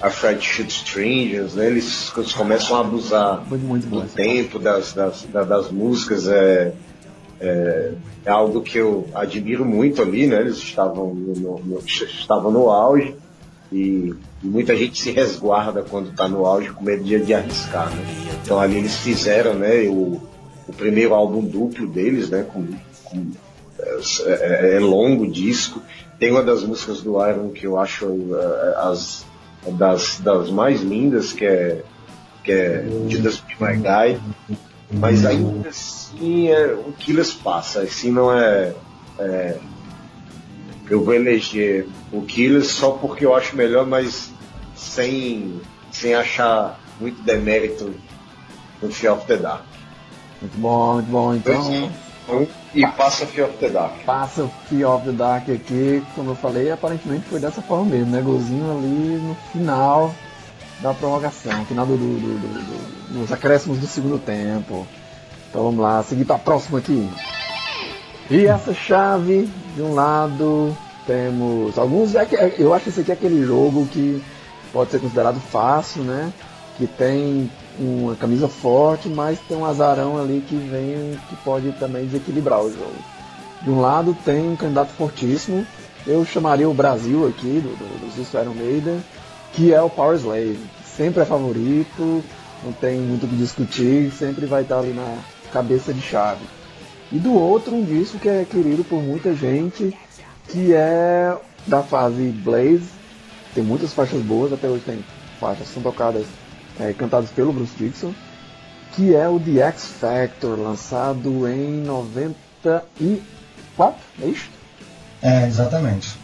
a 0.02 0.10
Fred 0.10 0.44
Shoot 0.44 0.70
Strangers, 0.72 1.54
né? 1.56 1.68
Eles, 1.68 2.12
eles 2.18 2.34
começam 2.34 2.76
a 2.78 2.82
abusar 2.82 3.44
do 3.90 3.96
tempo 4.16 4.60
das, 4.60 4.94
das, 4.94 5.24
da- 5.32 5.44
das 5.44 5.70
músicas. 5.72 6.28
É, 6.28 6.74
é, 7.40 7.92
é 8.26 8.30
algo 8.30 8.62
que 8.62 8.78
eu 8.78 9.08
admiro 9.16 9.66
muito 9.66 10.02
ali, 10.02 10.28
né? 10.28 10.42
Eles 10.42 10.58
estavam 10.58 11.14
no, 11.14 11.60
no- 11.60 11.80
estavam 11.86 12.52
no 12.52 12.70
auge 12.70 13.16
e, 13.72 14.14
muita 14.44 14.76
gente 14.76 15.00
se 15.02 15.12
resguarda 15.12 15.82
quando 15.84 16.10
está 16.10 16.28
no 16.28 16.46
auge 16.46 16.70
com 16.72 16.84
medo 16.84 17.04
de, 17.04 17.20
de 17.20 17.34
arriscar, 17.34 17.90
né? 17.90 18.04
Então 18.44 18.60
ali 18.60 18.78
eles 18.78 18.96
fizeram, 18.98 19.54
né? 19.56 19.84
O, 19.88 20.22
o 20.68 20.74
primeiro 20.74 21.14
álbum 21.14 21.42
duplo 21.44 21.88
deles, 21.88 22.30
né? 22.30 22.44
Com, 22.52 22.68
com- 23.04 23.32
é, 23.80 23.94
é- 24.26 24.76
é 24.76 24.80
longo 24.80 25.28
disco. 25.28 25.82
Tem 26.20 26.30
uma 26.32 26.44
das 26.44 26.64
músicas 26.64 27.02
do 27.02 27.14
Iron 27.28 27.50
que 27.50 27.66
eu 27.66 27.80
acho 27.80 28.06
é, 28.36 28.76
as 28.88 29.26
das, 29.68 30.20
das 30.20 30.50
mais 30.50 30.82
lindas, 30.82 31.34
que 31.34 31.46
é, 31.46 31.84
que 32.44 32.52
é 32.52 32.86
Judas 33.08 33.40
Be 33.40 33.56
My 33.60 33.78
Guy. 33.78 34.20
Mas 34.94 35.26
ainda 35.26 35.70
assim 35.70 36.50
é, 36.50 36.74
o 36.74 36.92
Killers 36.92 37.34
passa, 37.34 37.82
assim 37.82 38.12
não 38.12 38.34
é, 38.34 38.74
é, 39.20 39.58
Eu 40.90 41.04
vou 41.04 41.14
eleger 41.14 41.88
o 42.12 42.22
Killers 42.24 42.68
só 42.68 42.92
porque 42.92 43.26
eu 43.26 43.34
acho 43.34 43.56
melhor, 43.56 43.88
mas 43.88 44.30
sem, 44.76 45.62
sem 45.92 46.14
achar 46.14 46.78
muito 47.00 47.22
demérito 47.22 47.94
no 48.82 48.92
Fear 48.92 49.16
of 49.16 49.26
the 49.28 49.38
Dark. 49.38 49.64
Muito 50.42 50.58
bom, 50.58 50.96
muito 50.96 51.10
bom. 51.10 51.36
Então, 51.36 51.92
Então, 52.32 52.48
e 52.74 52.88
passa 52.88 53.26
Fear 53.26 53.50
of 53.50 53.58
the 53.58 53.70
Dark. 53.70 53.94
passa 54.06 54.44
o 54.44 54.50
Fear 54.70 54.90
of 54.96 55.06
the 55.06 55.12
Dark 55.12 55.50
aqui, 55.50 56.02
como 56.16 56.32
eu 56.32 56.36
falei, 56.36 56.72
aparentemente 56.72 57.26
foi 57.30 57.40
dessa 57.40 57.62
forma 57.62 57.86
mesmo, 57.86 58.12
né? 58.12 58.22
Golzinho 58.22 58.72
ali 58.78 59.20
no 59.22 59.36
final 59.52 60.14
da 60.82 60.94
prorrogação, 60.94 61.66
final 61.66 61.86
do, 61.86 61.98
do, 61.98 62.20
do- 62.20 62.40
do- 62.40 63.14
do- 63.14 63.20
nos 63.20 63.32
acréscimos 63.32 63.78
do 63.80 63.86
segundo 63.88 64.18
tempo. 64.18 64.88
Então 65.50 65.64
vamos 65.64 65.80
lá, 65.82 66.02
seguir 66.04 66.24
para 66.26 66.38
a 66.38 66.40
próxima 66.40 66.80
aqui. 66.80 67.10
E 68.30 68.46
essa 68.46 68.74
chave, 68.74 69.50
de 69.76 69.82
um 69.82 69.94
lado, 69.94 70.76
temos 71.06 71.78
alguns. 71.78 72.16
é 72.16 72.26
que- 72.26 72.36
Eu 72.58 72.74
acho 72.74 72.86
que 72.86 72.90
esse 72.90 73.02
aqui 73.02 73.12
é 73.12 73.14
aquele 73.14 73.46
jogo 73.46 73.86
que 73.88 74.24
pode 74.72 74.90
ser 74.92 75.00
considerado 75.00 75.40
fácil, 75.42 76.04
né? 76.04 76.32
Que 76.78 76.88
tem 76.88 77.52
uma 77.80 78.16
camisa 78.16 78.48
forte, 78.48 79.08
mas 79.10 79.40
tem 79.48 79.58
um 79.58 79.66
azarão 79.66 80.22
ali 80.22 80.44
que 80.48 80.56
vem 80.56 81.20
que 81.30 81.36
pode 81.38 81.72
também 81.74 82.06
desequilibrar 82.06 82.62
o 82.62 82.72
jogo. 82.72 82.96
De 83.62 83.70
um 83.70 83.80
lado 83.80 84.16
tem 84.26 84.50
um 84.50 84.56
candidato 84.56 84.90
fortíssimo, 84.90 85.66
eu 86.06 86.26
chamaria 86.26 86.68
o 86.68 86.74
Brasil 86.74 87.28
aqui, 87.28 87.62
do, 87.62 87.76
do, 87.78 88.16
discos 88.16 88.34
Iron 88.42 88.56
Maiden, 88.56 89.04
que 89.54 89.74
é 89.74 89.82
o 89.82 89.90
Power 89.90 90.18
Slave. 90.18 90.60
Sempre 90.84 91.22
é 91.22 91.26
favorito, 91.26 92.24
não 92.64 92.72
tem 92.74 93.00
muito 93.00 93.26
o 93.26 93.30
que 93.30 93.36
discutir, 93.36 94.12
sempre 94.12 94.46
vai 94.46 94.64
estar 94.64 94.80
ali 94.80 94.94
na 94.94 95.18
cabeça 95.52 95.94
de 95.94 96.02
chave. 96.02 96.44
E 97.12 97.20
do 97.20 97.34
outro, 97.34 97.76
um 97.76 97.84
disco 97.84 98.18
que 98.18 98.30
é 98.30 98.46
querido 98.50 98.84
por 98.84 99.02
muita 99.02 99.34
gente, 99.34 99.96
que 100.48 100.74
é 100.74 101.38
da 101.68 101.84
fase 101.84 102.30
Blaze. 102.44 102.90
Tem 103.54 103.64
muitas 103.64 103.94
faixas 103.94 104.22
boas, 104.22 104.54
até 104.54 104.68
hoje 104.68 104.84
tem 104.86 105.04
faixas 105.40 105.68
que 105.68 105.74
são 105.74 105.84
tocadas, 105.84 106.26
é, 106.82 106.94
cantadas 106.94 107.30
pelo 107.30 107.54
Bruce 107.54 107.74
Dixon, 107.78 108.14
que 108.94 109.16
é 109.16 109.30
o 109.30 109.40
The 109.40 109.60
X 109.68 109.86
Factor, 109.86 110.60
lançado 110.60 111.48
em 111.48 111.82
94, 111.84 112.84
é 114.22 114.26
isso? 114.26 114.50
É, 115.22 115.48
exatamente. 115.48 116.20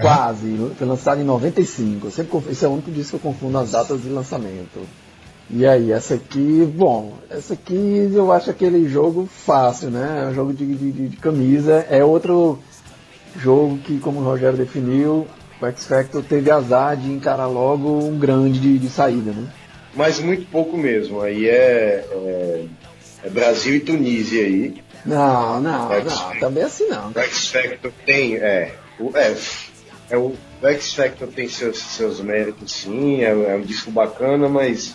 Quase, 0.00 0.56
foi 0.78 0.86
lançado 0.86 1.20
em 1.20 1.24
95. 1.24 2.06
Eu 2.06 2.10
sempre 2.10 2.30
confundo, 2.30 2.52
esse 2.52 2.64
é 2.64 2.68
o 2.68 2.72
único 2.72 2.90
disco 2.90 3.18
que 3.18 3.26
eu 3.26 3.32
confundo 3.32 3.58
as 3.58 3.72
datas 3.72 4.00
de 4.00 4.08
lançamento. 4.08 4.80
E 5.50 5.66
aí, 5.66 5.90
essa 5.92 6.14
aqui, 6.14 6.72
bom, 6.74 7.14
essa 7.28 7.54
aqui 7.54 8.10
eu 8.14 8.32
acho 8.32 8.48
aquele 8.50 8.88
jogo 8.88 9.26
fácil, 9.26 9.90
né? 9.90 10.22
É 10.24 10.28
um 10.28 10.34
jogo 10.34 10.54
de, 10.54 10.64
de, 10.64 11.08
de 11.08 11.16
camisa. 11.16 11.84
É 11.90 12.04
outro 12.04 12.60
jogo 13.36 13.76
que, 13.78 13.98
como 13.98 14.20
o 14.20 14.24
Rogério 14.24 14.56
definiu, 14.56 15.26
o 15.60 15.66
X 15.66 15.86
Factor 15.86 16.22
teve 16.22 16.50
azar 16.50 16.96
de 16.96 17.10
encarar 17.10 17.48
logo 17.48 17.98
um 17.98 18.16
grande 18.16 18.60
de, 18.60 18.78
de 18.78 18.88
saída, 18.88 19.32
né? 19.32 19.48
Mas 19.94 20.20
muito 20.20 20.46
pouco 20.50 20.76
mesmo. 20.76 21.20
Aí 21.20 21.48
é, 21.48 22.04
é, 22.10 22.64
é 23.24 23.30
Brasil 23.30 23.76
e 23.76 23.80
Tunísia 23.80 24.44
aí. 24.44 24.82
Não, 25.04 25.60
não, 25.60 25.88
não, 25.88 26.38
também 26.38 26.62
assim 26.62 26.86
não. 26.88 27.10
O 27.10 27.18
X 27.18 27.48
Factor 27.48 27.90
tem, 28.04 28.36
é, 28.36 28.74
o, 28.98 29.16
é, 29.16 29.34
é 30.10 30.16
o, 30.16 30.34
o 30.62 30.66
X 30.66 30.94
Factor 30.94 31.28
tem 31.28 31.48
seus, 31.48 31.78
seus 31.78 32.20
méritos 32.20 32.70
sim, 32.70 33.22
é, 33.22 33.30
é 33.30 33.56
um 33.56 33.62
disco 33.62 33.90
bacana, 33.90 34.46
mas 34.48 34.94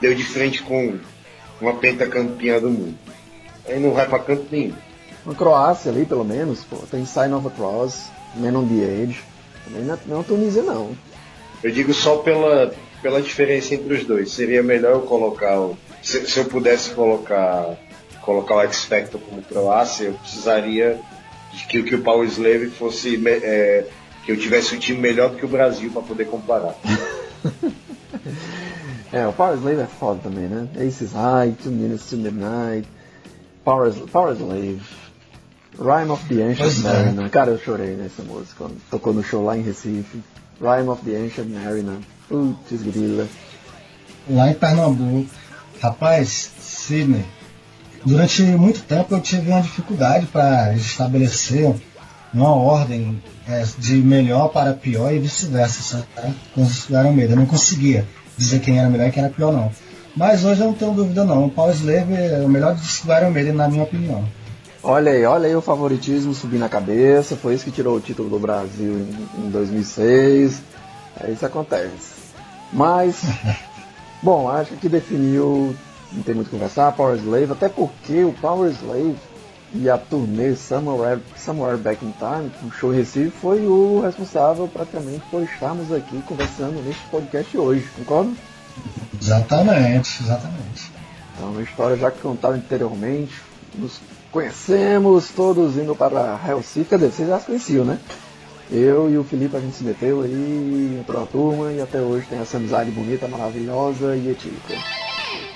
deu 0.00 0.14
de 0.14 0.24
frente 0.24 0.62
com 0.62 0.98
uma 1.60 1.74
pentacampeã 1.74 2.60
do 2.60 2.70
mundo. 2.70 2.98
Aí 3.68 3.78
não 3.78 3.92
vai 3.92 4.08
pra 4.08 4.18
canto 4.18 4.46
nenhum. 4.50 4.74
Uma 5.24 5.34
Croácia 5.34 5.92
ali, 5.92 6.04
pelo 6.04 6.24
menos, 6.24 6.64
pô, 6.64 6.76
tem 6.90 7.04
Sign 7.04 7.32
of 7.34 7.46
a 7.46 7.50
Cross, 7.50 8.10
Man 8.34 8.58
on 8.58 8.66
the 8.66 8.82
Edge. 8.82 9.22
Também 9.64 9.82
não 9.82 9.94
é, 9.94 9.98
não 10.06 10.20
é 10.20 10.22
Tunísia, 10.24 10.62
não. 10.62 10.96
Eu 11.62 11.70
digo 11.70 11.94
só 11.94 12.16
pela, 12.16 12.74
pela 13.02 13.20
diferença 13.20 13.74
entre 13.74 13.92
os 13.94 14.04
dois. 14.04 14.32
Seria 14.32 14.62
melhor 14.62 14.92
eu 14.92 15.02
colocar 15.02 15.60
o. 15.60 15.76
Se, 16.02 16.26
se 16.26 16.38
eu 16.38 16.44
pudesse 16.46 16.90
colocar 16.90 17.76
colocar 18.22 18.54
o 18.56 18.60
X 18.62 18.84
Factor 18.84 19.20
como 19.20 19.42
Croácia, 19.42 20.06
eu 20.06 20.14
precisaria 20.14 21.00
de 21.52 21.66
que, 21.66 21.82
que 21.82 21.94
o 21.96 22.02
Power 22.02 22.26
Slave 22.28 22.70
fosse. 22.70 23.20
é, 23.26 23.86
que 24.24 24.30
eu 24.30 24.36
tivesse 24.36 24.74
um 24.74 24.78
time 24.78 25.00
melhor 25.00 25.30
do 25.30 25.36
que 25.36 25.44
o 25.44 25.48
Brasil 25.48 25.90
para 25.90 26.02
poder 26.02 26.26
comparar. 26.26 26.74
É, 29.12 29.26
o 29.26 29.32
Power 29.34 29.58
Slave 29.58 29.80
é 29.80 29.86
foda 29.86 30.20
também, 30.22 30.48
né? 30.48 30.66
Aces 30.74 31.12
High, 31.12 31.54
Two 31.62 31.70
Minutes 31.70 32.08
to 32.08 32.16
Midnight, 32.16 32.88
Power, 33.62 33.92
Power 34.10 34.34
Slave, 34.34 34.80
Rhyme 35.78 36.10
of 36.10 36.34
the 36.34 36.42
Ancient 36.42 36.78
é. 36.78 36.82
Mariner. 36.82 37.30
Cara, 37.30 37.50
eu 37.50 37.58
chorei 37.58 37.94
nessa 37.94 38.22
música 38.22 38.54
quando 38.56 38.80
tocou 38.90 39.12
no 39.12 39.22
show 39.22 39.44
lá 39.44 39.56
em 39.56 39.60
Recife. 39.60 40.22
Rhyme 40.58 40.88
of 40.88 41.04
the 41.04 41.16
Ancient 41.16 41.48
Mariner. 41.48 41.98
Putz, 42.32 42.82
grila. 42.82 43.28
Lá 44.30 44.50
em 44.50 44.54
Pernambuco. 44.54 45.28
Rapaz, 45.82 46.50
Sidney, 46.58 47.26
durante 48.06 48.42
muito 48.42 48.80
tempo 48.84 49.14
eu 49.14 49.20
tive 49.20 49.50
uma 49.50 49.60
dificuldade 49.60 50.24
para 50.26 50.72
estabelecer 50.74 51.74
numa 52.32 52.54
ordem 52.54 53.22
é, 53.46 53.62
de 53.76 53.96
melhor 53.96 54.48
para 54.48 54.72
pior 54.72 55.12
e 55.12 55.18
vice-versa, 55.18 56.06
com 56.54 56.62
o 56.62 56.68
Iron 56.88 57.12
Maiden. 57.12 57.32
Eu 57.32 57.36
não 57.36 57.46
conseguia 57.46 58.08
dizer 58.38 58.60
quem 58.60 58.78
era 58.78 58.88
melhor 58.88 59.08
e 59.08 59.12
quem 59.12 59.22
era 59.22 59.32
pior, 59.32 59.52
não. 59.52 59.70
Mas 60.16 60.42
hoje 60.42 60.62
eu 60.62 60.68
não 60.68 60.74
tenho 60.74 60.92
dúvida, 60.92 61.24
não. 61.24 61.46
O 61.46 61.50
Power 61.50 61.74
Slave 61.74 62.14
é 62.14 62.42
o 62.42 62.48
melhor 62.48 62.74
disco 62.74 63.08
do 63.08 63.12
Iron 63.12 63.30
Maiden, 63.30 63.52
na 63.52 63.68
minha 63.68 63.82
opinião. 63.82 64.24
Olha 64.82 65.12
aí, 65.12 65.24
olha 65.26 65.48
aí 65.48 65.54
o 65.54 65.60
favoritismo 65.60 66.32
subir 66.32 66.58
na 66.58 66.68
cabeça. 66.68 67.36
Foi 67.36 67.54
isso 67.54 67.64
que 67.64 67.70
tirou 67.70 67.96
o 67.96 68.00
título 68.00 68.30
do 68.30 68.38
Brasil 68.38 69.06
em, 69.38 69.46
em 69.46 69.50
2006. 69.50 70.62
É 71.20 71.30
isso 71.30 71.40
que 71.40 71.44
acontece. 71.44 72.21
Mas, 72.72 73.22
bom, 74.22 74.48
acho 74.48 74.74
que 74.76 74.88
definiu. 74.88 75.74
Não 76.12 76.22
tem 76.22 76.34
muito 76.34 76.48
o 76.48 76.50
que 76.50 76.56
conversar. 76.56 76.92
Power 76.92 77.16
Slave, 77.16 77.52
até 77.52 77.68
porque 77.68 78.24
o 78.24 78.32
Power 78.32 78.70
Slave 78.70 79.16
e 79.74 79.88
a 79.88 79.96
turnê 79.96 80.54
Somewhere, 80.54 81.20
Somewhere 81.36 81.78
Back 81.78 82.04
in 82.04 82.12
Time, 82.18 82.50
o 82.66 82.70
show 82.70 82.90
Recife, 82.90 83.30
foi 83.30 83.66
o 83.66 84.02
responsável 84.02 84.68
praticamente 84.68 85.22
por 85.30 85.42
estarmos 85.42 85.90
aqui 85.90 86.20
conversando 86.22 86.82
neste 86.84 87.02
podcast 87.06 87.56
hoje, 87.56 87.86
concorda? 87.96 88.32
Exatamente, 89.20 90.22
exatamente. 90.22 90.92
Então, 91.34 91.50
uma 91.50 91.62
história 91.62 91.96
já 91.96 92.10
contada 92.10 92.54
anteriormente, 92.54 93.32
nos 93.74 94.00
conhecemos 94.30 95.30
todos 95.30 95.76
indo 95.76 95.94
para 95.94 96.38
Helsinki, 96.46 96.90
cadê? 96.90 97.06
Vocês 97.06 97.28
já 97.28 97.38
conheciam, 97.38 97.84
né? 97.84 97.98
Eu 98.70 99.10
e 99.10 99.18
o 99.18 99.24
Felipe 99.24 99.56
a 99.56 99.60
gente 99.60 99.76
se 99.76 99.84
meteu 99.84 100.22
aí, 100.22 100.98
entrou 101.00 101.20
na 101.20 101.26
turma 101.26 101.72
e 101.72 101.80
até 101.80 102.00
hoje 102.00 102.26
tem 102.28 102.38
essa 102.38 102.56
amizade 102.56 102.90
bonita, 102.90 103.28
maravilhosa 103.28 104.16
e 104.16 104.30
etílica. 104.30 104.74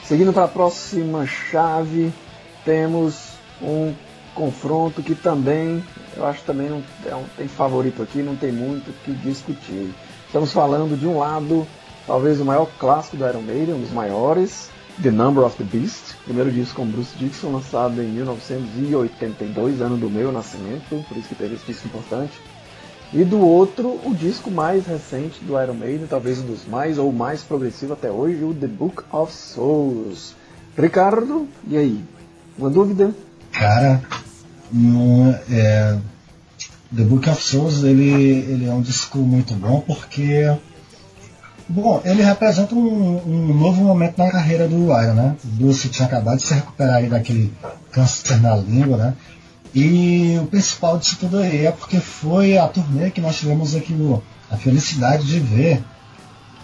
Seguindo 0.04 0.32
para 0.32 0.44
a 0.44 0.48
próxima 0.48 1.26
chave, 1.26 2.12
temos 2.64 3.36
um 3.62 3.94
confronto 4.34 5.02
que 5.02 5.14
também, 5.14 5.82
eu 6.16 6.26
acho 6.26 6.40
que 6.40 6.46
também 6.46 6.68
não 6.68 6.82
é 7.06 7.24
tem 7.38 7.48
favorito 7.48 8.02
aqui, 8.02 8.22
não 8.22 8.36
tem 8.36 8.52
muito 8.52 8.90
o 8.90 8.94
que 9.04 9.12
discutir. 9.12 9.92
Estamos 10.26 10.52
falando 10.52 10.98
de 10.98 11.06
um 11.06 11.18
lado, 11.18 11.66
talvez 12.06 12.40
o 12.40 12.44
maior 12.44 12.68
clássico 12.78 13.16
do 13.16 13.26
Iron 13.26 13.40
Maiden, 13.40 13.74
um 13.76 13.80
dos 13.80 13.92
maiores, 13.92 14.68
The 15.02 15.10
Number 15.10 15.44
of 15.44 15.56
the 15.56 15.64
Beast, 15.64 16.14
primeiro 16.24 16.50
disco 16.50 16.76
com 16.76 16.86
Bruce 16.86 17.16
Dixon, 17.16 17.52
lançado 17.52 18.02
em 18.02 18.06
1982, 18.06 19.80
ano 19.80 19.96
do 19.96 20.08
meu 20.08 20.30
nascimento, 20.30 21.04
por 21.08 21.16
isso 21.16 21.28
que 21.28 21.34
teve 21.34 21.54
esse 21.54 21.66
disco 21.66 21.86
importante. 21.86 22.32
E 23.12 23.24
do 23.24 23.38
outro, 23.38 24.00
o 24.04 24.14
disco 24.14 24.50
mais 24.50 24.86
recente 24.86 25.42
do 25.44 25.60
Iron 25.60 25.74
Maiden, 25.74 26.06
talvez 26.06 26.40
um 26.40 26.46
dos 26.46 26.66
mais 26.66 26.98
ou 26.98 27.12
mais 27.12 27.42
progressivo 27.42 27.92
até 27.92 28.10
hoje, 28.10 28.42
o 28.42 28.52
The 28.52 28.66
Book 28.66 29.02
of 29.12 29.32
Souls. 29.32 30.34
Ricardo, 30.76 31.48
e 31.66 31.76
aí? 31.76 32.04
Uma 32.58 32.68
dúvida? 32.68 33.14
Cara, 33.52 34.02
no, 34.72 35.30
é, 35.50 35.98
The 36.94 37.04
Book 37.04 37.28
of 37.28 37.42
Souls 37.42 37.82
ele, 37.84 38.10
ele 38.10 38.66
é 38.66 38.72
um 38.72 38.82
disco 38.82 39.18
muito 39.18 39.54
bom 39.54 39.80
porque 39.80 40.54
bom, 41.68 42.00
ele 42.04 42.22
representa 42.22 42.74
um, 42.74 43.22
um 43.26 43.54
novo 43.54 43.82
momento 43.82 44.18
na 44.18 44.30
carreira 44.30 44.68
do 44.68 44.84
Iron, 44.84 45.14
né? 45.14 45.36
O 45.44 45.48
Bruce 45.48 45.88
tinha 45.88 46.06
acabado 46.06 46.38
de 46.38 46.46
se 46.46 46.54
recuperar 46.54 46.96
aí 46.96 47.08
daquele 47.08 47.52
câncer 47.90 48.40
na 48.40 48.56
língua, 48.56 48.96
né? 48.96 49.14
E 49.78 50.38
o 50.42 50.46
principal 50.46 50.96
disso 50.96 51.18
tudo 51.20 51.36
aí 51.36 51.66
é 51.66 51.70
porque 51.70 52.00
foi 52.00 52.56
a 52.56 52.66
turnê 52.66 53.10
que 53.10 53.20
nós 53.20 53.36
tivemos 53.36 53.74
aqui 53.74 53.94
a 54.50 54.56
felicidade 54.56 55.26
de 55.26 55.38
ver 55.38 55.84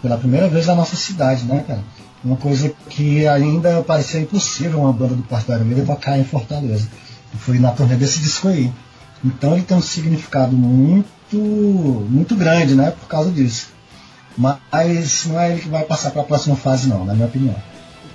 pela 0.00 0.16
primeira 0.16 0.48
vez 0.48 0.66
na 0.66 0.74
nossa 0.74 0.96
cidade, 0.96 1.44
né, 1.44 1.62
cara? 1.68 1.84
Uma 2.24 2.36
coisa 2.36 2.72
que 2.88 3.28
ainda 3.28 3.82
parecia 3.82 4.18
impossível 4.18 4.80
uma 4.80 4.94
banda 4.94 5.14
do 5.14 5.22
Quarto 5.24 5.48
Vermelho 5.48 5.84
tocar 5.84 6.18
em 6.18 6.24
Fortaleza. 6.24 6.88
E 7.34 7.36
foi 7.36 7.58
na 7.58 7.70
turnê 7.72 7.96
desse 7.96 8.18
disco 8.18 8.48
aí. 8.48 8.72
Então 9.22 9.52
ele 9.52 9.64
tem 9.64 9.76
um 9.76 9.82
significado 9.82 10.56
muito, 10.56 11.36
muito 11.36 12.34
grande, 12.34 12.74
né, 12.74 12.92
por 12.92 13.08
causa 13.08 13.30
disso. 13.30 13.68
Mas 14.38 15.26
não 15.26 15.38
é 15.38 15.52
ele 15.52 15.60
que 15.60 15.68
vai 15.68 15.84
passar 15.84 16.12
para 16.12 16.22
a 16.22 16.24
próxima 16.24 16.56
fase, 16.56 16.88
não, 16.88 17.04
na 17.04 17.12
minha 17.12 17.26
opinião. 17.26 17.56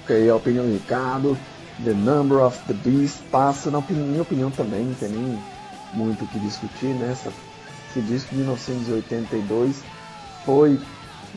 Ok, 0.04 0.28
a 0.28 0.36
opinião 0.36 0.66
do 0.66 0.74
Ricardo. 0.74 1.38
The 1.84 1.94
Number 1.94 2.40
of 2.40 2.58
the 2.68 2.74
Beast 2.74 3.20
passa, 3.32 3.70
na 3.70 3.82
minha 3.90 4.22
opinião 4.22 4.50
também, 4.52 4.86
não 4.86 4.94
tem 4.96 5.10
nem 5.10 5.40
muito 5.94 6.26
o 6.26 6.28
que 6.28 6.40
discutir, 6.40 6.88
né? 6.88 7.16
Esse 7.90 8.02
disco 8.02 8.30
de 8.30 8.38
1982 8.38 9.84
foi 10.46 10.80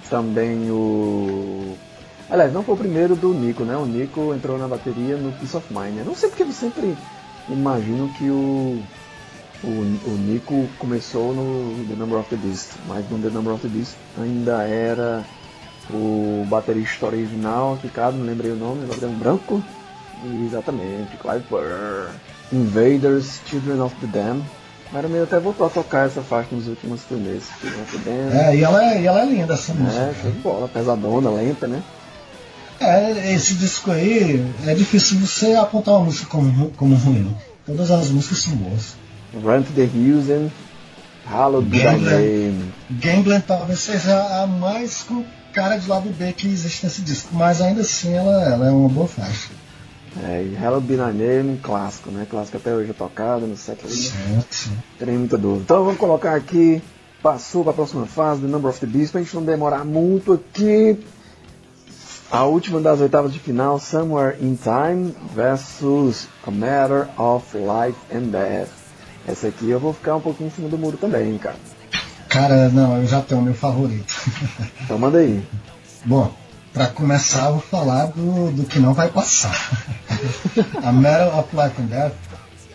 também 0.08 0.70
o 0.70 1.76
Aliás, 2.30 2.52
não 2.52 2.62
foi 2.62 2.76
o 2.76 2.78
primeiro 2.78 3.16
do 3.16 3.34
Nico, 3.34 3.64
né? 3.64 3.76
O 3.76 3.84
Nico 3.84 4.32
entrou 4.32 4.56
na 4.56 4.68
bateria 4.68 5.16
no 5.16 5.32
Peace 5.32 5.56
of 5.56 5.66
Mind. 5.74 5.96
Né? 5.96 6.04
Não 6.06 6.14
sei 6.14 6.28
porque 6.28 6.44
eu 6.44 6.52
sempre 6.52 6.96
imagino 7.48 8.08
que 8.16 8.30
o, 8.30 8.80
o, 9.64 9.68
o 9.68 10.16
Nico 10.16 10.68
começou 10.78 11.34
no 11.34 11.84
The 11.88 11.96
Number 11.96 12.20
of 12.20 12.30
the 12.30 12.36
Beast, 12.36 12.70
mas 12.86 13.04
no 13.10 13.18
The 13.18 13.30
Number 13.30 13.52
of 13.52 13.62
the 13.62 13.68
Beast 13.68 13.96
ainda 14.16 14.62
era 14.62 15.24
o 15.92 16.46
baterista 16.48 17.06
original, 17.06 17.76
Ricardo, 17.82 18.16
não 18.16 18.26
lembrei 18.26 18.52
o 18.52 18.56
nome, 18.56 18.86
Gabriel 18.86 19.12
Branco. 19.14 19.60
Exatamente, 20.46 21.16
Clive 21.16 21.44
Burr. 21.48 22.10
Invaders, 22.52 23.40
Children 23.46 23.80
of 23.80 23.94
the 23.96 24.06
Dam. 24.06 24.42
Mas 24.92 25.08
meio 25.08 25.22
até 25.22 25.38
voltou 25.38 25.66
a 25.66 25.70
tocar 25.70 26.06
essa 26.06 26.20
faixa 26.20 26.48
nos 26.52 26.66
últimos 26.66 27.02
turnês. 27.02 27.44
É, 28.32 28.56
e 28.56 28.64
ela 28.64 28.84
é, 28.84 29.02
e 29.02 29.06
ela 29.06 29.22
é 29.22 29.24
linda 29.24 29.54
essa 29.54 29.72
música. 29.72 30.02
É, 30.02 30.14
show 30.20 30.30
de 30.30 30.38
bola, 30.38 30.68
pesadona, 30.68 31.30
lenta, 31.30 31.68
né? 31.68 31.80
É, 32.80 33.32
esse 33.34 33.54
disco 33.54 33.92
aí 33.92 34.44
é 34.66 34.74
difícil 34.74 35.18
você 35.18 35.54
apontar 35.54 35.94
uma 35.94 36.06
música 36.06 36.26
como, 36.26 36.70
como 36.70 36.96
ruim. 36.96 37.36
Todas 37.64 37.90
as 37.90 38.08
músicas 38.08 38.38
são 38.38 38.56
boas. 38.56 38.96
Run 39.32 39.62
to 39.62 39.72
the 39.74 39.82
Hills 39.82 40.32
and 40.32 40.50
Hallowed 41.24 41.68
Name. 41.70 42.72
Gambler 42.90 43.42
talvez 43.42 43.78
seja 43.78 44.42
a 44.42 44.46
mais 44.46 45.04
com 45.04 45.24
cara 45.52 45.76
de 45.76 45.88
lado 45.88 46.08
B 46.10 46.32
que 46.32 46.48
existe 46.48 46.84
nesse 46.84 47.02
disco, 47.02 47.28
mas 47.32 47.60
ainda 47.60 47.82
assim 47.82 48.12
ela, 48.12 48.42
ela 48.44 48.66
é 48.66 48.70
uma 48.70 48.88
boa 48.88 49.06
faixa. 49.06 49.50
É, 50.24 50.42
e 50.42 50.54
Hallowed 50.54 50.86
Be 50.86 50.96
Thy 50.96 51.12
Name, 51.12 51.58
clássico, 51.58 52.10
né? 52.10 52.26
Clássico 52.28 52.56
até 52.56 52.74
hoje 52.74 52.90
é 52.90 52.94
tocado 52.94 53.46
no 53.46 53.56
set 53.56 53.80
Sim, 53.88 54.42
sim. 54.50 54.76
Tem 54.98 55.16
muita 55.16 55.38
dúvida. 55.38 55.62
Então 55.62 55.84
vamos 55.84 56.00
colocar 56.00 56.34
aqui, 56.34 56.82
passou 57.22 57.62
para 57.62 57.72
a 57.72 57.74
próxima 57.74 58.06
fase, 58.06 58.40
The 58.40 58.48
Number 58.48 58.70
of 58.70 58.80
the 58.80 58.86
Beast, 58.86 59.12
pra 59.12 59.20
gente 59.20 59.34
não 59.34 59.44
demorar 59.44 59.84
muito 59.84 60.32
aqui. 60.32 60.98
A 62.30 62.44
última 62.44 62.80
das 62.80 63.00
oitavas 63.00 63.32
de 63.32 63.38
final, 63.38 63.78
Somewhere 63.78 64.36
in 64.40 64.56
Time 64.56 65.14
versus 65.34 66.28
A 66.46 66.50
Matter 66.50 67.08
of 67.20 67.56
Life 67.56 67.98
and 68.12 68.30
Death. 68.30 68.70
Essa 69.26 69.48
aqui 69.48 69.68
eu 69.68 69.78
vou 69.78 69.92
ficar 69.92 70.16
um 70.16 70.20
pouquinho 70.20 70.48
em 70.48 70.50
cima 70.50 70.68
do 70.68 70.78
muro 70.78 70.96
também, 70.96 71.36
cara. 71.38 71.56
Cara, 72.28 72.68
não, 72.68 72.98
eu 72.98 73.06
já 73.06 73.20
tenho 73.20 73.40
o 73.40 73.44
meu 73.44 73.54
favorito. 73.54 74.14
Então 74.84 74.98
manda 74.98 75.18
aí. 75.18 75.42
Bom, 76.04 76.32
para 76.72 76.86
começar 76.86 77.46
eu 77.46 77.52
vou 77.52 77.60
falar 77.60 78.06
do, 78.06 78.52
do 78.52 78.64
que 78.64 78.78
não 78.78 78.94
vai 78.94 79.08
passar. 79.08 79.54
A 80.82 80.92
Matter 80.92 81.36
of 81.38 81.48
Life 81.54 81.82
and 81.82 81.86
Death 81.86 82.12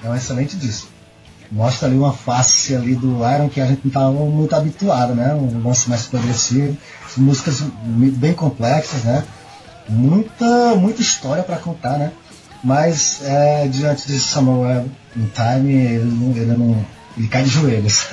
é 0.03 0.09
um 0.09 0.15
excelente 0.15 0.55
disco. 0.57 0.89
Mostra 1.51 1.87
ali 1.87 1.97
uma 1.97 2.13
face 2.13 2.75
ali 2.75 2.95
do 2.95 3.17
Iron 3.17 3.49
que 3.49 3.61
a 3.61 3.67
gente 3.67 3.81
não 3.83 3.89
estava 3.89 4.11
muito 4.11 4.55
habituado, 4.55 5.13
né? 5.13 5.33
Um 5.33 5.61
lance 5.65 5.89
mais 5.89 6.03
progressivo, 6.07 6.75
músicas 7.17 7.61
bem 7.61 8.33
complexas, 8.33 9.03
né? 9.03 9.23
muita, 9.87 10.75
muita 10.75 11.01
história 11.01 11.43
para 11.43 11.57
contar, 11.57 11.97
né? 11.97 12.11
Mas 12.63 13.21
é, 13.23 13.67
diante 13.67 14.07
de 14.07 14.19
Samuel 14.19 14.85
in 15.15 15.29
Time, 15.33 15.73
ele 15.73 16.05
não, 16.05 16.35
ele 16.35 16.57
não. 16.57 16.85
Ele 17.17 17.27
cai 17.27 17.43
de 17.43 17.49
joelhos. 17.49 18.07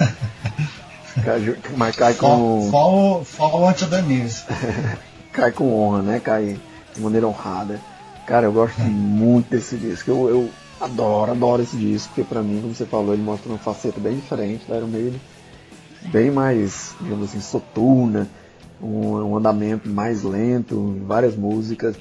Mas 1.76 1.96
cai 1.96 2.14
com. 2.14 2.68
Fall, 2.70 3.24
fall 3.24 3.62
onto 3.64 3.86
the 3.86 4.02
knees. 4.02 4.44
cai 5.32 5.52
com 5.52 5.72
honra, 5.74 6.02
né? 6.02 6.20
Cai 6.20 6.58
de 6.94 7.00
maneira 7.00 7.26
honrada. 7.26 7.80
Cara, 8.26 8.46
eu 8.46 8.52
gosto 8.52 8.80
muito 8.80 9.50
desse 9.50 9.76
disco. 9.76 10.10
Eu, 10.10 10.28
eu 10.28 10.50
adoro, 10.80 11.32
adoro 11.32 11.62
esse 11.62 11.76
disco, 11.76 12.08
porque 12.14 12.28
pra 12.28 12.42
mim, 12.42 12.60
como 12.60 12.74
você 12.74 12.86
falou, 12.86 13.14
ele 13.14 13.22
mostra 13.22 13.48
uma 13.48 13.58
faceta 13.58 13.98
bem 13.98 14.16
diferente 14.16 14.64
da 14.68 14.76
Iron 14.76 14.88
Maiden. 14.88 15.20
Bem 16.12 16.30
mais, 16.30 16.94
digamos 17.00 17.30
assim, 17.30 17.40
soturna 17.40 18.28
um, 18.82 19.14
um 19.22 19.36
andamento 19.36 19.88
mais 19.88 20.22
lento, 20.22 21.00
várias 21.06 21.36
músicas. 21.36 21.96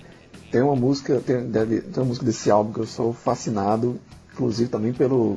Tem 0.52 0.62
uma 0.62 0.76
música, 0.76 1.22
tem, 1.26 1.46
deve, 1.50 1.82
tem 1.82 2.02
uma 2.04 2.08
música 2.08 2.26
desse 2.26 2.50
álbum 2.50 2.74
que 2.74 2.80
eu 2.80 2.88
sou 2.88 3.14
fascinado, 3.14 4.00
inclusive 4.34 4.70
também 4.70 4.92
pelo, 4.92 5.36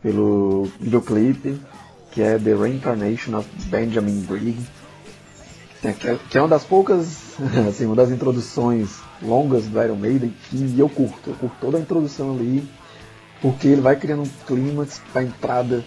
pelo 0.00 0.68
videoclipe, 0.78 1.60
que 2.12 2.22
é 2.22 2.38
The 2.38 2.54
Reincarnation 2.54 3.36
of 3.36 3.48
Benjamin 3.66 4.20
Brigg, 4.20 4.56
que 4.56 4.79
é, 5.82 6.18
que 6.28 6.36
é 6.36 6.40
uma 6.40 6.48
das 6.48 6.64
poucas, 6.64 7.34
assim, 7.68 7.86
uma 7.86 7.96
das 7.96 8.10
introduções 8.10 8.98
longas 9.22 9.66
do 9.66 9.82
Iron 9.82 9.96
Maiden 9.96 10.34
que 10.48 10.78
eu 10.78 10.88
curto. 10.88 11.30
Eu 11.30 11.34
curto 11.34 11.56
toda 11.60 11.78
a 11.78 11.80
introdução 11.80 12.32
ali, 12.32 12.68
porque 13.40 13.68
ele 13.68 13.80
vai 13.80 13.96
criando 13.96 14.22
um 14.22 14.30
clímax 14.46 15.00
para 15.12 15.22
entrada, 15.22 15.84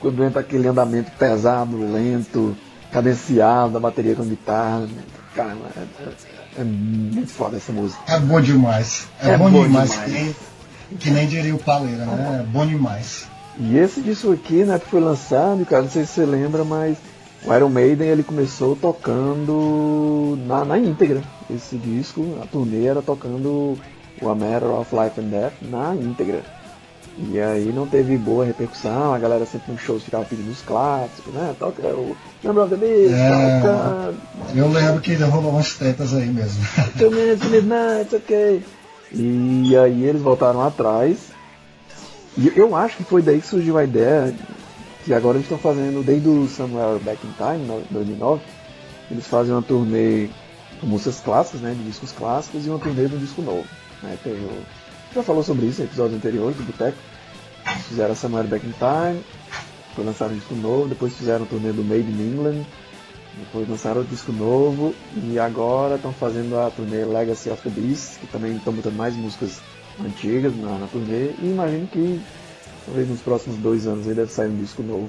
quando 0.00 0.24
entra 0.24 0.40
aquele 0.40 0.68
andamento 0.68 1.10
pesado, 1.12 1.76
lento, 1.92 2.56
cadenciado, 2.90 3.76
a 3.76 3.80
bateria 3.80 4.14
com 4.14 4.24
guitarra. 4.24 4.88
Cara, 5.34 5.54
é, 5.76 5.80
é, 5.80 6.60
é, 6.60 6.64
muito 6.64 7.30
foda 7.30 7.58
essa 7.58 7.72
música. 7.72 8.00
É 8.08 8.18
bom 8.18 8.40
demais. 8.40 9.06
É, 9.20 9.30
é 9.30 9.36
bom, 9.36 9.50
bom, 9.50 9.62
demais. 9.62 9.90
demais. 9.90 10.04
Que, 10.04 10.10
nem, 10.10 10.34
que 10.98 11.10
nem 11.10 11.26
diria 11.26 11.54
o 11.54 11.58
Paleira, 11.58 12.06
né? 12.06 12.40
É 12.40 12.42
bom 12.44 12.66
demais. 12.66 13.28
E 13.58 13.76
esse 13.76 14.00
disco 14.00 14.32
aqui, 14.32 14.64
né, 14.64 14.78
que 14.78 14.88
foi 14.88 15.00
lançado, 15.00 15.64
cara, 15.66 15.82
não 15.82 15.90
sei 15.90 16.04
se 16.04 16.12
você 16.12 16.26
lembra, 16.26 16.64
mas 16.64 16.96
o 17.46 17.54
Iron 17.54 17.68
Maiden 17.68 18.08
ele 18.08 18.22
começou 18.24 18.74
tocando 18.74 20.36
na, 20.46 20.64
na 20.64 20.78
íntegra. 20.78 21.22
Esse 21.48 21.76
disco, 21.76 22.38
a 22.42 22.46
turnê 22.46 22.86
era 22.86 23.00
tocando 23.00 23.78
o 24.20 24.28
A 24.28 24.34
Matter 24.34 24.70
of 24.70 24.94
Life 24.94 25.20
and 25.20 25.28
Death 25.28 25.52
na 25.62 25.94
íntegra. 25.94 26.42
E 27.18 27.40
aí 27.40 27.72
não 27.72 27.86
teve 27.86 28.18
boa 28.18 28.44
repercussão, 28.44 29.14
a 29.14 29.18
galera 29.18 29.46
sempre 29.46 29.72
nos 29.72 29.80
shows 29.80 30.02
ficava 30.02 30.24
pedindo 30.24 30.50
os 30.50 30.60
clássicos, 30.60 31.32
né? 31.32 31.54
Toca 31.58 31.86
o 31.88 32.14
Number 32.42 32.64
of 32.64 32.74
the 32.74 32.76
Beast, 32.76 33.14
É, 33.14 33.60
toca 33.60 34.14
Eu 34.54 34.68
lembro 34.68 35.00
que 35.00 35.14
rolou 35.14 35.52
umas 35.52 35.74
tretas 35.74 36.12
aí 36.14 36.26
mesmo. 36.26 36.62
Two 36.98 37.10
Minutes 37.10 37.48
Midnight, 37.48 38.14
ok. 38.14 38.62
E 39.12 39.76
aí 39.76 40.04
eles 40.04 40.20
voltaram 40.20 40.60
atrás. 40.60 41.16
E 42.36 42.52
eu 42.54 42.76
acho 42.76 42.98
que 42.98 43.04
foi 43.04 43.22
daí 43.22 43.40
que 43.40 43.46
surgiu 43.46 43.78
a 43.78 43.84
ideia 43.84 44.34
que 45.06 45.14
agora 45.14 45.36
eles 45.38 45.46
estão 45.46 45.56
fazendo, 45.58 46.04
desde 46.04 46.28
o 46.28 46.48
Somewhere 46.48 46.98
Back 46.98 47.24
in 47.24 47.32
Time, 47.38 47.64
no- 47.64 47.80
2009, 47.90 48.42
eles 49.10 49.26
fazem 49.26 49.54
uma 49.54 49.62
turnê 49.62 50.28
com 50.80 50.86
músicas 50.88 51.20
clássicas, 51.20 51.60
né, 51.60 51.74
de 51.74 51.84
discos 51.84 52.10
clássicos, 52.12 52.66
e 52.66 52.68
uma 52.68 52.78
turnê 52.80 53.06
de 53.06 53.14
um 53.14 53.18
disco 53.18 53.40
novo. 53.40 53.64
Né, 54.02 54.18
tem 54.22 54.32
o, 54.32 54.50
já 55.14 55.22
falou 55.22 55.42
sobre 55.44 55.66
isso 55.66 55.80
em 55.80 55.84
episódios 55.84 56.16
anteriores 56.16 56.56
do 56.56 56.64
Boteco. 56.64 56.98
Eles 57.70 57.86
fizeram 57.86 58.12
a 58.12 58.16
Somewhere 58.16 58.48
Back 58.48 58.66
in 58.66 58.72
Time, 58.72 59.22
foi 59.94 60.04
lançado 60.04 60.32
um 60.32 60.36
disco 60.36 60.54
novo, 60.56 60.88
depois 60.88 61.14
fizeram 61.16 61.44
a 61.44 61.46
turnê 61.46 61.72
do 61.72 61.84
Made 61.84 62.02
in 62.10 62.32
England, 62.32 62.64
depois 63.38 63.68
lançaram 63.68 63.98
outro 64.00 64.12
disco 64.14 64.32
novo 64.32 64.92
e 65.22 65.38
agora 65.38 65.94
estão 65.96 66.12
fazendo 66.12 66.58
a 66.58 66.68
turnê 66.70 67.04
Legacy 67.04 67.48
of 67.50 67.62
the 67.62 67.70
Beast, 67.70 68.18
que 68.18 68.26
também 68.26 68.56
estão 68.56 68.72
botando 68.72 68.96
mais 68.96 69.14
músicas 69.16 69.60
antigas 70.04 70.54
na, 70.56 70.78
na 70.78 70.86
turnê. 70.88 71.30
E 71.40 71.46
imagino 71.46 71.86
que 71.86 72.20
talvez 72.86 73.08
nos 73.08 73.20
próximos 73.20 73.58
dois 73.58 73.86
anos 73.86 74.08
aí 74.08 74.14
deve 74.14 74.32
sair 74.32 74.48
um 74.48 74.56
disco 74.56 74.82
novo. 74.82 75.08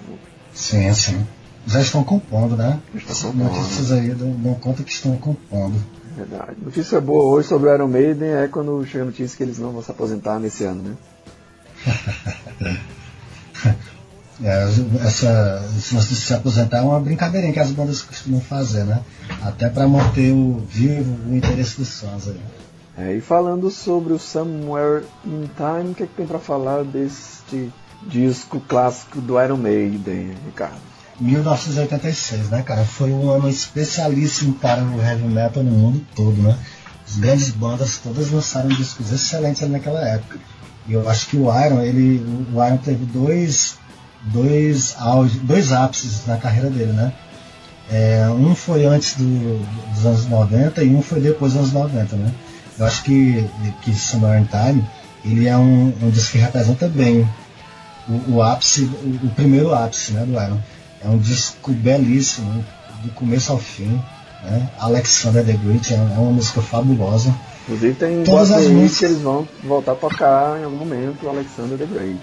Sim, 0.54 0.94
sim. 0.94 1.26
Já 1.66 1.82
estão 1.82 2.04
compondo, 2.04 2.58
né? 2.58 2.80
Já 2.96 3.12
estão 3.12 3.32
compondo. 3.32 3.56
Notícias 3.56 3.92
aí 3.92 4.10
dão, 4.10 4.32
dão 4.32 4.54
conta 4.56 4.84
que 4.84 4.92
estão 4.92 5.16
compondo. 5.18 5.76
Verdade. 6.16 6.58
Notícia 6.64 7.00
boa 7.00 7.26
hoje 7.26 7.48
sobre 7.48 7.70
o 7.70 7.74
Iron 7.74 7.88
Maiden 7.88 8.30
é 8.30 8.48
quando 8.48 8.84
chega 8.86 9.04
a 9.04 9.06
notícia 9.06 9.38
que 9.38 9.44
eles 9.44 9.60
não 9.60 9.72
vão 9.72 9.84
se 9.84 9.92
aposentar 9.92 10.40
nesse 10.40 10.64
ano, 10.64 10.84
né? 10.84 10.96
É, 14.44 14.66
essa, 15.04 15.68
esse 15.76 15.96
lance 15.96 16.10
de 16.10 16.16
se 16.16 16.32
aposentar 16.32 16.78
é 16.78 16.82
uma 16.82 17.00
brincadeirinha 17.00 17.52
que 17.52 17.60
as 17.60 17.72
bandas 17.72 18.04
costumam 18.04 18.40
fazer, 18.40 18.84
né? 18.84 19.02
Até 19.42 19.68
para 19.68 19.88
manter 19.88 20.32
o 20.32 20.64
vivo 20.70 21.18
o 21.28 21.36
interesse 21.36 21.78
dos 21.78 22.00
fãs 22.00 22.28
aí. 22.28 22.40
É, 22.98 23.14
e 23.16 23.22
falando 23.22 23.70
sobre 23.70 24.12
o 24.14 24.20
Somewhere 24.20 25.06
in 25.26 25.48
Time, 25.56 25.92
o 25.92 25.96
que, 25.96 26.04
é 26.04 26.08
que 26.08 26.14
tem 26.16 26.26
pra 26.26 26.40
falar 26.40 26.84
deste 26.84 27.72
disco 28.08 28.60
clássico 28.68 29.22
do 29.22 29.40
Iron 29.42 29.58
Maiden, 29.58 30.34
Ricardo? 30.46 30.78
1986, 31.20 32.50
né, 32.50 32.62
cara? 32.64 32.84
Foi 32.86 33.12
um 33.12 33.30
ano 33.30 33.50
especialíssimo 33.50 34.54
para 34.56 34.84
o 34.84 35.00
heavy 35.02 35.28
metal 35.28 35.64
no 35.64 35.72
mundo 35.72 36.06
todo, 36.16 36.42
né? 36.42 36.58
As 37.08 37.18
grandes 37.18 37.50
bandas 37.52 37.98
todas 37.98 38.32
lançaram 38.32 38.70
discos 38.70 39.12
excelentes 39.12 39.68
naquela 39.70 40.02
época. 40.08 40.40
E 40.88 40.94
eu 40.94 41.08
acho 41.10 41.28
que 41.28 41.38
o 41.38 41.46
Iron, 41.66 41.82
ele, 41.82 42.24
o 42.54 42.64
Iron 42.66 42.78
teve 42.78 43.06
dois, 43.06 43.76
dois, 44.24 44.96
auge, 44.98 45.38
dois 45.40 45.72
ápices 45.72 46.26
na 46.26 46.38
carreira 46.38 46.70
dele, 46.70 46.94
né? 46.94 47.14
É, 47.90 48.28
um 48.30 48.54
foi 48.56 48.86
antes 48.86 49.16
do- 49.16 49.66
dos 49.94 50.06
anos 50.06 50.26
90 50.26 50.84
e 50.84 50.94
um 50.96 51.02
foi 51.02 51.22
depois 51.22 51.54
dos 51.54 51.62
anos 51.62 51.74
90, 51.74 52.16
né? 52.16 52.34
Eu 52.80 52.86
acho 52.86 53.04
que, 53.04 53.46
que 53.82 53.94
Somewhere 53.94 54.42
in 54.42 54.46
Time, 54.46 54.84
ele 55.26 55.48
é 55.48 55.58
um, 55.58 55.94
um 56.02 56.10
disco 56.10 56.34
que 56.34 56.38
representa 56.38 56.88
bem 56.88 57.28
o, 58.08 58.36
o 58.36 58.42
ápice, 58.42 58.84
o, 58.84 59.26
o 59.26 59.30
primeiro 59.36 59.74
ápice 59.74 60.14
né, 60.14 60.26
do 60.26 60.34
Iron. 60.34 60.60
É 61.04 61.08
um 61.08 61.18
disco 61.18 61.72
belíssimo, 61.72 62.64
do 63.04 63.12
começo 63.12 63.52
ao 63.52 63.58
fim. 63.58 64.02
Né? 64.44 64.70
Alexander 64.80 65.44
the 65.44 65.54
Great 65.54 65.94
é, 65.94 65.98
é 65.98 66.00
uma 66.00 66.32
música 66.32 66.62
fabulosa. 66.62 67.34
Inclusive 67.64 67.96
tem 67.96 68.24
Todas 68.24 68.52
as 68.52 68.68
músicas- 68.68 68.98
que 69.00 69.06
eles 69.06 69.22
vão 69.22 69.48
voltar 69.64 69.92
a 69.94 69.96
tocar 69.96 70.60
em 70.60 70.64
algum 70.64 70.78
momento 70.78 71.28
Alexander 71.28 71.78
the 71.78 71.86
Great. 71.86 72.18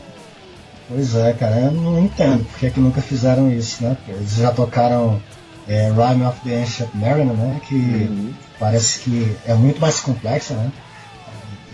Pois 0.88 1.14
é, 1.14 1.32
cara, 1.32 1.56
eu 1.60 1.72
não 1.72 1.98
entendo 2.04 2.44
porque 2.44 2.66
é 2.66 2.70
que 2.70 2.78
nunca 2.80 3.00
fizeram 3.00 3.50
isso, 3.50 3.82
né? 3.82 3.96
Eles 4.06 4.36
já 4.36 4.50
tocaram 4.52 5.20
é, 5.68 5.88
Rhyme 5.90 6.24
of 6.26 6.40
the 6.40 6.62
Ancient 6.62 6.90
Mariner, 6.94 7.34
né? 7.34 7.60
Que 7.66 7.74
Uhum. 7.74 8.32
parece 8.58 9.00
que 9.00 9.36
é 9.46 9.54
muito 9.54 9.80
mais 9.80 10.00
complexa, 10.00 10.54
né? 10.54 10.70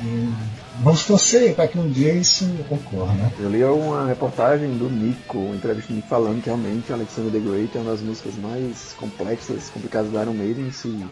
E 0.02 0.32
vamos 0.82 1.04
torcer 1.04 1.54
para 1.54 1.68
que 1.68 1.78
um 1.78 1.88
dia 1.90 2.14
isso 2.14 2.48
ocorra, 2.70 3.12
né? 3.14 3.30
Eu 3.38 3.50
li 3.50 3.62
uma 3.64 4.06
reportagem 4.06 4.78
do 4.78 4.88
Nico, 4.88 5.38
uma 5.38 5.56
entrevista 5.56 5.92
do 5.92 5.96
Nico 5.96 6.08
falando 6.08 6.40
que 6.42 6.46
realmente 6.48 6.92
Alexander 6.92 7.30
the 7.32 7.38
Great 7.38 7.76
é 7.76 7.80
uma 7.80 7.90
das 7.90 8.00
músicas 8.00 8.34
mais 8.36 8.94
complexas, 8.96 9.68
complicadas 9.68 10.10
do 10.10 10.18
Iron 10.20 10.32
Maiden 10.32 10.70
se 10.72 11.04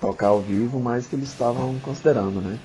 tocar 0.00 0.28
ao 0.28 0.40
vivo, 0.40 0.80
mas 0.80 1.06
que 1.06 1.16
eles 1.16 1.28
estavam 1.28 1.74
considerando, 1.82 2.40
né? 2.40 2.58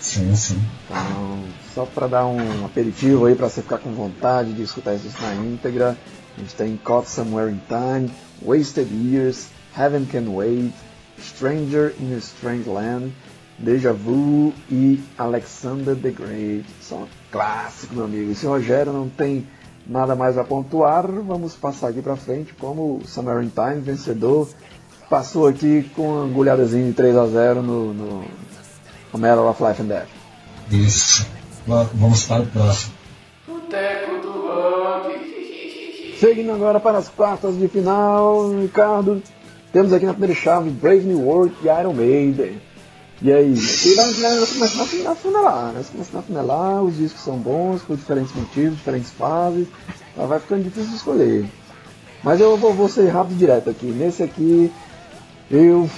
Sim, 0.00 0.34
sim. 0.34 0.62
Então, 0.86 1.40
só 1.74 1.84
para 1.84 2.06
dar 2.06 2.26
um 2.26 2.64
aperitivo 2.64 3.26
aí 3.26 3.34
para 3.34 3.50
você 3.50 3.60
ficar 3.60 3.78
com 3.78 3.92
vontade 3.92 4.52
de 4.54 4.62
escutar 4.62 4.94
isso 4.94 5.08
na 5.20 5.34
íntegra, 5.34 5.96
a 6.36 6.40
gente 6.40 6.54
tem 6.54 6.76
Caught 6.84 7.08
Somewhere 7.08 7.50
in 7.50 7.60
Time, 7.68 8.10
Wasted 8.42 8.88
Years, 8.92 9.48
Heaven 9.76 10.04
Can 10.06 10.30
Wait, 10.32 10.72
Stranger 11.20 11.92
in 12.00 12.14
a 12.14 12.18
Strange 12.18 12.68
Land, 12.68 13.12
Deja 13.58 13.92
Vu 13.92 14.52
e 14.70 15.00
Alexander 15.18 15.94
the 15.94 16.10
Great. 16.10 16.64
São 16.80 17.06
clássicos, 17.30 17.94
meu 17.96 18.06
amigo. 18.06 18.30
E 18.30 18.34
se 18.34 18.46
o 18.46 18.50
Rogério 18.50 18.92
não 18.92 19.08
tem 19.08 19.46
nada 19.86 20.14
mais 20.14 20.38
a 20.38 20.44
pontuar, 20.44 21.06
vamos 21.10 21.54
passar 21.54 21.88
aqui 21.88 22.00
para 22.00 22.16
frente 22.16 22.54
como 22.54 23.02
Somewhere 23.06 23.44
in 23.44 23.50
Time, 23.50 23.80
vencedor. 23.80 24.48
Passou 25.10 25.46
aqui 25.48 25.90
com 25.94 26.08
uma 26.08 26.24
agulhadazinha 26.24 26.86
de 26.86 26.92
3 26.92 27.16
a 27.16 27.26
0 27.26 27.62
no, 27.62 27.92
no, 27.92 28.24
no 29.12 29.18
Medal 29.18 29.46
of 29.50 29.62
Life 29.62 29.82
and 29.82 29.86
Death. 29.86 30.08
Isso. 30.70 31.26
Va- 31.66 31.88
Vamos 31.94 32.24
para 32.24 32.42
o 32.44 32.46
próximo. 32.46 32.94
Boteco. 33.46 34.19
Seguindo 36.20 36.52
agora 36.52 36.78
para 36.78 36.98
as 36.98 37.08
quartas 37.08 37.58
de 37.58 37.66
final, 37.66 38.50
Ricardo, 38.50 39.22
temos 39.72 39.90
aqui 39.90 40.04
na 40.04 40.12
primeira 40.12 40.34
chave 40.34 40.68
Brave 40.68 41.06
New 41.06 41.20
World 41.20 41.54
e 41.62 41.66
Iron 41.66 41.94
Maiden. 41.94 42.60
E 43.22 43.32
aí, 43.32 43.54
aqui 43.54 43.94
vai 43.94 44.12
vai 44.12 44.46
começar 44.46 44.82
a 45.12 45.14
funelar, 45.14 45.72
né? 45.72 45.82
Começar 45.90 46.18
a 46.18 46.22
funelar, 46.22 46.82
os 46.82 46.98
discos 46.98 47.22
são 47.22 47.38
bons, 47.38 47.80
por 47.80 47.96
diferentes 47.96 48.34
motivos, 48.34 48.76
diferentes 48.76 49.10
fases, 49.12 49.66
tá? 50.14 50.26
vai 50.26 50.38
ficando 50.38 50.64
difícil 50.64 50.90
de 50.90 50.96
escolher. 50.96 51.46
Mas 52.22 52.38
eu 52.38 52.54
vou, 52.58 52.74
vou 52.74 52.88
ser 52.90 53.08
rápido 53.08 53.36
e 53.36 53.38
direto 53.38 53.70
aqui. 53.70 53.86
Nesse 53.86 54.22
aqui, 54.22 54.70
eu, 55.50 55.88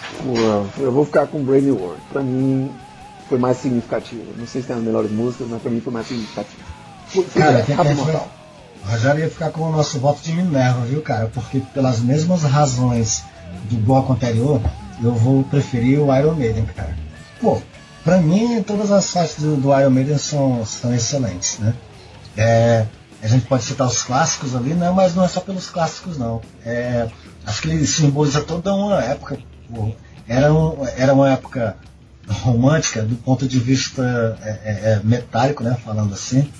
eu 0.79 0.93
vou 0.93 1.05
ficar 1.05 1.27
com 1.27 1.43
Brave 1.43 1.67
New 1.67 1.81
World. 1.81 2.01
Pra 2.13 2.23
mim, 2.23 2.71
foi 3.29 3.39
mais 3.39 3.57
significativo. 3.57 4.23
Não 4.37 4.47
sei 4.47 4.61
se 4.61 4.69
tem 4.69 4.77
as 4.77 4.83
melhores 4.83 5.11
músicas, 5.11 5.49
mas 5.51 5.61
pra 5.61 5.71
mim 5.71 5.81
foi 5.81 5.93
mais 5.93 6.07
significativo. 6.07 6.63
Cara, 7.35 7.51
direto, 7.51 7.67
quem 7.67 7.75
rápido 7.75 7.97
mortal. 7.97 8.42
O 8.85 8.91
Rogério 8.91 9.21
ia 9.21 9.31
ficar 9.31 9.51
com 9.51 9.63
o 9.63 9.73
nosso 9.73 9.99
voto 9.99 10.23
de 10.23 10.33
Minerva, 10.33 10.85
viu, 10.85 11.03
cara? 11.03 11.29
Porque 11.33 11.61
pelas 11.73 12.01
mesmas 12.01 12.43
razões 12.43 13.25
do 13.71 13.77
bloco 13.77 14.13
anterior, 14.13 14.61
eu 15.03 15.15
vou 15.15 15.45
preferir 15.45 16.01
o 16.01 16.15
Iron 16.17 16.35
Maiden, 16.35 16.67
cara. 16.67 16.97
Pô, 17.41 17.61
pra 18.05 18.19
mim, 18.19 18.63
todas 18.63 18.91
as 18.91 19.11
faixas 19.11 19.43
do, 19.43 19.57
do 19.57 19.79
Iron 19.79 19.91
Maiden 19.91 20.19
são, 20.19 20.65
são 20.65 20.95
excelentes, 20.95 21.59
né? 21.59 21.75
É, 22.37 22.87
a 23.23 23.29
gente 23.29 23.47
pode 23.47 23.63
citar 23.63 23.87
os 23.87 24.03
clássicos 24.03 24.57
ali, 24.57 24.75
né? 24.75 24.91
Mas 24.91 25.15
não 25.15 25.25
é 25.25 25.29
só 25.29 25.41
pelos 25.41 25.71
clássicos, 25.71 26.19
não. 26.19 26.41
É, 26.65 27.09
acho 27.47 27.63
que 27.63 27.69
ele 27.69 27.87
simboliza 27.87 28.41
toda 28.41 28.75
uma 28.75 29.03
época. 29.03 29.39
Pô. 29.73 29.93
Era, 30.27 30.53
um, 30.53 30.87
era 30.97 31.13
uma 31.13 31.31
época 31.31 31.77
romântica 32.29 33.03
do 33.03 33.17
ponto 33.17 33.47
de 33.47 33.59
vista 33.59 34.39
é, 34.43 34.49
é, 34.49 34.93
é, 34.93 35.01
metálico, 35.05 35.63
né? 35.63 35.77
Falando 35.85 36.15
assim. 36.15 36.51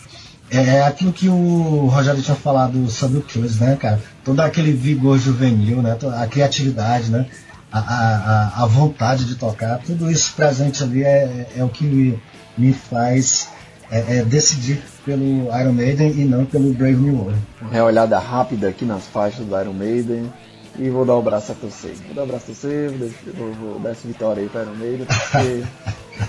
É, 0.53 0.77
é 0.77 0.83
aquilo 0.83 1.13
que 1.13 1.29
o 1.29 1.87
Rogério 1.87 2.21
tinha 2.23 2.37
falado 2.37 2.89
sobre 2.91 3.19
o 3.19 3.23
Killers, 3.23 3.59
né, 3.59 3.75
cara? 3.81 4.01
Todo 4.25 4.41
aquele 4.41 4.71
vigor 4.73 5.19
juvenil, 5.19 5.81
né? 5.83 5.97
A 6.21 6.27
criatividade, 6.27 7.11
né? 7.11 7.27
A, 7.73 7.79
a, 7.79 8.63
a- 8.63 8.67
vontade 8.67 9.25
de 9.25 9.35
tocar, 9.37 9.79
tudo 9.79 10.11
isso 10.11 10.35
presente 10.37 10.83
ali 10.83 11.03
é, 11.05 11.47
é 11.57 11.65
o 11.65 11.71
que 11.71 11.85
me, 11.85 12.23
me 12.59 12.71
faz 12.75 13.49
é, 13.91 14.19
é 14.19 14.25
decidir 14.25 14.83
pelo 15.07 15.47
Iron 15.59 15.73
Maiden 15.73 16.11
e 16.11 16.25
não 16.27 16.45
pelo 16.45 16.75
Brave 16.75 16.97
New 16.97 17.15
World. 17.15 17.39
Uma 17.63 17.83
olhada 17.85 18.19
rápida 18.19 18.69
aqui 18.69 18.85
nas 18.85 19.07
faixas 19.07 19.47
do 19.47 19.59
Iron 19.59 19.73
Maiden. 19.73 20.31
E 20.79 20.89
vou 20.91 21.05
dar 21.07 21.15
o 21.17 21.23
braço 21.23 21.53
a 21.53 21.55
torcer. 21.55 21.95
Vou 22.07 22.15
dar 22.15 22.25
o 22.25 22.27
braço 22.27 22.45
a 22.45 22.47
torcer, 22.49 22.91
deixar, 22.93 23.17
vou, 23.39 23.53
vou 23.55 23.79
dar 23.79 23.91
essa 23.91 24.07
vitória 24.07 24.43
aí 24.43 24.49
para 24.51 24.63
Iron 24.63 24.75
Maiden, 24.75 25.07
porque 25.07 25.63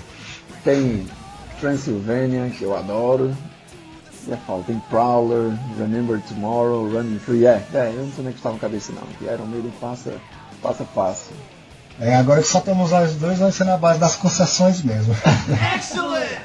tem 0.64 1.06
Transylvania, 1.60 2.50
que 2.50 2.62
eu 2.62 2.76
adoro. 2.76 3.34
E 4.26 4.32
é 4.32 4.36
falta, 4.36 4.64
tem 4.66 4.78
Prowler, 4.88 5.52
Remember 5.78 6.20
Tomorrow, 6.28 6.90
Running 6.90 7.18
Free. 7.18 7.46
É, 7.46 7.62
é, 7.74 7.92
eu 7.94 8.04
não 8.04 8.12
sei 8.12 8.24
nem 8.24 8.32
que 8.32 8.38
estava 8.38 8.54
na 8.54 8.60
cabeça 8.60 8.92
não, 8.92 9.02
que 9.18 9.24
Iron 9.24 9.46
Maiden 9.46 9.72
passa, 9.80 10.14
passa 10.62 10.84
fácil. 10.84 11.34
É, 12.00 12.16
agora 12.16 12.40
que 12.40 12.48
só 12.48 12.60
temos 12.60 12.90
nós 12.90 13.14
dois, 13.16 13.38
vai 13.38 13.52
ser 13.52 13.64
na 13.64 13.76
base 13.76 14.00
das 14.00 14.16
concessões 14.16 14.82
mesmo. 14.82 15.14
Excellent! 15.76 16.38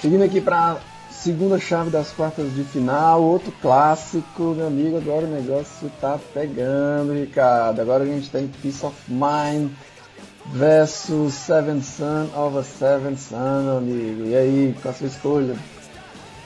Seguindo 0.00 0.24
aqui 0.24 0.40
para 0.40 0.78
segunda 1.10 1.56
chave 1.60 1.88
das 1.88 2.10
quartas 2.10 2.52
de 2.52 2.64
final, 2.64 3.22
outro 3.22 3.52
clássico, 3.62 4.54
meu 4.56 4.66
amigo. 4.66 4.96
Agora 4.96 5.26
o 5.26 5.30
negócio 5.30 5.88
tá 6.00 6.18
pegando, 6.34 7.12
Ricardo. 7.12 7.80
Agora 7.80 8.02
a 8.02 8.06
gente 8.06 8.28
tem 8.28 8.48
Peace 8.48 8.84
of 8.84 8.96
Mind 9.06 9.70
versus 10.46 11.34
Seven 11.34 11.80
Son 11.82 12.28
of 12.34 12.58
a 12.58 12.64
Seven 12.64 13.16
Son, 13.16 13.62
meu 13.62 13.76
amigo. 13.78 14.24
E 14.26 14.34
aí, 14.34 14.74
qual 14.82 14.92
a 14.92 14.96
sua 14.96 15.06
escolha? 15.06 15.54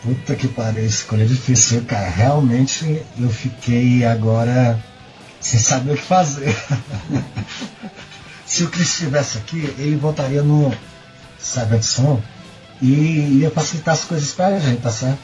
Puta 0.02 0.34
que 0.36 0.48
pariu, 0.48 0.84
escolha 0.84 1.26
difícil, 1.26 1.84
cara. 1.84 2.08
Realmente 2.08 3.02
eu 3.18 3.28
fiquei 3.28 4.04
agora 4.04 4.78
sem 5.40 5.58
saber 5.58 5.92
o 5.92 5.96
que 5.96 6.02
fazer. 6.02 6.54
Se 8.46 8.62
o 8.62 8.68
Chris 8.68 8.88
estivesse 8.88 9.38
aqui, 9.38 9.74
ele 9.78 9.96
votaria 9.96 10.42
no 10.42 10.72
Seven 11.38 11.82
Son 11.82 12.20
e 12.80 13.40
ia 13.40 13.50
facilitar 13.50 13.94
as 13.94 14.04
coisas 14.04 14.30
pra 14.32 14.58
gente, 14.58 14.82
tá 14.82 14.90
certo? 14.90 15.18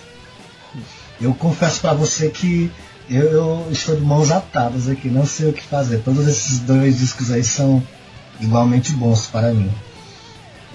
Eu 1.20 1.32
confesso 1.34 1.80
para 1.80 1.94
você 1.94 2.28
que 2.28 2.70
eu, 3.08 3.22
eu, 3.24 3.68
estou 3.70 3.94
de 3.94 4.02
mãos 4.02 4.30
atadas 4.30 4.88
aqui, 4.88 5.08
não 5.08 5.26
sei 5.26 5.50
o 5.50 5.52
que 5.52 5.62
fazer. 5.62 5.98
Todos 5.98 6.26
esses 6.26 6.60
dois 6.60 6.98
discos 6.98 7.30
aí 7.30 7.44
são 7.44 7.82
igualmente 8.40 8.92
bons 8.92 9.26
para 9.26 9.52
mim. 9.52 9.70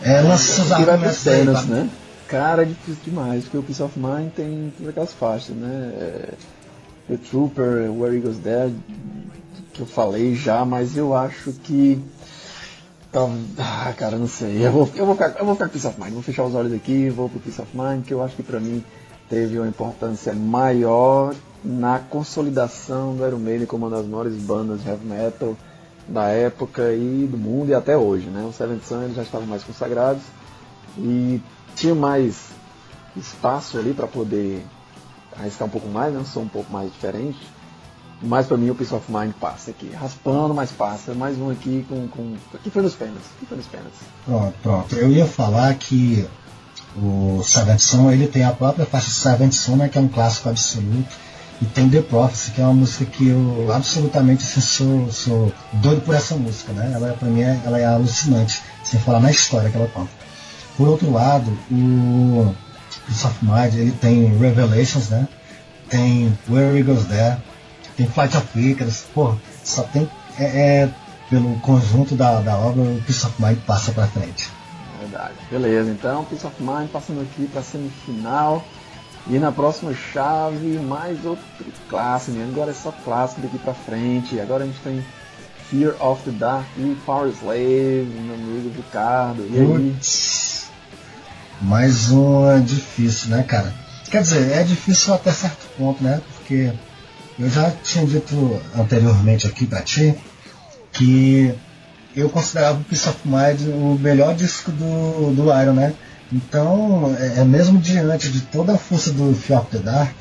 É, 0.01 0.21
lança 0.21 0.53
seus 0.53 0.71
argumentos 0.71 1.17
cenas, 1.17 1.63
aí, 1.63 1.65
né? 1.65 1.89
Cara, 2.27 2.63
é 2.63 2.65
difícil 2.65 3.03
demais, 3.05 3.43
porque 3.43 3.57
o 3.57 3.63
Peace 3.63 3.81
of 3.81 3.97
Mind 3.97 4.31
tem 4.33 4.73
todas 4.77 4.89
aquelas 4.89 5.13
faixas, 5.13 5.55
né? 5.55 5.93
É, 5.95 6.33
The 7.07 7.17
Trooper, 7.29 7.91
Where 7.91 8.15
Eagles 8.15 8.37
Dead, 8.37 8.73
que 9.73 9.81
eu 9.81 9.85
falei 9.85 10.35
já, 10.35 10.65
mas 10.65 10.97
eu 10.97 11.15
acho 11.15 11.53
que 11.53 12.01
ah, 13.57 13.93
cara, 13.97 14.17
não 14.17 14.27
sei. 14.27 14.65
Eu 14.65 14.71
vou, 14.71 14.89
eu 14.95 15.05
vou 15.05 15.15
ficar, 15.15 15.29
eu 15.39 15.45
vou 15.45 15.55
ficar 15.55 15.67
com 15.67 15.71
Peace 15.71 15.87
of 15.87 15.99
Mind. 15.99 16.13
Vou 16.13 16.21
fechar 16.21 16.43
os 16.43 16.53
olhos 16.53 16.73
aqui, 16.73 17.09
vou 17.09 17.29
pro 17.29 17.39
Peace 17.39 17.61
of 17.61 17.69
Mind, 17.75 18.05
que 18.05 18.13
eu 18.13 18.21
acho 18.21 18.35
que 18.35 18.43
pra 18.43 18.59
mim 18.59 18.83
teve 19.29 19.57
uma 19.57 19.67
importância 19.67 20.33
maior 20.33 21.33
na 21.63 21.99
consolidação 21.99 23.15
do 23.15 23.25
Iron 23.25 23.39
Maiden 23.39 23.65
como 23.65 23.87
uma 23.87 23.97
das 23.97 24.05
maiores 24.05 24.35
bandas 24.35 24.81
de 24.81 24.89
heavy 24.89 25.05
metal 25.05 25.55
da 26.07 26.27
época 26.27 26.93
e 26.93 27.27
do 27.29 27.37
mundo 27.37 27.69
e 27.69 27.73
até 27.73 27.97
hoje, 27.97 28.27
né? 28.27 28.45
Os 28.47 28.55
Seventh 28.55 28.89
eles 29.03 29.15
já 29.15 29.23
estavam 29.23 29.47
mais 29.47 29.63
consagrados 29.63 30.23
e 30.97 31.41
tinha 31.77 31.95
mais 31.95 32.35
espaço 33.15 33.77
ali 33.77 33.93
para 33.93 34.07
poder 34.07 34.65
arriscar 35.37 35.67
um 35.67 35.71
pouco 35.71 35.87
mais, 35.87 36.13
né? 36.13 36.23
Som 36.25 36.41
um 36.41 36.47
pouco 36.47 36.71
mais 36.73 36.91
diferente. 36.91 37.39
Mas 38.21 38.47
para 38.47 38.57
mim 38.57 38.71
o 38.71 38.75
Peace 38.75 38.93
of 38.93 39.11
Mind 39.11 39.31
passa 39.39 39.69
aqui. 39.69 39.91
Raspando, 39.91 40.53
mas 40.53 40.71
passa. 40.71 41.13
Mais 41.13 41.37
um 41.37 41.51
aqui 41.51 41.85
com. 41.87 42.07
com... 42.07 42.35
Aqui 42.53 42.69
foi 42.71 42.81
nos 42.81 42.95
pênaltis. 42.95 43.27
Aqui 43.37 43.45
foi 43.45 43.57
nos 43.57 43.67
pênaltis. 43.67 43.99
Pronto, 44.25 44.53
pronto. 44.63 44.95
Eu 44.95 45.11
ia 45.11 45.25
falar 45.25 45.73
que 45.75 46.27
o 46.95 47.43
Seventh 47.43 47.79
Son 47.79 48.11
ele 48.11 48.27
tem 48.27 48.43
a 48.43 48.51
própria 48.51 48.85
faixa 48.85 49.11
Seventh 49.11 49.53
Son, 49.53 49.75
né, 49.75 49.87
que 49.87 49.99
é 49.99 50.01
um 50.01 50.07
clássico 50.07 50.49
absoluto. 50.49 51.15
E 51.61 51.65
tem 51.65 51.89
The 51.89 52.01
Prophecy, 52.01 52.51
que 52.51 52.61
é 52.61 52.63
uma 52.63 52.73
música 52.73 53.05
que 53.05 53.29
eu 53.29 53.71
absolutamente 53.73 54.43
assim, 54.43 54.61
sou, 54.61 55.11
sou 55.11 55.53
doido 55.73 56.01
por 56.01 56.13
essa 56.13 56.35
música, 56.35 56.71
né? 56.71 56.91
Ela 56.93 57.13
pra 57.13 57.27
mim 57.27 57.41
é, 57.41 57.59
ela 57.65 57.79
é 57.79 57.85
alucinante, 57.85 58.61
sem 58.83 58.99
falar 58.99 59.19
na 59.19 59.31
história 59.31 59.69
que 59.69 59.75
ela 59.75 59.87
conta. 59.87 60.26
Por 60.77 60.87
outro 60.87 61.11
lado, 61.11 61.51
o 61.71 62.55
Peace 63.07 63.25
of 63.25 63.37
Mind 63.43 63.73
ele 63.73 63.91
tem 63.91 64.37
Revelations, 64.37 65.09
né? 65.09 65.27
Tem 65.89 66.37
Where 66.47 66.77
It 66.77 66.83
Goes 66.83 67.05
There, 67.05 67.37
tem 67.95 68.05
Flight 68.07 68.37
of 68.37 68.59
Icarus, 68.59 69.05
pô, 69.13 69.33
só 69.63 69.83
tem. 69.83 70.07
É, 70.39 70.43
é, 70.43 70.89
pelo 71.29 71.59
conjunto 71.61 72.15
da, 72.15 72.39
da 72.41 72.55
obra, 72.57 72.83
o 72.83 73.01
Peace 73.05 73.25
of 73.25 73.41
Mind 73.41 73.57
passa 73.65 73.91
pra 73.91 74.05
frente. 74.07 74.51
Verdade. 74.99 75.33
Beleza, 75.49 75.89
então, 75.89 76.23
Peace 76.25 76.45
of 76.45 76.55
Mind 76.61 76.89
passando 76.89 77.21
aqui 77.21 77.47
pra 77.47 77.63
semifinal. 77.63 78.63
E 79.29 79.37
na 79.39 79.51
próxima 79.51 79.93
chave, 79.93 80.79
mais 80.79 81.25
outro 81.25 81.43
clássico, 81.89 82.37
né? 82.37 82.47
agora 82.49 82.71
é 82.71 82.73
só 82.73 82.93
clássico 83.03 83.41
daqui 83.41 83.57
pra 83.57 83.73
frente. 83.73 84.39
Agora 84.39 84.63
a 84.63 84.67
gente 84.67 84.79
tem 84.79 85.03
Fear 85.69 85.95
of 85.99 86.23
the 86.23 86.31
Dark 86.31 86.65
e 86.77 86.95
Power 87.05 87.29
Slave, 87.29 88.07
meu 88.09 88.35
amigo 88.35 88.71
Ricardo. 88.77 89.45
E 89.51 89.59
aí? 89.59 89.95
Mais 91.61 92.09
uma 92.11 92.59
difícil, 92.59 93.29
né, 93.29 93.43
cara? 93.43 93.73
Quer 94.09 94.21
dizer, 94.21 94.51
é 94.51 94.63
difícil 94.63 95.13
até 95.13 95.31
certo 95.31 95.67
ponto, 95.77 96.03
né? 96.03 96.21
Porque 96.35 96.71
eu 97.39 97.49
já 97.49 97.71
tinha 97.83 98.05
dito 98.05 98.61
anteriormente 98.75 99.47
aqui 99.47 99.65
pra 99.65 99.81
ti 99.81 100.15
que 100.91 101.53
eu 102.15 102.29
considerava 102.29 102.79
o 102.79 102.83
Peace 102.83 103.07
of 103.07 103.19
Mind 103.25 103.61
o 103.67 103.97
melhor 103.99 104.33
disco 104.33 104.71
do, 104.71 105.35
do 105.35 105.43
Iron, 105.61 105.73
né? 105.73 105.93
Então, 106.31 107.15
é, 107.19 107.41
é, 107.41 107.43
mesmo 107.45 107.79
diante 107.79 108.29
de 108.29 108.41
toda 108.41 108.73
a 108.73 108.77
força 108.77 109.11
do 109.11 109.33
Fear 109.33 109.61
of 109.61 109.71
the 109.71 109.77
Dark, 109.77 110.13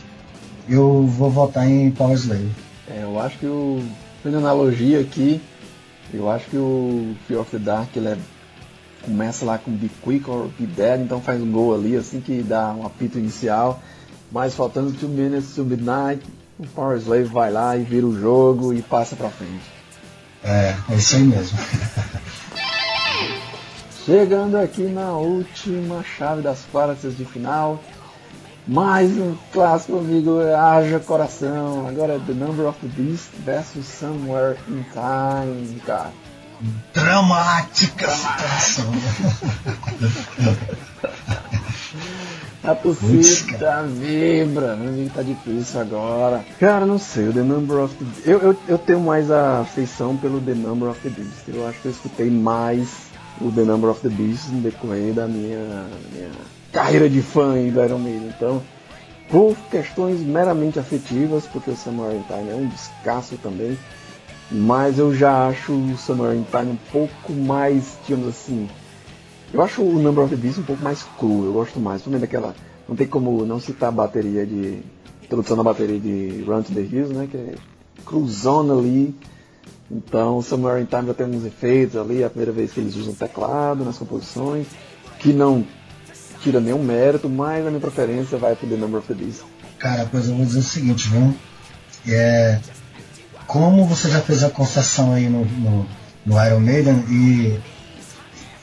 eu 0.68 1.06
vou 1.06 1.30
votar 1.30 1.68
em 1.68 1.90
Power 1.90 2.14
Slave. 2.16 2.50
É, 2.88 3.02
eu 3.02 3.18
acho 3.18 3.38
que 3.38 3.46
o. 3.46 3.82
Fazendo 4.22 4.38
analogia 4.38 5.00
aqui, 5.00 5.40
eu 6.12 6.28
acho 6.30 6.46
que 6.46 6.56
o 6.56 7.14
Fear 7.26 7.40
of 7.40 7.50
the 7.50 7.58
Dark 7.58 7.96
ele 7.96 8.08
é, 8.08 8.16
começa 9.06 9.44
lá 9.44 9.56
com 9.56 9.70
Be 9.70 9.88
Quick 10.02 10.28
or 10.28 10.48
Be 10.58 10.66
Dead, 10.66 11.00
então 11.00 11.20
faz 11.20 11.40
um 11.40 11.50
gol 11.50 11.74
ali 11.74 11.96
assim 11.96 12.20
que 12.20 12.42
dá 12.42 12.72
um 12.72 12.84
apito 12.84 13.18
inicial. 13.18 13.80
Mas 14.30 14.54
faltando 14.54 14.90
2 14.90 15.12
minutes 15.12 15.54
to 15.54 15.64
midnight, 15.64 16.20
o 16.58 16.66
Power 16.66 16.98
Slave 16.98 17.24
vai 17.24 17.52
lá 17.52 17.76
e 17.76 17.84
vira 17.84 18.04
o 18.04 18.18
jogo 18.18 18.74
e 18.74 18.82
passa 18.82 19.14
pra 19.14 19.30
frente. 19.30 19.64
É, 20.42 20.74
é 20.90 20.94
isso 20.94 21.16
aí 21.16 21.22
mesmo. 21.22 21.56
Chegando 24.04 24.56
aqui 24.56 24.82
na 24.82 25.12
última 25.12 26.02
chave 26.02 26.42
das 26.42 26.64
quartas 26.70 27.16
de 27.16 27.24
final. 27.24 27.82
Mais 28.66 29.16
um 29.16 29.36
clássico, 29.52 29.98
amigo. 29.98 30.40
Haja 30.40 30.98
coração. 30.98 31.86
Agora 31.88 32.14
é 32.14 32.18
The 32.18 32.32
Number 32.32 32.66
of 32.66 32.78
the 32.80 32.88
Beast 32.88 33.30
versus 33.44 33.86
Somewhere 33.86 34.56
in 34.68 34.84
Time, 34.92 35.80
cara. 35.80 36.12
Dramática 36.94 38.08
situação. 38.08 38.92
A 42.64 42.74
torcida 42.74 43.82
vibra, 43.82 44.74
meu 44.74 44.88
amigo 44.88 45.10
tá 45.14 45.22
difícil 45.22 45.80
agora. 45.80 46.44
Cara, 46.58 46.84
não 46.84 46.98
sei, 46.98 47.28
o 47.28 47.32
The 47.32 47.42
Number 47.42 47.78
of 47.78 47.94
the 47.94 48.04
eu, 48.30 48.40
eu, 48.40 48.56
eu 48.66 48.78
tenho 48.78 49.00
mais 49.00 49.30
a 49.30 49.60
afeição 49.60 50.16
pelo 50.16 50.40
The 50.40 50.54
Number 50.54 50.88
of 50.88 51.00
the 51.00 51.10
Beast. 51.10 51.46
Eu 51.46 51.66
acho 51.68 51.80
que 51.80 51.86
eu 51.86 51.92
escutei 51.92 52.28
mais 52.28 53.06
o 53.40 53.52
The 53.52 53.62
Number 53.62 53.90
of 53.90 54.00
the 54.00 54.08
Beast 54.08 54.48
no 54.48 54.60
decorrer 54.62 55.14
da 55.14 55.28
minha, 55.28 55.86
minha 56.12 56.30
carreira 56.72 57.08
de 57.08 57.22
fã 57.22 57.52
do 57.52 57.84
Iron 57.84 57.98
Maiden. 57.98 58.32
Então, 58.36 58.62
por 59.28 59.56
questões 59.70 60.20
meramente 60.20 60.78
afetivas, 60.78 61.46
porque 61.46 61.70
o 61.70 61.76
Samurai 61.76 62.20
Time 62.26 62.50
é 62.50 62.54
um 62.54 62.66
descasso 62.66 63.36
também, 63.36 63.78
mas 64.50 64.98
eu 64.98 65.14
já 65.14 65.48
acho 65.48 65.72
o 65.72 65.96
Samurai 65.96 66.42
Time 66.50 66.72
um 66.72 66.90
pouco 66.92 67.32
mais, 67.32 67.98
digamos 68.06 68.28
assim, 68.28 68.68
eu 69.52 69.62
acho 69.62 69.82
o 69.82 69.98
Number 70.00 70.24
of 70.24 70.34
the 70.34 70.40
Beast 70.40 70.58
um 70.58 70.64
pouco 70.64 70.82
mais 70.82 71.04
cru, 71.18 71.44
eu 71.44 71.52
gosto 71.52 71.78
mais. 71.78 72.02
Também 72.02 72.20
daquela. 72.20 72.54
Não 72.88 72.96
tem 72.96 73.06
como 73.06 73.44
não 73.46 73.60
citar 73.60 73.88
a 73.88 73.92
bateria 73.92 74.46
de. 74.46 74.82
Introdução 75.22 75.56
da 75.56 75.62
bateria 75.64 75.98
de 75.98 76.44
Run 76.46 76.62
to 76.62 76.72
the 76.72 76.82
Hills, 76.82 77.12
né? 77.12 77.26
Que 77.28 77.36
é 77.36 77.54
cruzona 78.04 78.74
ali. 78.74 79.14
Então, 79.90 80.40
Somewhere 80.42 80.80
in 80.80 80.86
Time 80.86 81.06
já 81.06 81.14
tem 81.14 81.26
uns 81.26 81.44
efeitos 81.44 81.96
ali, 81.96 82.22
é 82.22 82.26
a 82.26 82.30
primeira 82.30 82.52
vez 82.52 82.72
que 82.72 82.80
eles 82.80 82.96
usam 82.96 83.14
teclado 83.14 83.84
nas 83.84 83.98
composições, 83.98 84.66
que 85.18 85.32
não 85.32 85.64
tira 86.40 86.60
nenhum 86.60 86.82
mérito, 86.82 87.28
mas 87.28 87.66
a 87.66 87.70
minha 87.70 87.80
preferência 87.80 88.36
vai 88.36 88.54
pro 88.54 88.68
The 88.68 88.76
Number 88.76 88.98
of 88.98 89.08
the 89.08 89.14
Beast. 89.14 89.42
Cara, 89.78 90.08
pois 90.10 90.28
eu 90.28 90.36
vou 90.36 90.44
dizer 90.44 90.58
o 90.58 90.62
seguinte, 90.62 91.08
viu? 91.08 91.34
É, 92.08 92.60
como 93.46 93.84
você 93.86 94.08
já 94.10 94.20
fez 94.20 94.42
a 94.42 94.50
concessão 94.50 95.12
aí 95.12 95.28
no, 95.28 95.44
no, 95.44 95.86
no 96.24 96.46
Iron 96.46 96.60
Maiden 96.60 97.04
e 97.08 97.58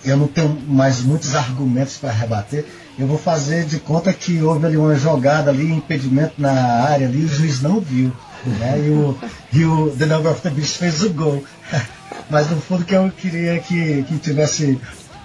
eu 0.03 0.17
não 0.17 0.27
tenho 0.27 0.49
mais 0.67 1.01
muitos 1.01 1.36
argumentos 1.36 1.97
para 1.97 2.11
rebater. 2.11 2.65
Eu 2.99 3.07
vou 3.07 3.17
fazer 3.17 3.65
de 3.65 3.79
conta 3.79 4.13
que 4.13 4.41
houve 4.41 4.65
ali 4.65 4.77
uma 4.77 4.95
jogada 4.95 5.49
ali, 5.49 5.71
impedimento 5.71 6.34
na 6.38 6.51
área 6.51 7.07
ali, 7.07 7.23
o 7.23 7.27
juiz 7.27 7.61
não 7.61 7.79
viu. 7.79 8.11
Né? 8.45 8.79
E, 8.86 8.89
o, 8.89 9.17
e 9.53 9.65
o 9.65 9.89
The 9.91 10.05
Number 10.05 10.31
of 10.31 10.41
the 10.41 10.49
Beast 10.49 10.77
fez 10.77 11.01
o 11.01 11.09
gol. 11.09 11.43
Mas 12.29 12.49
no 12.49 12.59
fundo 12.59 12.86
que 12.86 12.93
eu 12.93 13.09
queria 13.11 13.59
que, 13.59 14.03
que 14.03 14.17
tivesse 14.17 14.79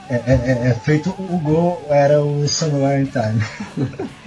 é, 0.09 0.15
é, 0.15 0.21
é, 0.33 0.69
é 0.71 0.75
feito 0.75 1.11
o 1.11 1.39
gol 1.39 1.87
era 1.91 2.23
o 2.23 2.47
Somewhere 2.49 3.03
in 3.03 3.07
Time. 3.07 4.09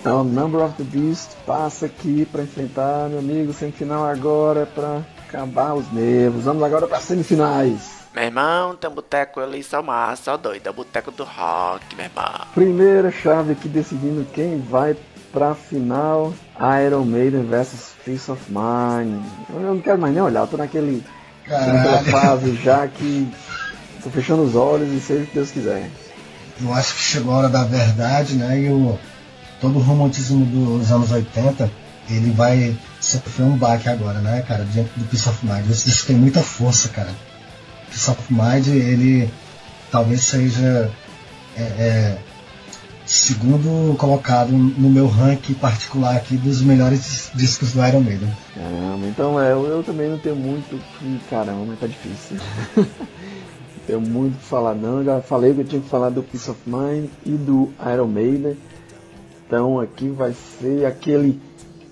Então, 0.00 0.24
Number 0.24 0.62
of 0.62 0.82
the 0.82 0.84
Beast 0.84 1.32
passa 1.46 1.84
aqui 1.84 2.24
para 2.24 2.42
enfrentar, 2.42 3.10
meu 3.10 3.18
amigo, 3.18 3.52
semifinal 3.52 4.06
agora 4.06 4.64
para 4.64 5.02
acabar 5.28 5.74
os 5.74 5.92
nervos. 5.92 6.44
Vamos 6.44 6.62
agora 6.62 6.88
para 6.88 7.00
semifinais. 7.00 8.00
Meu 8.14 8.24
irmão, 8.24 8.74
tem 8.74 8.88
um 8.88 8.94
boteco 8.94 9.40
ali 9.40 9.62
só 9.62 9.82
massa, 9.82 10.22
só 10.24 10.36
doido. 10.38 10.66
É 10.66 10.70
o 10.70 10.72
boteco 10.72 11.10
do 11.10 11.22
rock, 11.22 11.94
meu 11.94 12.06
irmão. 12.06 12.46
Primeira 12.54 13.12
chave 13.12 13.52
aqui 13.52 13.68
decidindo 13.68 14.26
quem 14.32 14.58
vai 14.58 14.96
pra 15.30 15.54
final. 15.54 16.32
Iron 16.86 17.04
Maiden 17.04 17.44
versus 17.44 17.90
Peace 18.02 18.30
of 18.30 18.42
Mind. 18.48 19.22
Eu 19.52 19.60
não 19.60 19.80
quero 19.80 19.98
mais 19.98 20.14
nem 20.14 20.22
olhar, 20.22 20.40
eu 20.40 20.46
tô 20.46 20.56
naquele, 20.56 21.04
naquela 21.46 22.02
fase 22.04 22.56
já 22.56 22.88
que 22.88 23.30
tô 24.02 24.08
fechando 24.08 24.44
os 24.44 24.56
olhos 24.56 24.88
e 24.88 24.98
seja 24.98 25.24
o 25.24 25.26
que 25.26 25.34
Deus 25.34 25.50
quiser. 25.50 25.90
Eu 26.58 26.72
acho 26.72 26.94
que 26.94 27.00
chegou 27.00 27.34
a 27.34 27.36
hora 27.36 27.48
da 27.50 27.64
verdade, 27.64 28.34
né? 28.34 28.60
E 28.60 28.70
o 28.70 28.98
todo 29.60 29.78
o 29.78 29.82
romantismo 29.82 30.44
dos 30.46 30.90
anos 30.90 31.10
80, 31.10 31.70
ele 32.08 32.30
vai 32.32 32.76
sofrer 33.00 33.44
um 33.44 33.56
baque 33.56 33.88
agora, 33.88 34.18
né, 34.20 34.42
cara, 34.46 34.64
diante 34.64 34.90
do 34.96 35.04
Peace 35.04 35.28
of 35.28 35.46
Mind. 35.46 35.66
Disco 35.66 36.06
tem 36.06 36.16
muita 36.16 36.42
força, 36.42 36.88
cara. 36.88 37.10
Peace 37.88 38.10
of 38.10 38.20
Mind, 38.30 38.66
ele 38.68 39.30
talvez 39.90 40.22
seja 40.22 40.90
é, 41.56 41.62
é, 41.62 42.18
segundo 43.04 43.96
colocado 43.96 44.52
no 44.52 44.88
meu 44.88 45.08
ranking 45.08 45.54
particular 45.54 46.16
aqui 46.16 46.36
dos 46.36 46.62
melhores 46.62 47.30
discos 47.34 47.72
do 47.72 47.84
Iron 47.86 48.00
Maiden. 48.00 48.30
Caramba, 48.54 49.06
então 49.06 49.40
é, 49.40 49.52
eu, 49.52 49.82
também 49.84 50.08
não 50.08 50.18
tenho 50.18 50.36
muito 50.36 50.80
que. 50.98 51.20
Caramba, 51.28 51.76
tá 51.78 51.86
difícil. 51.86 52.36
tenho 53.86 54.00
muito 54.00 54.38
que 54.38 54.44
falar 54.44 54.74
não, 54.74 55.02
já 55.02 55.20
falei 55.20 55.52
que 55.52 55.60
eu 55.60 55.64
tinha 55.64 55.82
que 55.82 55.88
falar 55.88 56.10
do 56.10 56.22
Peace 56.22 56.48
of 56.50 56.60
Mind 56.66 57.10
e 57.26 57.30
do 57.30 57.72
Iron 57.92 58.06
Maiden. 58.06 58.56
Então 59.50 59.80
aqui 59.80 60.08
vai 60.08 60.32
ser 60.60 60.86
aquele. 60.86 61.42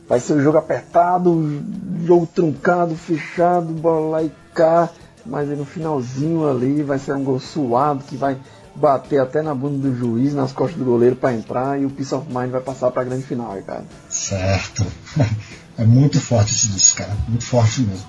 Vai 0.09 0.21
ser 0.21 0.35
um 0.35 0.41
jogo 0.41 0.59
apertado, 0.59 1.61
jogo 2.05 2.25
truncado, 2.25 2.95
fechado, 2.95 3.73
bola 3.73 4.11
lá 4.11 4.23
e 4.23 4.31
cá. 4.55 4.89
Mas 5.27 5.51
aí 5.51 5.57
no 5.57 5.65
finalzinho 5.65 6.49
ali 6.49 6.85
vai 6.85 7.01
ser 7.01 7.15
um 7.15 7.25
gol 7.25 7.41
suado 7.41 8.05
que 8.05 8.17
vai 8.17 8.39
bater 8.77 9.21
até 9.21 9.43
na 9.43 9.53
bunda 9.57 9.89
do 9.89 9.97
juiz, 9.97 10.35
nas 10.35 10.53
costas 10.53 10.79
do 10.79 10.85
goleiro 10.85 11.17
para 11.17 11.35
entrar 11.35 11.81
e 11.81 11.85
o 11.85 11.91
Peace 11.91 12.15
of 12.15 12.33
Mind 12.33 12.51
vai 12.51 12.61
passar 12.61 12.93
para 12.93 13.03
a 13.03 13.05
grande 13.05 13.25
final, 13.25 13.61
cara. 13.67 13.85
Certo. 14.09 14.87
É 15.81 15.85
muito 15.85 16.21
forte 16.21 16.53
esse 16.53 16.71
disco, 16.71 16.99
cara. 16.99 17.17
Muito 17.29 17.45
forte 17.45 17.83
mesmo. 17.83 18.05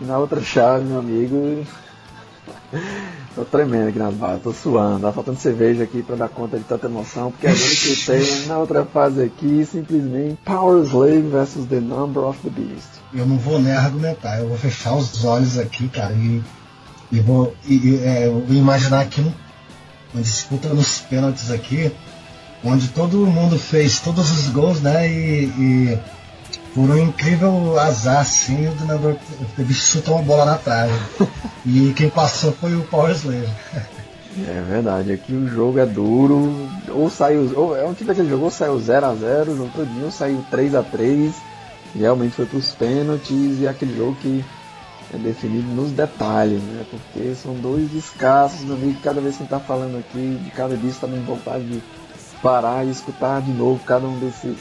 E 0.00 0.04
na 0.06 0.16
outra 0.16 0.40
chave, 0.40 0.86
meu 0.86 1.00
amigo. 1.00 1.66
Tô 3.34 3.44
tremendo 3.44 3.88
aqui 3.88 3.98
nas 3.98 4.14
barras, 4.14 4.42
tô 4.42 4.52
suando, 4.52 5.00
tá 5.00 5.12
faltando 5.12 5.38
cerveja 5.38 5.84
aqui 5.84 6.02
para 6.02 6.16
dar 6.16 6.28
conta 6.28 6.56
de 6.56 6.64
tanta 6.64 6.86
emoção, 6.86 7.30
porque 7.30 7.46
a 7.46 7.54
gente 7.54 8.06
tem 8.06 8.46
na 8.46 8.58
outra 8.58 8.84
fase 8.84 9.22
aqui 9.22 9.66
simplesmente 9.70 10.38
Power 10.44 10.84
Slave 10.84 11.28
versus 11.28 11.66
The 11.66 11.80
Number 11.80 12.24
of 12.24 12.38
the 12.42 12.50
Beast. 12.50 12.88
Eu 13.12 13.26
não 13.26 13.36
vou 13.36 13.58
nem 13.58 13.72
argumentar, 13.72 14.38
eu 14.38 14.48
vou 14.48 14.56
fechar 14.56 14.94
os 14.94 15.24
olhos 15.24 15.58
aqui, 15.58 15.88
cara, 15.88 16.12
e, 16.14 16.42
e 17.10 17.20
vou, 17.20 17.54
e, 17.66 18.00
é, 18.02 18.26
eu 18.26 18.40
vou 18.40 18.56
imaginar 18.56 19.00
aqui 19.00 19.20
um 19.20 19.32
uma 20.14 20.22
disputa 20.22 20.68
nos 20.68 21.00
pênaltis 21.00 21.50
aqui, 21.50 21.92
onde 22.62 22.88
todo 22.88 23.26
mundo 23.26 23.58
fez 23.58 23.98
todos 23.98 24.30
os 24.30 24.48
gols, 24.48 24.80
né? 24.80 25.08
E, 25.08 25.44
e 25.58 25.98
por 26.74 26.90
um 26.90 26.98
incrível 26.98 27.78
azar, 27.78 28.20
assim, 28.20 28.66
o 28.66 28.74
Dinamo 28.74 29.16
bicho 29.56 29.92
chutou 29.92 30.16
uma 30.16 30.24
bola 30.24 30.44
na 30.44 30.58
trave. 30.58 30.92
e 31.64 31.92
quem 31.96 32.10
passou 32.10 32.52
foi 32.52 32.74
o 32.74 32.82
Power 32.82 33.12
Slayer. 33.12 33.48
É 34.36 34.64
verdade, 34.68 35.12
aqui 35.12 35.32
o 35.32 35.46
jogo 35.46 35.78
é 35.78 35.86
duro, 35.86 36.68
ou 36.88 37.08
saiu, 37.08 37.52
ou 37.54 37.76
é 37.76 37.84
um 37.84 37.94
tipo 37.94 38.08
daquele 38.08 38.28
jogo, 38.28 38.46
ou 38.46 38.50
saiu 38.50 38.74
0x0, 38.74 39.48
o 39.48 39.56
jogo 39.56 39.70
todinho, 39.72 40.06
ou 40.06 40.10
saiu 40.10 40.44
3x3, 40.50 41.32
realmente 41.94 42.34
foi 42.34 42.44
pros 42.44 42.72
pênaltis, 42.72 43.60
e 43.60 43.68
aquele 43.68 43.96
jogo 43.96 44.16
que 44.16 44.44
é 45.14 45.18
definido 45.18 45.68
nos 45.68 45.92
detalhes, 45.92 46.60
né? 46.60 46.84
Porque 46.90 47.32
são 47.36 47.54
dois 47.54 47.94
escassos, 47.94 48.62
meu 48.62 48.74
amigo, 48.74 48.98
cada 49.00 49.20
vez 49.20 49.36
que 49.36 49.44
a 49.44 49.46
gente 49.46 49.54
está 49.54 49.60
falando 49.60 49.98
aqui, 49.98 50.40
de 50.42 50.50
cada 50.50 50.76
disco 50.76 51.06
está 51.06 51.06
dando 51.06 51.24
vontade 51.24 51.64
de 51.64 51.80
parar 52.42 52.84
e 52.84 52.90
escutar 52.90 53.40
de 53.40 53.52
novo 53.52 53.80
cada 53.86 54.04
um 54.04 54.18
desses 54.18 54.56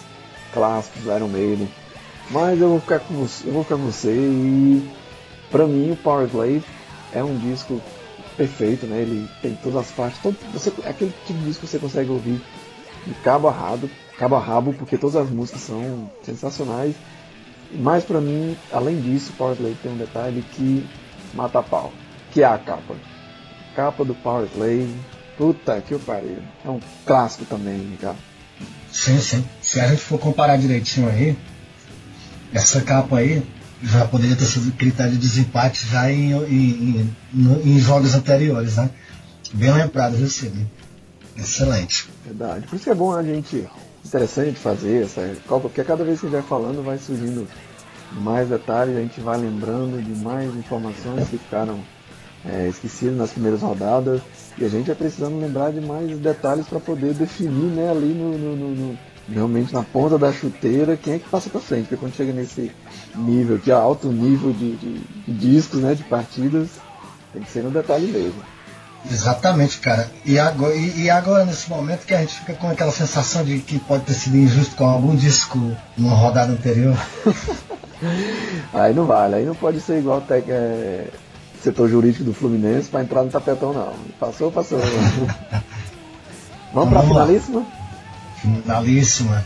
clássicos 0.54 1.02
do 1.02 1.16
Iron 1.16 1.30
Maiden. 1.30 1.68
Mas 2.30 2.60
eu 2.60 2.70
vou 2.70 2.80
ficar 2.80 3.00
com 3.00 3.14
você, 3.14 3.48
eu 3.48 3.54
vou 3.54 3.64
ficar 3.64 3.76
com 3.76 3.84
você 3.84 4.14
e 4.14 4.90
para 5.52 5.68
mim 5.68 5.92
o 5.92 5.96
Power 5.96 6.28
Slave 6.28 6.64
é 7.12 7.24
um 7.24 7.38
disco 7.38 7.82
perfeito, 8.38 8.86
né? 8.86 9.02
Ele 9.02 9.30
tem 9.42 9.56
todas 9.62 9.82
as 9.82 9.92
partes, 9.92 10.20
todo, 10.22 10.36
você, 10.52 10.72
é 10.84 10.90
aquele 10.90 11.14
tipo 11.28 11.40
de 11.40 11.46
disco 11.46 11.66
que 11.66 11.72
você 11.72 11.80
consegue 11.80 12.10
ouvir 12.10 12.42
de 13.06 13.14
cabo 13.16 13.48
a 13.48 13.52
rabo, 13.52 13.90
cabo 14.18 14.36
a 14.36 14.40
rabo, 14.40 14.74
porque 14.74 14.98
todas 14.98 15.16
as 15.16 15.30
músicas 15.30 15.62
são 15.62 16.10
sensacionais 16.24 16.96
mas 17.76 18.04
para 18.04 18.22
mim, 18.22 18.56
além 18.72 19.00
disso, 19.00 19.34
Power 19.34 19.56
Slave 19.56 19.78
tem 19.82 19.92
um 19.92 19.98
detalhe 19.98 20.44
que 20.54 20.86
mata 21.34 21.60
a 21.60 21.64
pau, 21.64 21.92
que 22.32 22.42
é 22.42 22.46
a 22.46 22.58
capa. 22.58 22.96
A 23.72 23.76
capa 23.76 24.06
do 24.06 24.14
Power 24.14 24.48
Slave, 24.54 24.94
puta 25.38 25.82
que 25.82 25.98
pariu. 25.98 26.38
É 26.64 26.70
um 26.70 26.80
clássico 27.06 27.46
também, 27.46 27.98
cara. 28.00 28.16
Sim, 28.92 29.20
sim. 29.20 29.44
Se 29.62 29.80
a 29.80 29.88
gente 29.88 30.02
for 30.02 30.20
comparar 30.20 30.58
direitinho 30.58 31.10
aí, 31.10 31.36
essa 32.54 32.82
capa 32.82 33.18
aí 33.18 33.44
já 33.82 34.06
poderia 34.06 34.36
ter 34.36 34.46
sido 34.46 34.72
critério 34.78 35.12
de 35.12 35.18
desempate 35.18 35.86
já 35.88 36.10
em, 36.10 36.32
em, 36.32 37.16
em, 37.34 37.62
em 37.66 37.80
jogos 37.80 38.16
anteriores, 38.16 38.78
né? 38.78 38.90
Bem 39.54 39.74
lembrado, 39.74 40.16
viu? 40.16 40.28
Excelente. 41.36 42.10
Verdade. 42.26 42.66
Por 42.68 42.76
isso 42.76 42.86
que 42.86 42.90
é 42.90 42.96
bom 42.96 43.14
a 43.14 43.24
gente 43.24 43.68
interessante 44.06 44.58
fazer 44.58 45.04
essa 45.04 45.36
Copa, 45.48 45.68
porque 45.68 45.84
cada 45.84 46.04
vez 46.04 46.20
que 46.20 46.28
a 46.28 46.30
gente 46.30 46.40
vai 46.40 46.48
falando 46.48 46.84
vai 46.84 46.98
surgindo 46.98 47.48
mais 48.12 48.48
detalhes, 48.50 48.96
a 48.96 49.02
gente 49.02 49.20
vai 49.20 49.38
lembrando 49.38 50.02
de 50.02 50.12
mais 50.24 50.54
informações 50.56 51.28
que 51.30 51.38
ficaram 51.38 51.80
é, 52.46 52.68
esquecidas 52.68 53.18
nas 53.18 53.32
primeiras 53.32 53.62
rodadas 53.62 54.22
e 54.58 54.66
a 54.66 54.70
gente 54.70 54.88
vai 54.88 54.96
precisando 54.96 55.40
lembrar 55.40 55.72
de 55.72 55.82
mais 55.82 56.18
detalhes 56.20 56.68
para 56.68 56.80
poder 56.80 57.14
definir 57.14 57.72
né, 57.72 57.90
ali 57.90 58.14
no, 58.14 58.38
no, 58.38 58.56
no, 58.56 58.76
no, 58.76 59.00
realmente 59.32 59.74
na 59.74 59.84
ponta 59.84 60.18
da 60.18 60.32
chuteira 60.32 60.98
quem 60.98 61.14
é 61.14 61.20
que 61.20 61.30
passa 61.30 61.50
para 61.50 61.62
frente, 61.62 61.84
porque 61.84 61.98
quando 61.98 62.16
chega 62.16 62.34
nesse 62.34 62.72
nível, 63.16 63.60
que 63.60 63.72
é 63.72 63.74
alto 63.74 64.10
nível 64.10 64.52
de, 64.52 64.76
de, 64.76 65.00
de 65.28 65.34
discos, 65.34 65.82
né, 65.82 65.96
de 65.96 66.04
partidas, 66.04 66.70
tem 67.32 67.42
que 67.42 67.52
ser 67.52 67.64
no 67.64 67.72
detalhe 67.72 68.08
mesmo. 68.08 68.42
Exatamente, 69.10 69.80
cara. 69.80 70.10
E 70.26 70.40
agora, 70.40 70.76
e, 70.76 71.10
agora, 71.10 71.46
nesse 71.46 71.70
momento, 71.70 72.06
que 72.06 72.14
a 72.14 72.20
gente 72.20 72.40
fica 72.40 72.54
com 72.54 72.70
aquela 72.70 72.92
sensação 72.92 73.44
de 73.44 73.60
que 73.60 73.78
pode 73.80 74.06
ter 74.06 74.14
sido 74.14 74.38
injusto 74.38 74.76
com 74.76 74.86
algum 74.86 75.14
disco 75.16 75.60
numa 75.98 76.16
rodada 76.16 76.54
anterior. 76.54 76.98
aí 78.74 78.94
não 78.94 79.06
vale, 79.06 79.36
aí 79.36 79.46
não 79.46 79.56
pode 79.56 79.82
ser 79.82 80.00
igual 80.00 80.20
o 80.20 80.34
é, 80.34 81.08
setor 81.62 81.90
jurídico 81.90 82.24
do 82.24 82.34
Fluminense 82.34 82.90
para 82.90 83.02
entrar 83.02 83.24
no 83.24 83.30
tapetão, 83.30 83.74
não. 83.74 83.94
Passou, 84.20 84.50
passou. 84.52 84.80
Vamos 86.74 86.90
para 86.90 87.00
a 87.02 87.04
finalíssima? 87.04 87.83
Finalíssima. 88.44 89.42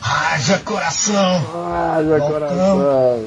Haja 0.00 0.60
coração! 0.60 1.42
Haja 1.66 2.20
coração! 2.20 3.24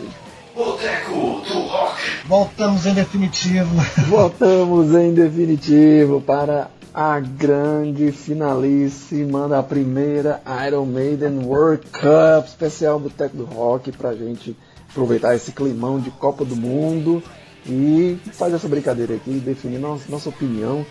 Boteco 0.55 1.41
do 1.45 1.59
Rock. 1.67 2.01
Voltamos 2.25 2.85
em 2.85 2.93
definitivo. 2.93 3.69
Voltamos 4.07 4.95
em 4.95 5.13
definitivo 5.13 6.21
para 6.21 6.69
a 6.93 7.19
grande 7.19 8.13
finalíssima 8.13 9.45
da 9.49 9.61
primeira 9.61 10.41
Iron 10.65 10.85
Maiden 10.85 11.43
World 11.43 11.85
Cup, 11.87 12.47
especial 12.47 12.97
Boteco 12.97 13.35
do 13.35 13.43
Rock, 13.43 13.91
pra 13.91 14.15
gente 14.15 14.55
aproveitar 14.89 15.35
esse 15.35 15.51
climão 15.51 15.99
de 15.99 16.11
Copa 16.11 16.45
do 16.45 16.55
Mundo 16.55 17.21
e 17.65 18.17
fazer 18.31 18.55
essa 18.55 18.69
brincadeira 18.69 19.15
aqui, 19.15 19.31
definir 19.31 19.79
nossa, 19.79 20.09
nossa 20.09 20.29
opinião, 20.29 20.85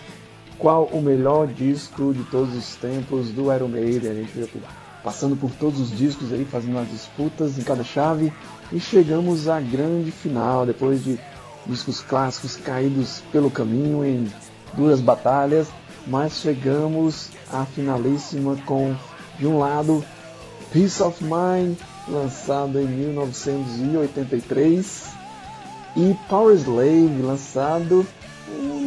qual 0.59 0.83
o 0.91 1.01
melhor 1.01 1.47
disco 1.47 2.13
de 2.13 2.23
todos 2.25 2.53
os 2.53 2.75
tempos 2.75 3.29
do 3.29 3.51
Iron 3.53 3.69
Maiden. 3.69 4.11
A 4.11 4.15
gente 4.15 4.33
veio 4.33 4.49
passando 5.03 5.35
por 5.35 5.49
todos 5.51 5.79
os 5.79 5.97
discos 5.97 6.31
aí, 6.31 6.45
fazendo 6.45 6.77
as 6.77 6.91
disputas 6.91 7.57
em 7.57 7.63
cada 7.63 7.83
chave 7.83 8.31
e 8.71 8.79
chegamos 8.79 9.47
à 9.47 9.59
grande 9.59 10.11
final, 10.11 10.63
depois 10.65 11.03
de 11.03 11.19
discos 11.65 12.01
clássicos 12.01 12.55
caídos 12.57 13.23
pelo 13.31 13.49
caminho 13.49 14.05
em 14.05 14.31
duras 14.73 15.01
batalhas, 15.01 15.69
mas 16.05 16.33
chegamos 16.33 17.31
à 17.51 17.65
finalíssima 17.65 18.55
com, 18.65 18.95
de 19.37 19.47
um 19.47 19.57
lado, 19.57 20.05
Peace 20.71 21.01
of 21.01 21.23
Mind, 21.23 21.75
lançado 22.07 22.79
em 22.79 22.85
1983, 22.85 25.09
e 25.95 26.15
Power 26.27 26.55
Slave, 26.55 27.21
lançado 27.21 28.05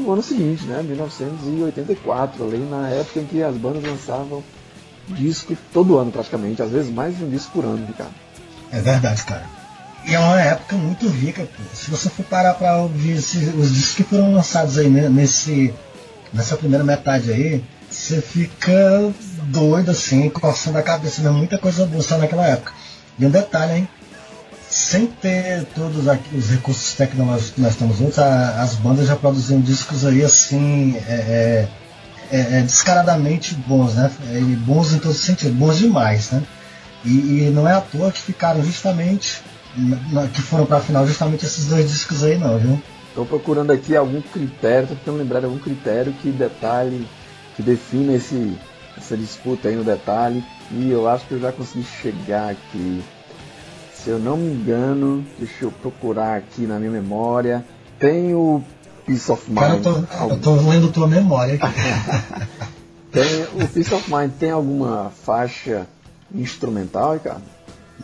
no 0.02 0.12
ano 0.12 0.22
seguinte, 0.22 0.64
né, 0.64 0.82
1984, 0.82 2.44
ali 2.44 2.58
na 2.58 2.88
época 2.88 3.20
em 3.20 3.24
que 3.24 3.42
as 3.42 3.56
bandas 3.56 3.82
lançavam 3.82 4.42
disco 5.08 5.56
todo 5.72 5.98
ano 5.98 6.10
praticamente, 6.10 6.62
às 6.62 6.70
vezes 6.70 6.92
mais 6.92 7.16
de 7.16 7.24
um 7.24 7.30
disco 7.30 7.52
por 7.52 7.64
ano, 7.64 7.86
Ricardo. 7.86 8.14
É 8.70 8.80
verdade, 8.80 9.22
cara. 9.24 9.44
E 10.04 10.14
é 10.14 10.18
uma 10.18 10.40
época 10.40 10.76
muito 10.76 11.06
rica, 11.08 11.42
pô. 11.42 11.62
Se 11.74 11.90
você 11.90 12.08
for 12.08 12.24
parar 12.24 12.54
pra 12.54 12.78
ouvir 12.78 13.14
os 13.14 13.72
discos 13.72 13.94
que 13.94 14.02
foram 14.02 14.34
lançados 14.34 14.78
aí 14.78 14.88
né, 14.88 15.08
nesse, 15.08 15.72
nessa 16.32 16.56
primeira 16.56 16.84
metade 16.84 17.30
aí, 17.30 17.62
você 17.88 18.20
fica 18.20 19.12
doido 19.44 19.90
assim, 19.90 20.28
coçando 20.30 20.78
a 20.78 20.82
cabeça, 20.82 21.22
né? 21.22 21.30
muita 21.30 21.58
coisa 21.58 21.86
boa 21.86 22.02
naquela 22.18 22.46
época. 22.46 22.72
E 23.18 23.26
um 23.26 23.30
detalhe, 23.30 23.80
hein? 23.80 23.88
Sem 24.72 25.06
ter 25.06 25.66
todos 25.74 26.06
os 26.06 26.50
recursos 26.50 26.94
tecnológicos 26.94 27.50
que 27.50 27.60
nós 27.60 27.76
temos 27.76 28.00
hoje, 28.00 28.18
as 28.18 28.74
bandas 28.76 29.06
já 29.06 29.14
produziam 29.14 29.60
discos 29.60 30.06
aí 30.06 30.24
assim, 30.24 30.96
é, 31.06 31.12
é, 31.12 31.68
é, 32.32 32.58
é 32.58 32.62
descaradamente 32.62 33.54
bons, 33.54 33.94
né? 33.94 34.10
É, 34.30 34.40
bons 34.40 34.94
em 34.94 34.98
todos 34.98 35.18
os 35.18 35.24
sentidos, 35.24 35.54
bons 35.54 35.76
demais, 35.76 36.30
né? 36.30 36.42
E, 37.04 37.10
e 37.10 37.50
não 37.50 37.68
é 37.68 37.74
à 37.74 37.82
toa 37.82 38.10
que 38.10 38.20
ficaram 38.22 38.64
justamente 38.64 39.42
que 40.32 40.40
foram 40.42 40.64
pra 40.64 40.80
final 40.80 41.06
justamente 41.06 41.44
esses 41.44 41.66
dois 41.66 41.90
discos 41.90 42.24
aí 42.24 42.38
não, 42.38 42.58
viu? 42.58 42.82
Estou 43.08 43.26
procurando 43.26 43.70
aqui 43.72 43.94
algum 43.94 44.22
critério, 44.22 44.88
tô 44.88 44.94
tentando 44.94 45.18
lembrar 45.18 45.40
de 45.40 45.46
algum 45.46 45.58
critério 45.58 46.14
que 46.14 46.30
detalhe, 46.30 47.06
que 47.54 47.62
define 47.62 48.14
esse, 48.14 48.56
essa 48.96 49.18
disputa 49.18 49.68
aí 49.68 49.76
no 49.76 49.84
detalhe. 49.84 50.42
E 50.70 50.90
eu 50.90 51.06
acho 51.06 51.26
que 51.26 51.32
eu 51.32 51.40
já 51.40 51.52
consegui 51.52 51.84
chegar 51.84 52.50
aqui. 52.50 53.02
Se 54.02 54.10
eu 54.10 54.18
não 54.18 54.36
me 54.36 54.52
engano, 54.52 55.24
deixa 55.38 55.64
eu 55.64 55.70
procurar 55.70 56.36
aqui 56.36 56.62
na 56.62 56.76
minha 56.76 56.90
memória. 56.90 57.64
Tem 58.00 58.34
o 58.34 58.60
Peace 59.06 59.30
of 59.30 59.48
Mind. 59.48 59.60
Cara, 59.60 59.74
eu 59.74 59.82
tô, 59.82 59.90
eu 60.28 60.40
tô 60.40 60.68
lendo 60.68 60.90
tua 60.90 61.06
memória 61.06 61.54
aqui. 61.54 61.66
tem, 63.12 63.44
o 63.62 63.68
Peace 63.68 63.94
of 63.94 64.12
Mind 64.12 64.32
tem 64.40 64.50
alguma 64.50 65.10
faixa 65.10 65.86
instrumental, 66.34 67.12
Ricardo? 67.12 67.44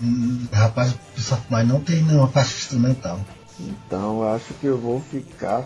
Hum, 0.01 0.46
rapaz, 0.53 0.92
o 0.92 0.99
Peace 1.16 1.34
of 1.34 1.42
Mind 1.51 1.66
não 1.66 1.80
tem 1.80 2.01
nenhuma 2.05 2.28
faixa 2.28 2.55
instrumental. 2.57 3.18
Então 3.59 4.22
eu 4.22 4.28
acho 4.32 4.55
que 4.55 4.66
eu 4.66 4.78
vou 4.78 5.01
ficar 5.01 5.64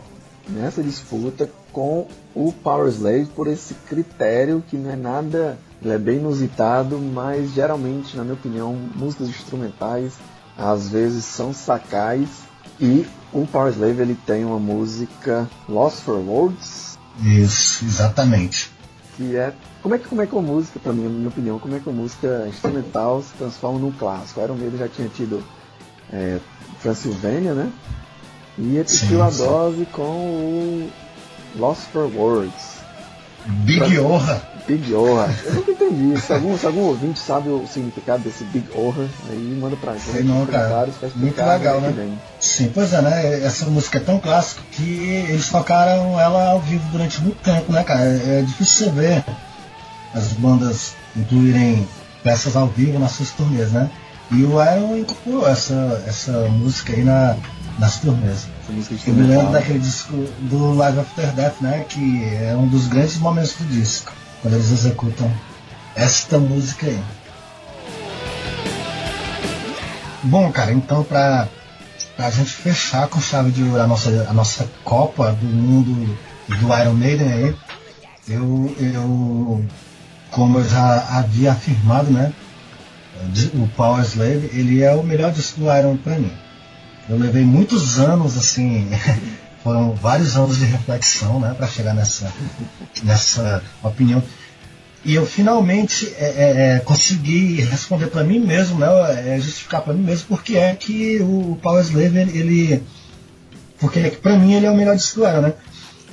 nessa 0.49 0.83
disputa 0.83 1.51
com 1.73 2.07
o 2.35 2.53
Power 2.53 2.89
Slave 2.89 3.27
por 3.35 3.47
esse 3.47 3.75
critério 3.75 4.63
que 4.69 4.77
não 4.77 4.91
é 4.91 4.97
nada, 4.97 5.59
é 5.85 5.99
bem 5.99 6.19
inusitado, 6.19 6.99
mas 6.99 7.53
geralmente, 7.53 8.17
na 8.17 8.23
minha 8.23 8.35
opinião, 8.35 8.75
músicas 8.95 9.29
instrumentais 9.29 10.13
às 10.57 10.89
vezes 10.89 11.25
são 11.25 11.53
sacais 11.53 12.29
e 12.81 13.07
o 13.33 13.47
Power 13.47 13.73
Slave 13.73 14.03
ele 14.03 14.19
tem 14.27 14.45
uma 14.45 14.59
música 14.59 15.49
Lost 15.69 16.03
for 16.03 16.17
Words. 16.17 16.99
Isso, 17.23 17.85
exatamente. 17.85 18.71
Que 19.17 19.37
é 19.37 19.53
como 19.83 19.95
é 19.95 19.99
que 19.99 20.09
como 20.09 20.23
é 20.23 20.27
que 20.27 20.33
uma 20.33 20.43
música, 20.43 20.79
para 20.79 20.93
mim, 20.93 21.03
na 21.03 21.09
minha 21.09 21.29
opinião, 21.29 21.59
como 21.59 21.75
é 21.75 21.81
que 21.81 21.89
uma 21.89 22.03
música 22.03 22.47
instrumental 22.49 23.21
se 23.23 23.33
transforma 23.35 23.79
num 23.79 23.91
clássico? 23.91 24.41
Iron 24.41 24.55
Maiden 24.55 24.79
já 24.79 24.89
tinha 24.89 25.09
tido 25.09 25.43
é, 26.13 26.39
Transilvânia, 26.81 27.53
né? 27.53 27.73
E 28.57 28.75
repetiu 28.75 29.23
a 29.23 29.31
dose 29.31 29.87
com 29.87 30.03
o 30.03 30.91
Lost 31.57 31.83
for 31.93 32.11
Words. 32.15 32.83
Big 33.65 33.99
Orra. 33.99 34.41
Big 34.67 34.95
Orra. 34.95 35.35
Eu 35.45 35.55
nunca 35.55 35.73
entendi. 35.73 36.21
Se 36.21 36.33
algum, 36.33 36.57
se 36.57 36.67
algum 36.67 36.83
ouvinte 36.83 37.19
sabe 37.19 37.49
o 37.49 37.67
significado 37.67 38.23
desse 38.23 38.45
Big 38.45 38.67
Orra, 38.75 39.09
aí 39.29 39.59
manda 39.61 39.77
pra 39.77 39.95
gente 39.95 40.05
Sei 40.05 40.23
não, 40.23 40.47
cara. 40.47 40.89
Muito 41.17 41.45
legal, 41.45 41.81
né? 41.81 42.19
Sim, 42.39 42.71
pois 42.73 42.93
é, 42.93 43.03
né? 43.03 43.43
Essa 43.43 43.67
música 43.67 43.99
é 43.99 44.01
tão 44.01 44.19
clássica 44.19 44.63
que 44.71 45.27
eles 45.29 45.49
tocaram 45.49 46.19
ela 46.21 46.51
ao 46.51 46.61
vivo 46.61 46.85
durante 46.93 47.21
muito 47.21 47.43
tempo, 47.43 47.73
né, 47.73 47.83
cara? 47.83 48.03
É 48.03 48.43
difícil 48.43 48.87
você 48.87 48.93
ver 48.93 49.25
as 50.15 50.29
bandas 50.35 50.95
incluírem 51.17 51.87
peças 52.23 52.55
ao 52.55 52.69
vivo 52.69 52.99
nas 52.99 53.13
suas 53.13 53.31
turnês, 53.33 53.73
né? 53.73 53.91
E 54.31 54.45
o 54.45 54.63
Iron 54.63 54.97
incorporou 54.97 55.47
essa, 55.49 56.03
essa 56.07 56.33
música 56.49 56.93
aí 56.93 57.03
na, 57.03 57.37
nas 57.79 57.99
turnês. 57.99 58.47
Eu 59.07 59.15
me 59.15 59.23
lembro 59.23 59.53
daquele 59.53 59.79
disco 59.79 60.13
do 60.41 60.75
Live 60.75 61.01
After 61.01 61.33
Death, 61.33 61.61
né? 61.61 61.85
Que 61.89 62.25
é 62.35 62.55
um 62.57 62.67
dos 62.67 62.87
grandes 62.87 63.17
momentos 63.17 63.55
do 63.55 63.65
disco, 63.65 64.13
quando 64.41 64.55
eles 64.55 64.71
executam 64.71 65.31
esta 65.95 66.39
música 66.39 66.87
aí. 66.87 67.03
Bom, 70.25 70.51
cara, 70.53 70.73
então 70.73 71.03
pra, 71.03 71.49
pra 72.17 72.31
gente 72.31 72.51
fechar 72.51 73.09
com 73.09 73.21
chave 73.21 73.51
de 73.51 73.63
ouro 73.65 73.83
a 73.83 73.87
nossa, 73.87 74.27
a 74.29 74.33
nossa 74.33 74.69
Copa 74.85 75.33
do 75.33 75.47
Mundo 75.47 76.17
do 76.49 76.79
Iron 76.79 76.95
Maiden 76.95 77.33
aí, 77.33 77.57
eu, 78.29 78.75
eu 78.79 79.65
como 80.31 80.59
eu 80.59 80.69
já 80.69 81.19
havia 81.19 81.53
afirmado, 81.53 82.11
né? 82.11 82.33
O 83.55 83.69
Power 83.69 84.03
Slave, 84.05 84.51
ele 84.53 84.83
é 84.83 84.93
o 84.95 85.03
melhor 85.03 85.33
disco 85.33 85.61
do 85.61 85.77
Iron 85.77 85.97
pra 85.97 86.19
mim. 86.19 86.33
Eu 87.09 87.19
levei 87.19 87.45
muitos 87.45 87.99
anos, 87.99 88.37
assim, 88.37 88.89
foram 89.63 89.93
vários 89.93 90.37
anos 90.37 90.59
de 90.59 90.65
reflexão, 90.65 91.41
né, 91.41 91.55
para 91.57 91.67
chegar 91.67 91.95
nessa, 91.95 92.33
nessa 93.03 93.63
opinião. 93.83 94.23
E 95.05 95.15
eu 95.15 95.27
finalmente 95.27 96.15
é, 96.17 96.25
é, 96.25 96.77
é 96.77 96.79
consegui 96.79 97.61
responder 97.63 98.07
para 98.07 98.23
mim 98.23 98.39
mesmo, 98.39 98.79
né, 98.79 98.87
é, 99.35 99.41
justificar 99.41 99.83
para 99.83 99.93
mim 99.93 100.03
mesmo 100.03 100.27
porque 100.29 100.57
é 100.57 100.75
que 100.75 101.21
o 101.21 101.59
Power 101.61 101.83
Slave 101.83 102.19
ele, 102.19 102.83
porque 103.79 103.99
é 103.99 104.11
para 104.11 104.39
mim 104.39 104.55
ele 104.55 104.67
é 104.67 104.71
o 104.71 104.77
melhor 104.77 104.95
disco 104.95 105.21
do 105.21 105.29
Iron, 105.29 105.41
né? 105.41 105.55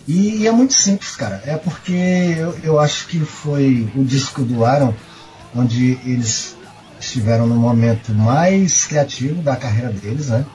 E, 0.07 0.37
e, 0.37 0.47
é 0.47 0.51
muito 0.51 0.73
simples, 0.73 1.15
cara. 1.15 1.39
É 1.45 1.55
porque 1.55 1.93
eu, 2.35 2.57
eu 2.63 2.79
acho 2.79 3.05
que 3.05 3.19
foi 3.19 3.87
o 3.95 4.03
disco 4.03 4.41
do 4.41 4.67
Iron 4.67 4.91
onde 5.55 5.99
eles 6.03 6.57
estiveram 6.99 7.45
no 7.45 7.55
momento 7.55 8.11
mais 8.11 8.85
criativo 8.85 9.41
da 9.43 9.55
carreira 9.55 9.91
deles, 9.91 10.29
né? 10.29 10.45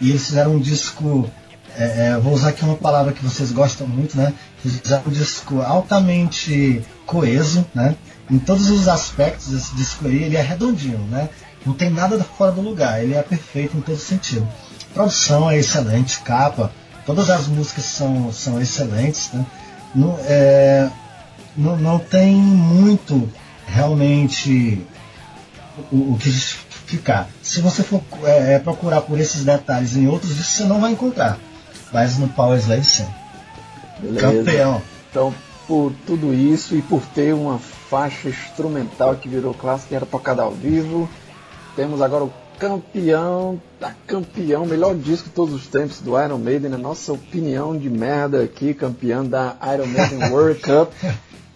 E 0.00 0.10
eles 0.10 0.26
fizeram 0.26 0.56
um 0.56 0.60
disco, 0.60 1.28
é, 1.76 2.08
é, 2.08 2.18
vou 2.18 2.32
usar 2.32 2.50
aqui 2.50 2.64
uma 2.64 2.76
palavra 2.76 3.12
que 3.12 3.24
vocês 3.24 3.50
gostam 3.50 3.86
muito, 3.86 4.16
né? 4.16 4.32
Fizeram 4.62 5.02
um 5.06 5.10
disco 5.10 5.60
altamente 5.62 6.82
coeso, 7.06 7.66
né? 7.74 7.96
Em 8.30 8.38
todos 8.38 8.70
os 8.70 8.88
aspectos 8.88 9.48
desse 9.48 9.74
disco 9.74 10.06
aí, 10.06 10.22
ele 10.24 10.36
é 10.36 10.42
redondinho, 10.42 10.98
né? 11.10 11.28
Não 11.64 11.74
tem 11.74 11.90
nada 11.90 12.22
fora 12.22 12.52
do 12.52 12.60
lugar, 12.60 13.02
ele 13.02 13.14
é 13.14 13.22
perfeito 13.22 13.76
em 13.76 13.80
todo 13.80 13.98
sentido. 13.98 14.46
A 14.90 14.94
produção 14.94 15.50
é 15.50 15.58
excelente, 15.58 16.20
capa, 16.20 16.70
todas 17.04 17.30
as 17.30 17.46
músicas 17.46 17.84
são, 17.84 18.32
são 18.32 18.60
excelentes, 18.60 19.30
né? 19.32 19.44
Não, 19.94 20.18
é, 20.24 20.88
não, 21.56 21.76
não 21.76 21.98
tem 21.98 22.34
muito 22.34 23.28
realmente 23.66 24.86
o, 25.90 26.12
o 26.12 26.18
que 26.18 26.28
ficar. 26.88 27.28
Se 27.42 27.60
você 27.60 27.82
for 27.82 28.02
é, 28.24 28.54
é, 28.54 28.58
procurar 28.58 29.02
por 29.02 29.20
esses 29.20 29.44
detalhes 29.44 29.96
em 29.96 30.08
outros 30.08 30.34
discos, 30.34 30.56
você 30.56 30.64
não 30.64 30.80
vai 30.80 30.92
encontrar. 30.92 31.38
Mas 31.92 32.18
no 32.18 32.28
Power 32.28 32.58
Slave 32.58 32.84
sim. 32.84 33.06
Beleza. 34.00 34.20
Campeão. 34.20 34.82
Então, 35.10 35.34
por 35.66 35.92
tudo 36.06 36.32
isso 36.32 36.74
e 36.74 36.82
por 36.82 37.02
ter 37.14 37.34
uma 37.34 37.58
faixa 37.58 38.28
instrumental 38.28 39.14
que 39.16 39.28
virou 39.28 39.52
clássica 39.52 39.94
e 39.94 39.96
era 39.96 40.06
tocada 40.06 40.42
ao 40.42 40.52
vivo, 40.52 41.08
temos 41.76 42.00
agora 42.00 42.24
o 42.24 42.32
campeão, 42.58 43.60
da 43.78 43.92
campeão, 44.06 44.66
melhor 44.66 44.94
disco 44.96 45.28
de 45.28 45.34
todos 45.34 45.54
os 45.54 45.66
tempos 45.66 46.00
do 46.00 46.20
Iron 46.20 46.38
Maiden, 46.38 46.70
na 46.70 46.78
nossa 46.78 47.12
opinião 47.12 47.76
de 47.76 47.88
merda 47.88 48.42
aqui, 48.42 48.74
campeão 48.74 49.24
da 49.24 49.56
Iron 49.74 49.86
Maiden 49.86 50.30
World 50.32 50.60
Cup, 50.60 50.92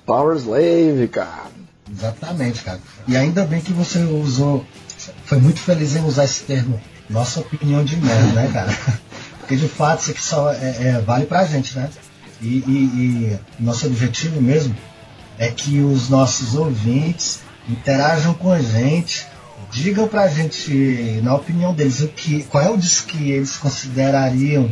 Power 0.06 0.36
Slave, 0.36 1.08
cara. 1.08 1.50
Exatamente, 1.90 2.62
cara. 2.62 2.80
E 3.06 3.16
ainda 3.16 3.44
bem 3.44 3.60
que 3.60 3.72
você 3.72 3.98
usou 3.98 4.64
foi 5.32 5.40
muito 5.40 5.60
feliz 5.60 5.96
em 5.96 6.04
usar 6.04 6.26
esse 6.26 6.42
termo. 6.42 6.78
Nossa 7.08 7.40
opinião 7.40 7.82
de 7.82 7.96
merda, 7.96 8.32
né, 8.32 8.50
cara? 8.52 8.78
Porque 9.40 9.56
de 9.56 9.66
fato 9.66 10.02
isso 10.02 10.10
aqui 10.10 10.22
só 10.22 10.52
é, 10.52 10.76
é, 10.78 11.02
vale 11.06 11.24
pra 11.24 11.46
gente, 11.46 11.74
né? 11.74 11.88
E, 12.42 12.46
e, 12.46 12.58
e, 12.58 13.38
nosso 13.58 13.86
objetivo 13.86 14.42
mesmo 14.42 14.76
é 15.38 15.48
que 15.50 15.80
os 15.80 16.10
nossos 16.10 16.54
ouvintes 16.54 17.40
interajam 17.66 18.34
com 18.34 18.52
a 18.52 18.60
gente, 18.60 19.26
digam 19.70 20.06
pra 20.06 20.28
gente, 20.28 21.18
na 21.22 21.34
opinião 21.34 21.72
deles, 21.72 22.00
o 22.00 22.08
que, 22.08 22.42
qual 22.42 22.62
é 22.62 22.68
o 22.68 22.76
disco 22.76 23.08
que 23.08 23.30
eles 23.30 23.56
considerariam 23.56 24.68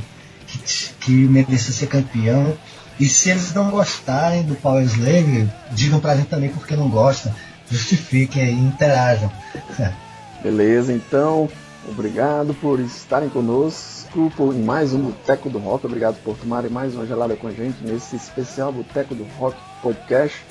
que, 0.46 0.58
que 1.00 1.10
merecia 1.10 1.72
ser 1.72 1.86
campeão. 1.86 2.54
E 2.98 3.08
se 3.08 3.30
eles 3.30 3.54
não 3.54 3.70
gostarem 3.70 4.42
do 4.42 4.54
Power 4.56 4.84
Slave, 4.84 5.50
digam 5.72 6.00
pra 6.00 6.16
gente 6.16 6.28
também 6.28 6.50
porque 6.50 6.76
não 6.76 6.90
gostam. 6.90 7.34
Justifiquem 7.70 8.42
aí, 8.42 8.52
interajam. 8.52 9.32
Beleza, 10.42 10.92
então, 10.92 11.48
obrigado 11.86 12.54
por 12.54 12.80
estarem 12.80 13.28
conosco 13.28 14.32
em 14.54 14.62
mais 14.62 14.94
um 14.94 14.98
Boteco 14.98 15.50
do 15.50 15.58
Rock. 15.58 15.84
Obrigado 15.84 16.16
por 16.24 16.36
tomarem 16.36 16.70
mais 16.70 16.94
uma 16.94 17.06
gelada 17.06 17.36
com 17.36 17.46
a 17.46 17.52
gente 17.52 17.84
nesse 17.84 18.16
especial 18.16 18.72
Boteco 18.72 19.14
do 19.14 19.24
Rock 19.38 19.58
Podcast. 19.82 20.42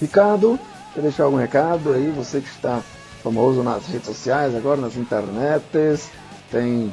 Ricardo, 0.00 0.58
quer 0.94 1.00
deixar 1.00 1.24
algum 1.24 1.36
recado 1.36 1.92
aí? 1.92 2.12
Você 2.16 2.40
que 2.40 2.48
está 2.48 2.80
famoso 3.22 3.64
nas 3.64 3.86
redes 3.86 4.06
sociais, 4.06 4.54
agora 4.54 4.80
nas 4.80 4.96
internets, 4.96 6.08
tem 6.50 6.92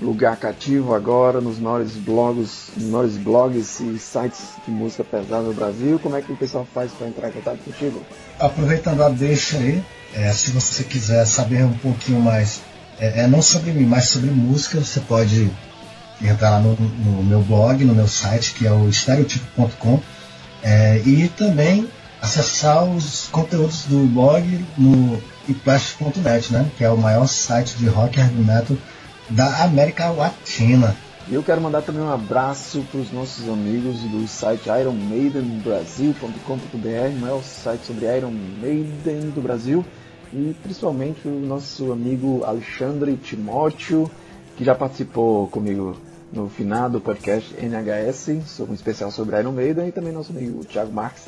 lugar 0.00 0.36
cativo 0.36 0.94
agora 0.94 1.40
nos 1.40 1.58
maiores 1.58 1.92
blogs, 1.92 2.70
maiores 2.76 3.16
blogs 3.16 3.80
e 3.80 3.98
sites 3.98 4.54
de 4.64 4.72
música 4.72 5.04
pesada 5.04 5.42
no 5.42 5.54
Brasil. 5.54 5.98
Como 6.02 6.16
é 6.16 6.22
que 6.22 6.32
o 6.32 6.36
pessoal 6.36 6.66
faz 6.72 6.90
para 6.92 7.08
entrar 7.08 7.28
em 7.28 7.32
contato 7.32 7.58
contigo? 7.58 8.00
Aproveitando 8.38 9.02
a 9.02 9.08
deixa 9.08 9.58
aí, 9.58 9.82
é, 10.14 10.32
se 10.32 10.52
você 10.52 10.84
quiser 10.84 11.26
saber 11.26 11.64
um 11.64 11.74
pouquinho 11.74 12.20
mais, 12.20 12.60
é, 13.00 13.22
é, 13.22 13.26
não 13.26 13.42
sobre 13.42 13.72
mim, 13.72 13.84
mas 13.84 14.04
sobre 14.04 14.30
música, 14.30 14.78
você 14.78 15.00
pode 15.00 15.50
entrar 16.22 16.50
lá 16.50 16.60
no, 16.60 16.76
no 16.76 17.22
meu 17.22 17.42
blog, 17.42 17.84
no 17.84 17.94
meu 17.94 18.06
site, 18.06 18.54
que 18.54 18.66
é 18.66 18.72
o 18.72 18.88
estereotipo.com, 18.88 20.00
é, 20.62 21.02
e 21.04 21.28
também 21.28 21.88
acessar 22.22 22.84
os 22.84 23.28
conteúdos 23.30 23.82
do 23.84 24.06
blog 24.06 24.64
no 24.78 25.20
iplash.net, 25.48 26.52
né, 26.52 26.70
que 26.78 26.84
é 26.84 26.90
o 26.90 26.96
maior 26.96 27.26
site 27.26 27.76
de 27.76 27.86
rock 27.86 28.20
e 28.20 28.22
metal 28.22 28.76
da 29.28 29.64
América 29.64 30.10
Latina. 30.10 30.96
E 31.26 31.34
eu 31.34 31.42
quero 31.42 31.60
mandar 31.60 31.82
também 31.82 32.02
um 32.02 32.12
abraço 32.12 32.84
para 32.90 33.00
os 33.00 33.10
nossos 33.10 33.48
amigos 33.48 33.98
do 34.00 34.28
site 34.28 34.68
ironmaidenbrasil.com.br, 34.68 37.16
o 37.16 37.20
maior 37.20 37.42
site 37.42 37.86
sobre 37.86 38.16
Iron 38.16 38.30
Maiden 38.30 39.30
do 39.30 39.42
Brasil 39.42 39.84
e 40.34 40.56
principalmente 40.64 41.28
o 41.28 41.30
nosso 41.30 41.92
amigo 41.92 42.42
Alexandre 42.44 43.16
Timóteo, 43.16 44.10
que 44.56 44.64
já 44.64 44.74
participou 44.74 45.46
comigo 45.46 45.96
no 46.32 46.48
final 46.48 46.90
do 46.90 47.00
podcast 47.00 47.54
NHS, 47.56 48.42
sobre 48.44 48.72
um 48.72 48.74
especial 48.74 49.12
sobre 49.12 49.38
Iron 49.38 49.52
Maiden, 49.52 49.86
e 49.86 49.92
também 49.92 50.12
nosso 50.12 50.32
amigo 50.32 50.64
Thiago 50.64 50.92
Marques, 50.92 51.26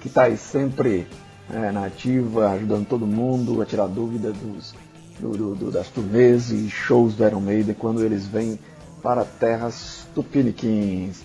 que 0.00 0.08
está 0.08 0.22
aí 0.22 0.38
sempre 0.38 1.06
é, 1.52 1.70
na 1.70 1.84
ativa, 1.84 2.50
ajudando 2.52 2.88
todo 2.88 3.06
mundo 3.06 3.60
a 3.60 3.66
tirar 3.66 3.88
dúvida 3.88 4.32
dos, 4.32 4.74
do, 5.20 5.54
do, 5.54 5.70
das 5.70 5.88
turnês 5.88 6.50
e 6.50 6.70
shows 6.70 7.14
do 7.14 7.26
Iron 7.26 7.40
Maiden 7.40 7.74
quando 7.74 8.02
eles 8.02 8.26
vêm 8.26 8.58
para 9.02 9.22
terras 9.22 10.06
tupiniquins. 10.14 11.20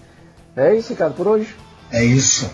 É 0.53 0.75
isso, 0.75 0.89
Ricardo, 0.89 1.15
por 1.15 1.27
hoje? 1.27 1.55
É 1.89 2.03
isso. 2.03 2.51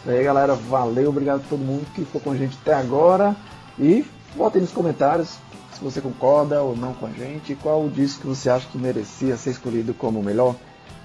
Isso 0.00 0.08
aí, 0.08 0.22
galera. 0.22 0.54
Valeu, 0.54 1.08
obrigado 1.08 1.40
a 1.40 1.48
todo 1.48 1.58
mundo 1.58 1.84
que 1.92 2.04
ficou 2.04 2.20
com 2.20 2.30
a 2.30 2.36
gente 2.36 2.56
até 2.62 2.74
agora. 2.74 3.34
E 3.76 4.04
botem 4.36 4.62
nos 4.62 4.72
comentários 4.72 5.36
se 5.72 5.82
você 5.82 6.00
concorda 6.00 6.62
ou 6.62 6.76
não 6.76 6.92
com 6.92 7.06
a 7.06 7.10
gente. 7.10 7.54
Qual 7.54 7.84
o 7.84 7.90
disco 7.90 8.22
que 8.22 8.26
você 8.26 8.50
acha 8.50 8.66
que 8.70 8.78
merecia 8.78 9.36
ser 9.36 9.50
escolhido 9.50 9.94
como 9.94 10.20
o 10.20 10.24
melhor 10.24 10.54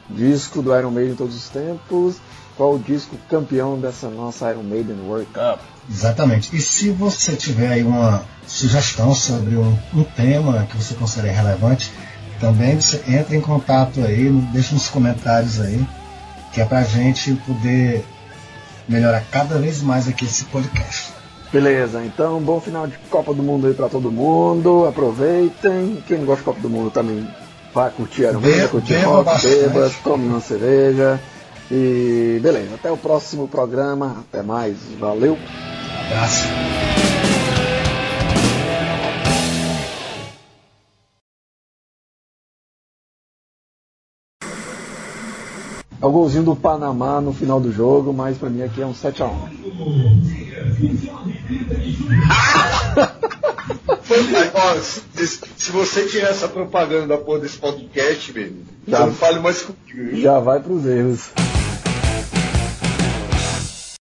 disco 0.10 0.62
do 0.62 0.78
Iron 0.78 0.92
Maiden 0.92 1.12
de 1.12 1.18
todos 1.18 1.36
os 1.36 1.50
tempos? 1.50 2.18
Qual 2.58 2.76
o 2.76 2.80
disco 2.80 3.18
campeão 3.30 3.80
dessa 3.80 4.10
nossa 4.10 4.50
Iron 4.52 4.64
Maiden 4.64 4.98
World 5.06 5.28
Cup? 5.28 5.60
Exatamente. 5.90 6.56
E 6.56 6.62
se 6.62 6.90
você 6.90 7.36
tiver 7.36 7.68
aí 7.68 7.84
uma 7.84 8.24
sugestão 8.48 9.14
sobre 9.14 9.56
um, 9.56 9.78
um 9.94 10.04
tema 10.04 10.66
que 10.70 10.78
você 10.78 10.94
considera 10.96 11.34
relevante, 11.34 11.92
também 12.40 12.80
você 12.80 13.04
entra 13.08 13.36
em 13.36 13.42
contato 13.42 14.02
aí, 14.02 14.30
deixa 14.54 14.74
nos 14.74 14.88
comentários 14.88 15.60
aí, 15.60 15.86
que 16.54 16.62
é 16.62 16.66
pra 16.66 16.84
gente 16.84 17.34
poder 17.46 18.06
melhorar 18.88 19.22
cada 19.32 19.58
vez 19.58 19.82
mais 19.82 20.08
aqui 20.08 20.26
esse 20.26 20.46
podcast. 20.46 21.14
Beleza, 21.56 22.04
então 22.04 22.42
bom 22.42 22.60
final 22.60 22.86
de 22.86 22.98
Copa 23.10 23.34
do 23.34 23.42
Mundo 23.42 23.68
aí 23.68 23.74
pra 23.74 23.88
todo 23.88 24.12
mundo. 24.12 24.86
Aproveitem. 24.86 26.04
Quem 26.06 26.18
não 26.18 26.26
gosta 26.26 26.42
de 26.42 26.44
Copa 26.44 26.60
do 26.60 26.70
Mundo 26.70 26.92
também 26.92 27.26
vai 27.74 27.90
curtir 27.92 28.24
Iron 28.24 28.42
Man, 28.42 28.68
curtir 28.68 28.96
beba 28.96 29.08
rock, 29.08 29.24
bastante. 29.24 29.56
beba, 29.56 29.92
tome 30.04 30.28
uma 30.28 30.42
cerveja. 30.42 31.18
E 31.72 32.42
beleza, 32.44 32.76
até 32.76 32.92
o 32.92 32.98
próximo 32.98 33.48
programa. 33.48 34.18
Até 34.28 34.44
mais. 34.44 34.76
Valeu. 35.00 35.38
Abraço. 36.08 36.44
É 46.02 46.06
o 46.06 46.12
golzinho 46.12 46.44
do 46.44 46.54
Panamá 46.54 47.22
no 47.22 47.32
final 47.32 47.62
do 47.62 47.72
jogo, 47.72 48.14
mas 48.14 48.38
pra 48.38 48.50
mim 48.50 48.62
aqui 48.62 48.82
é 48.82 48.86
um 48.86 48.94
7x1. 48.94 49.32
Ó, 54.54 54.76
se, 54.80 55.40
se 55.58 55.72
você 55.72 56.06
tirar 56.08 56.30
essa 56.30 56.48
propaganda 56.48 57.08
da 57.08 57.18
porra 57.18 57.40
desse 57.40 57.58
podcast, 57.58 58.32
velho, 58.32 58.58
Já. 58.88 59.00
não 59.00 59.14
fale 59.14 59.40
mais 59.40 59.62
comigo. 59.62 60.18
Já 60.18 60.40
vai 60.40 60.60
pros 60.60 60.86
erros. 60.86 61.30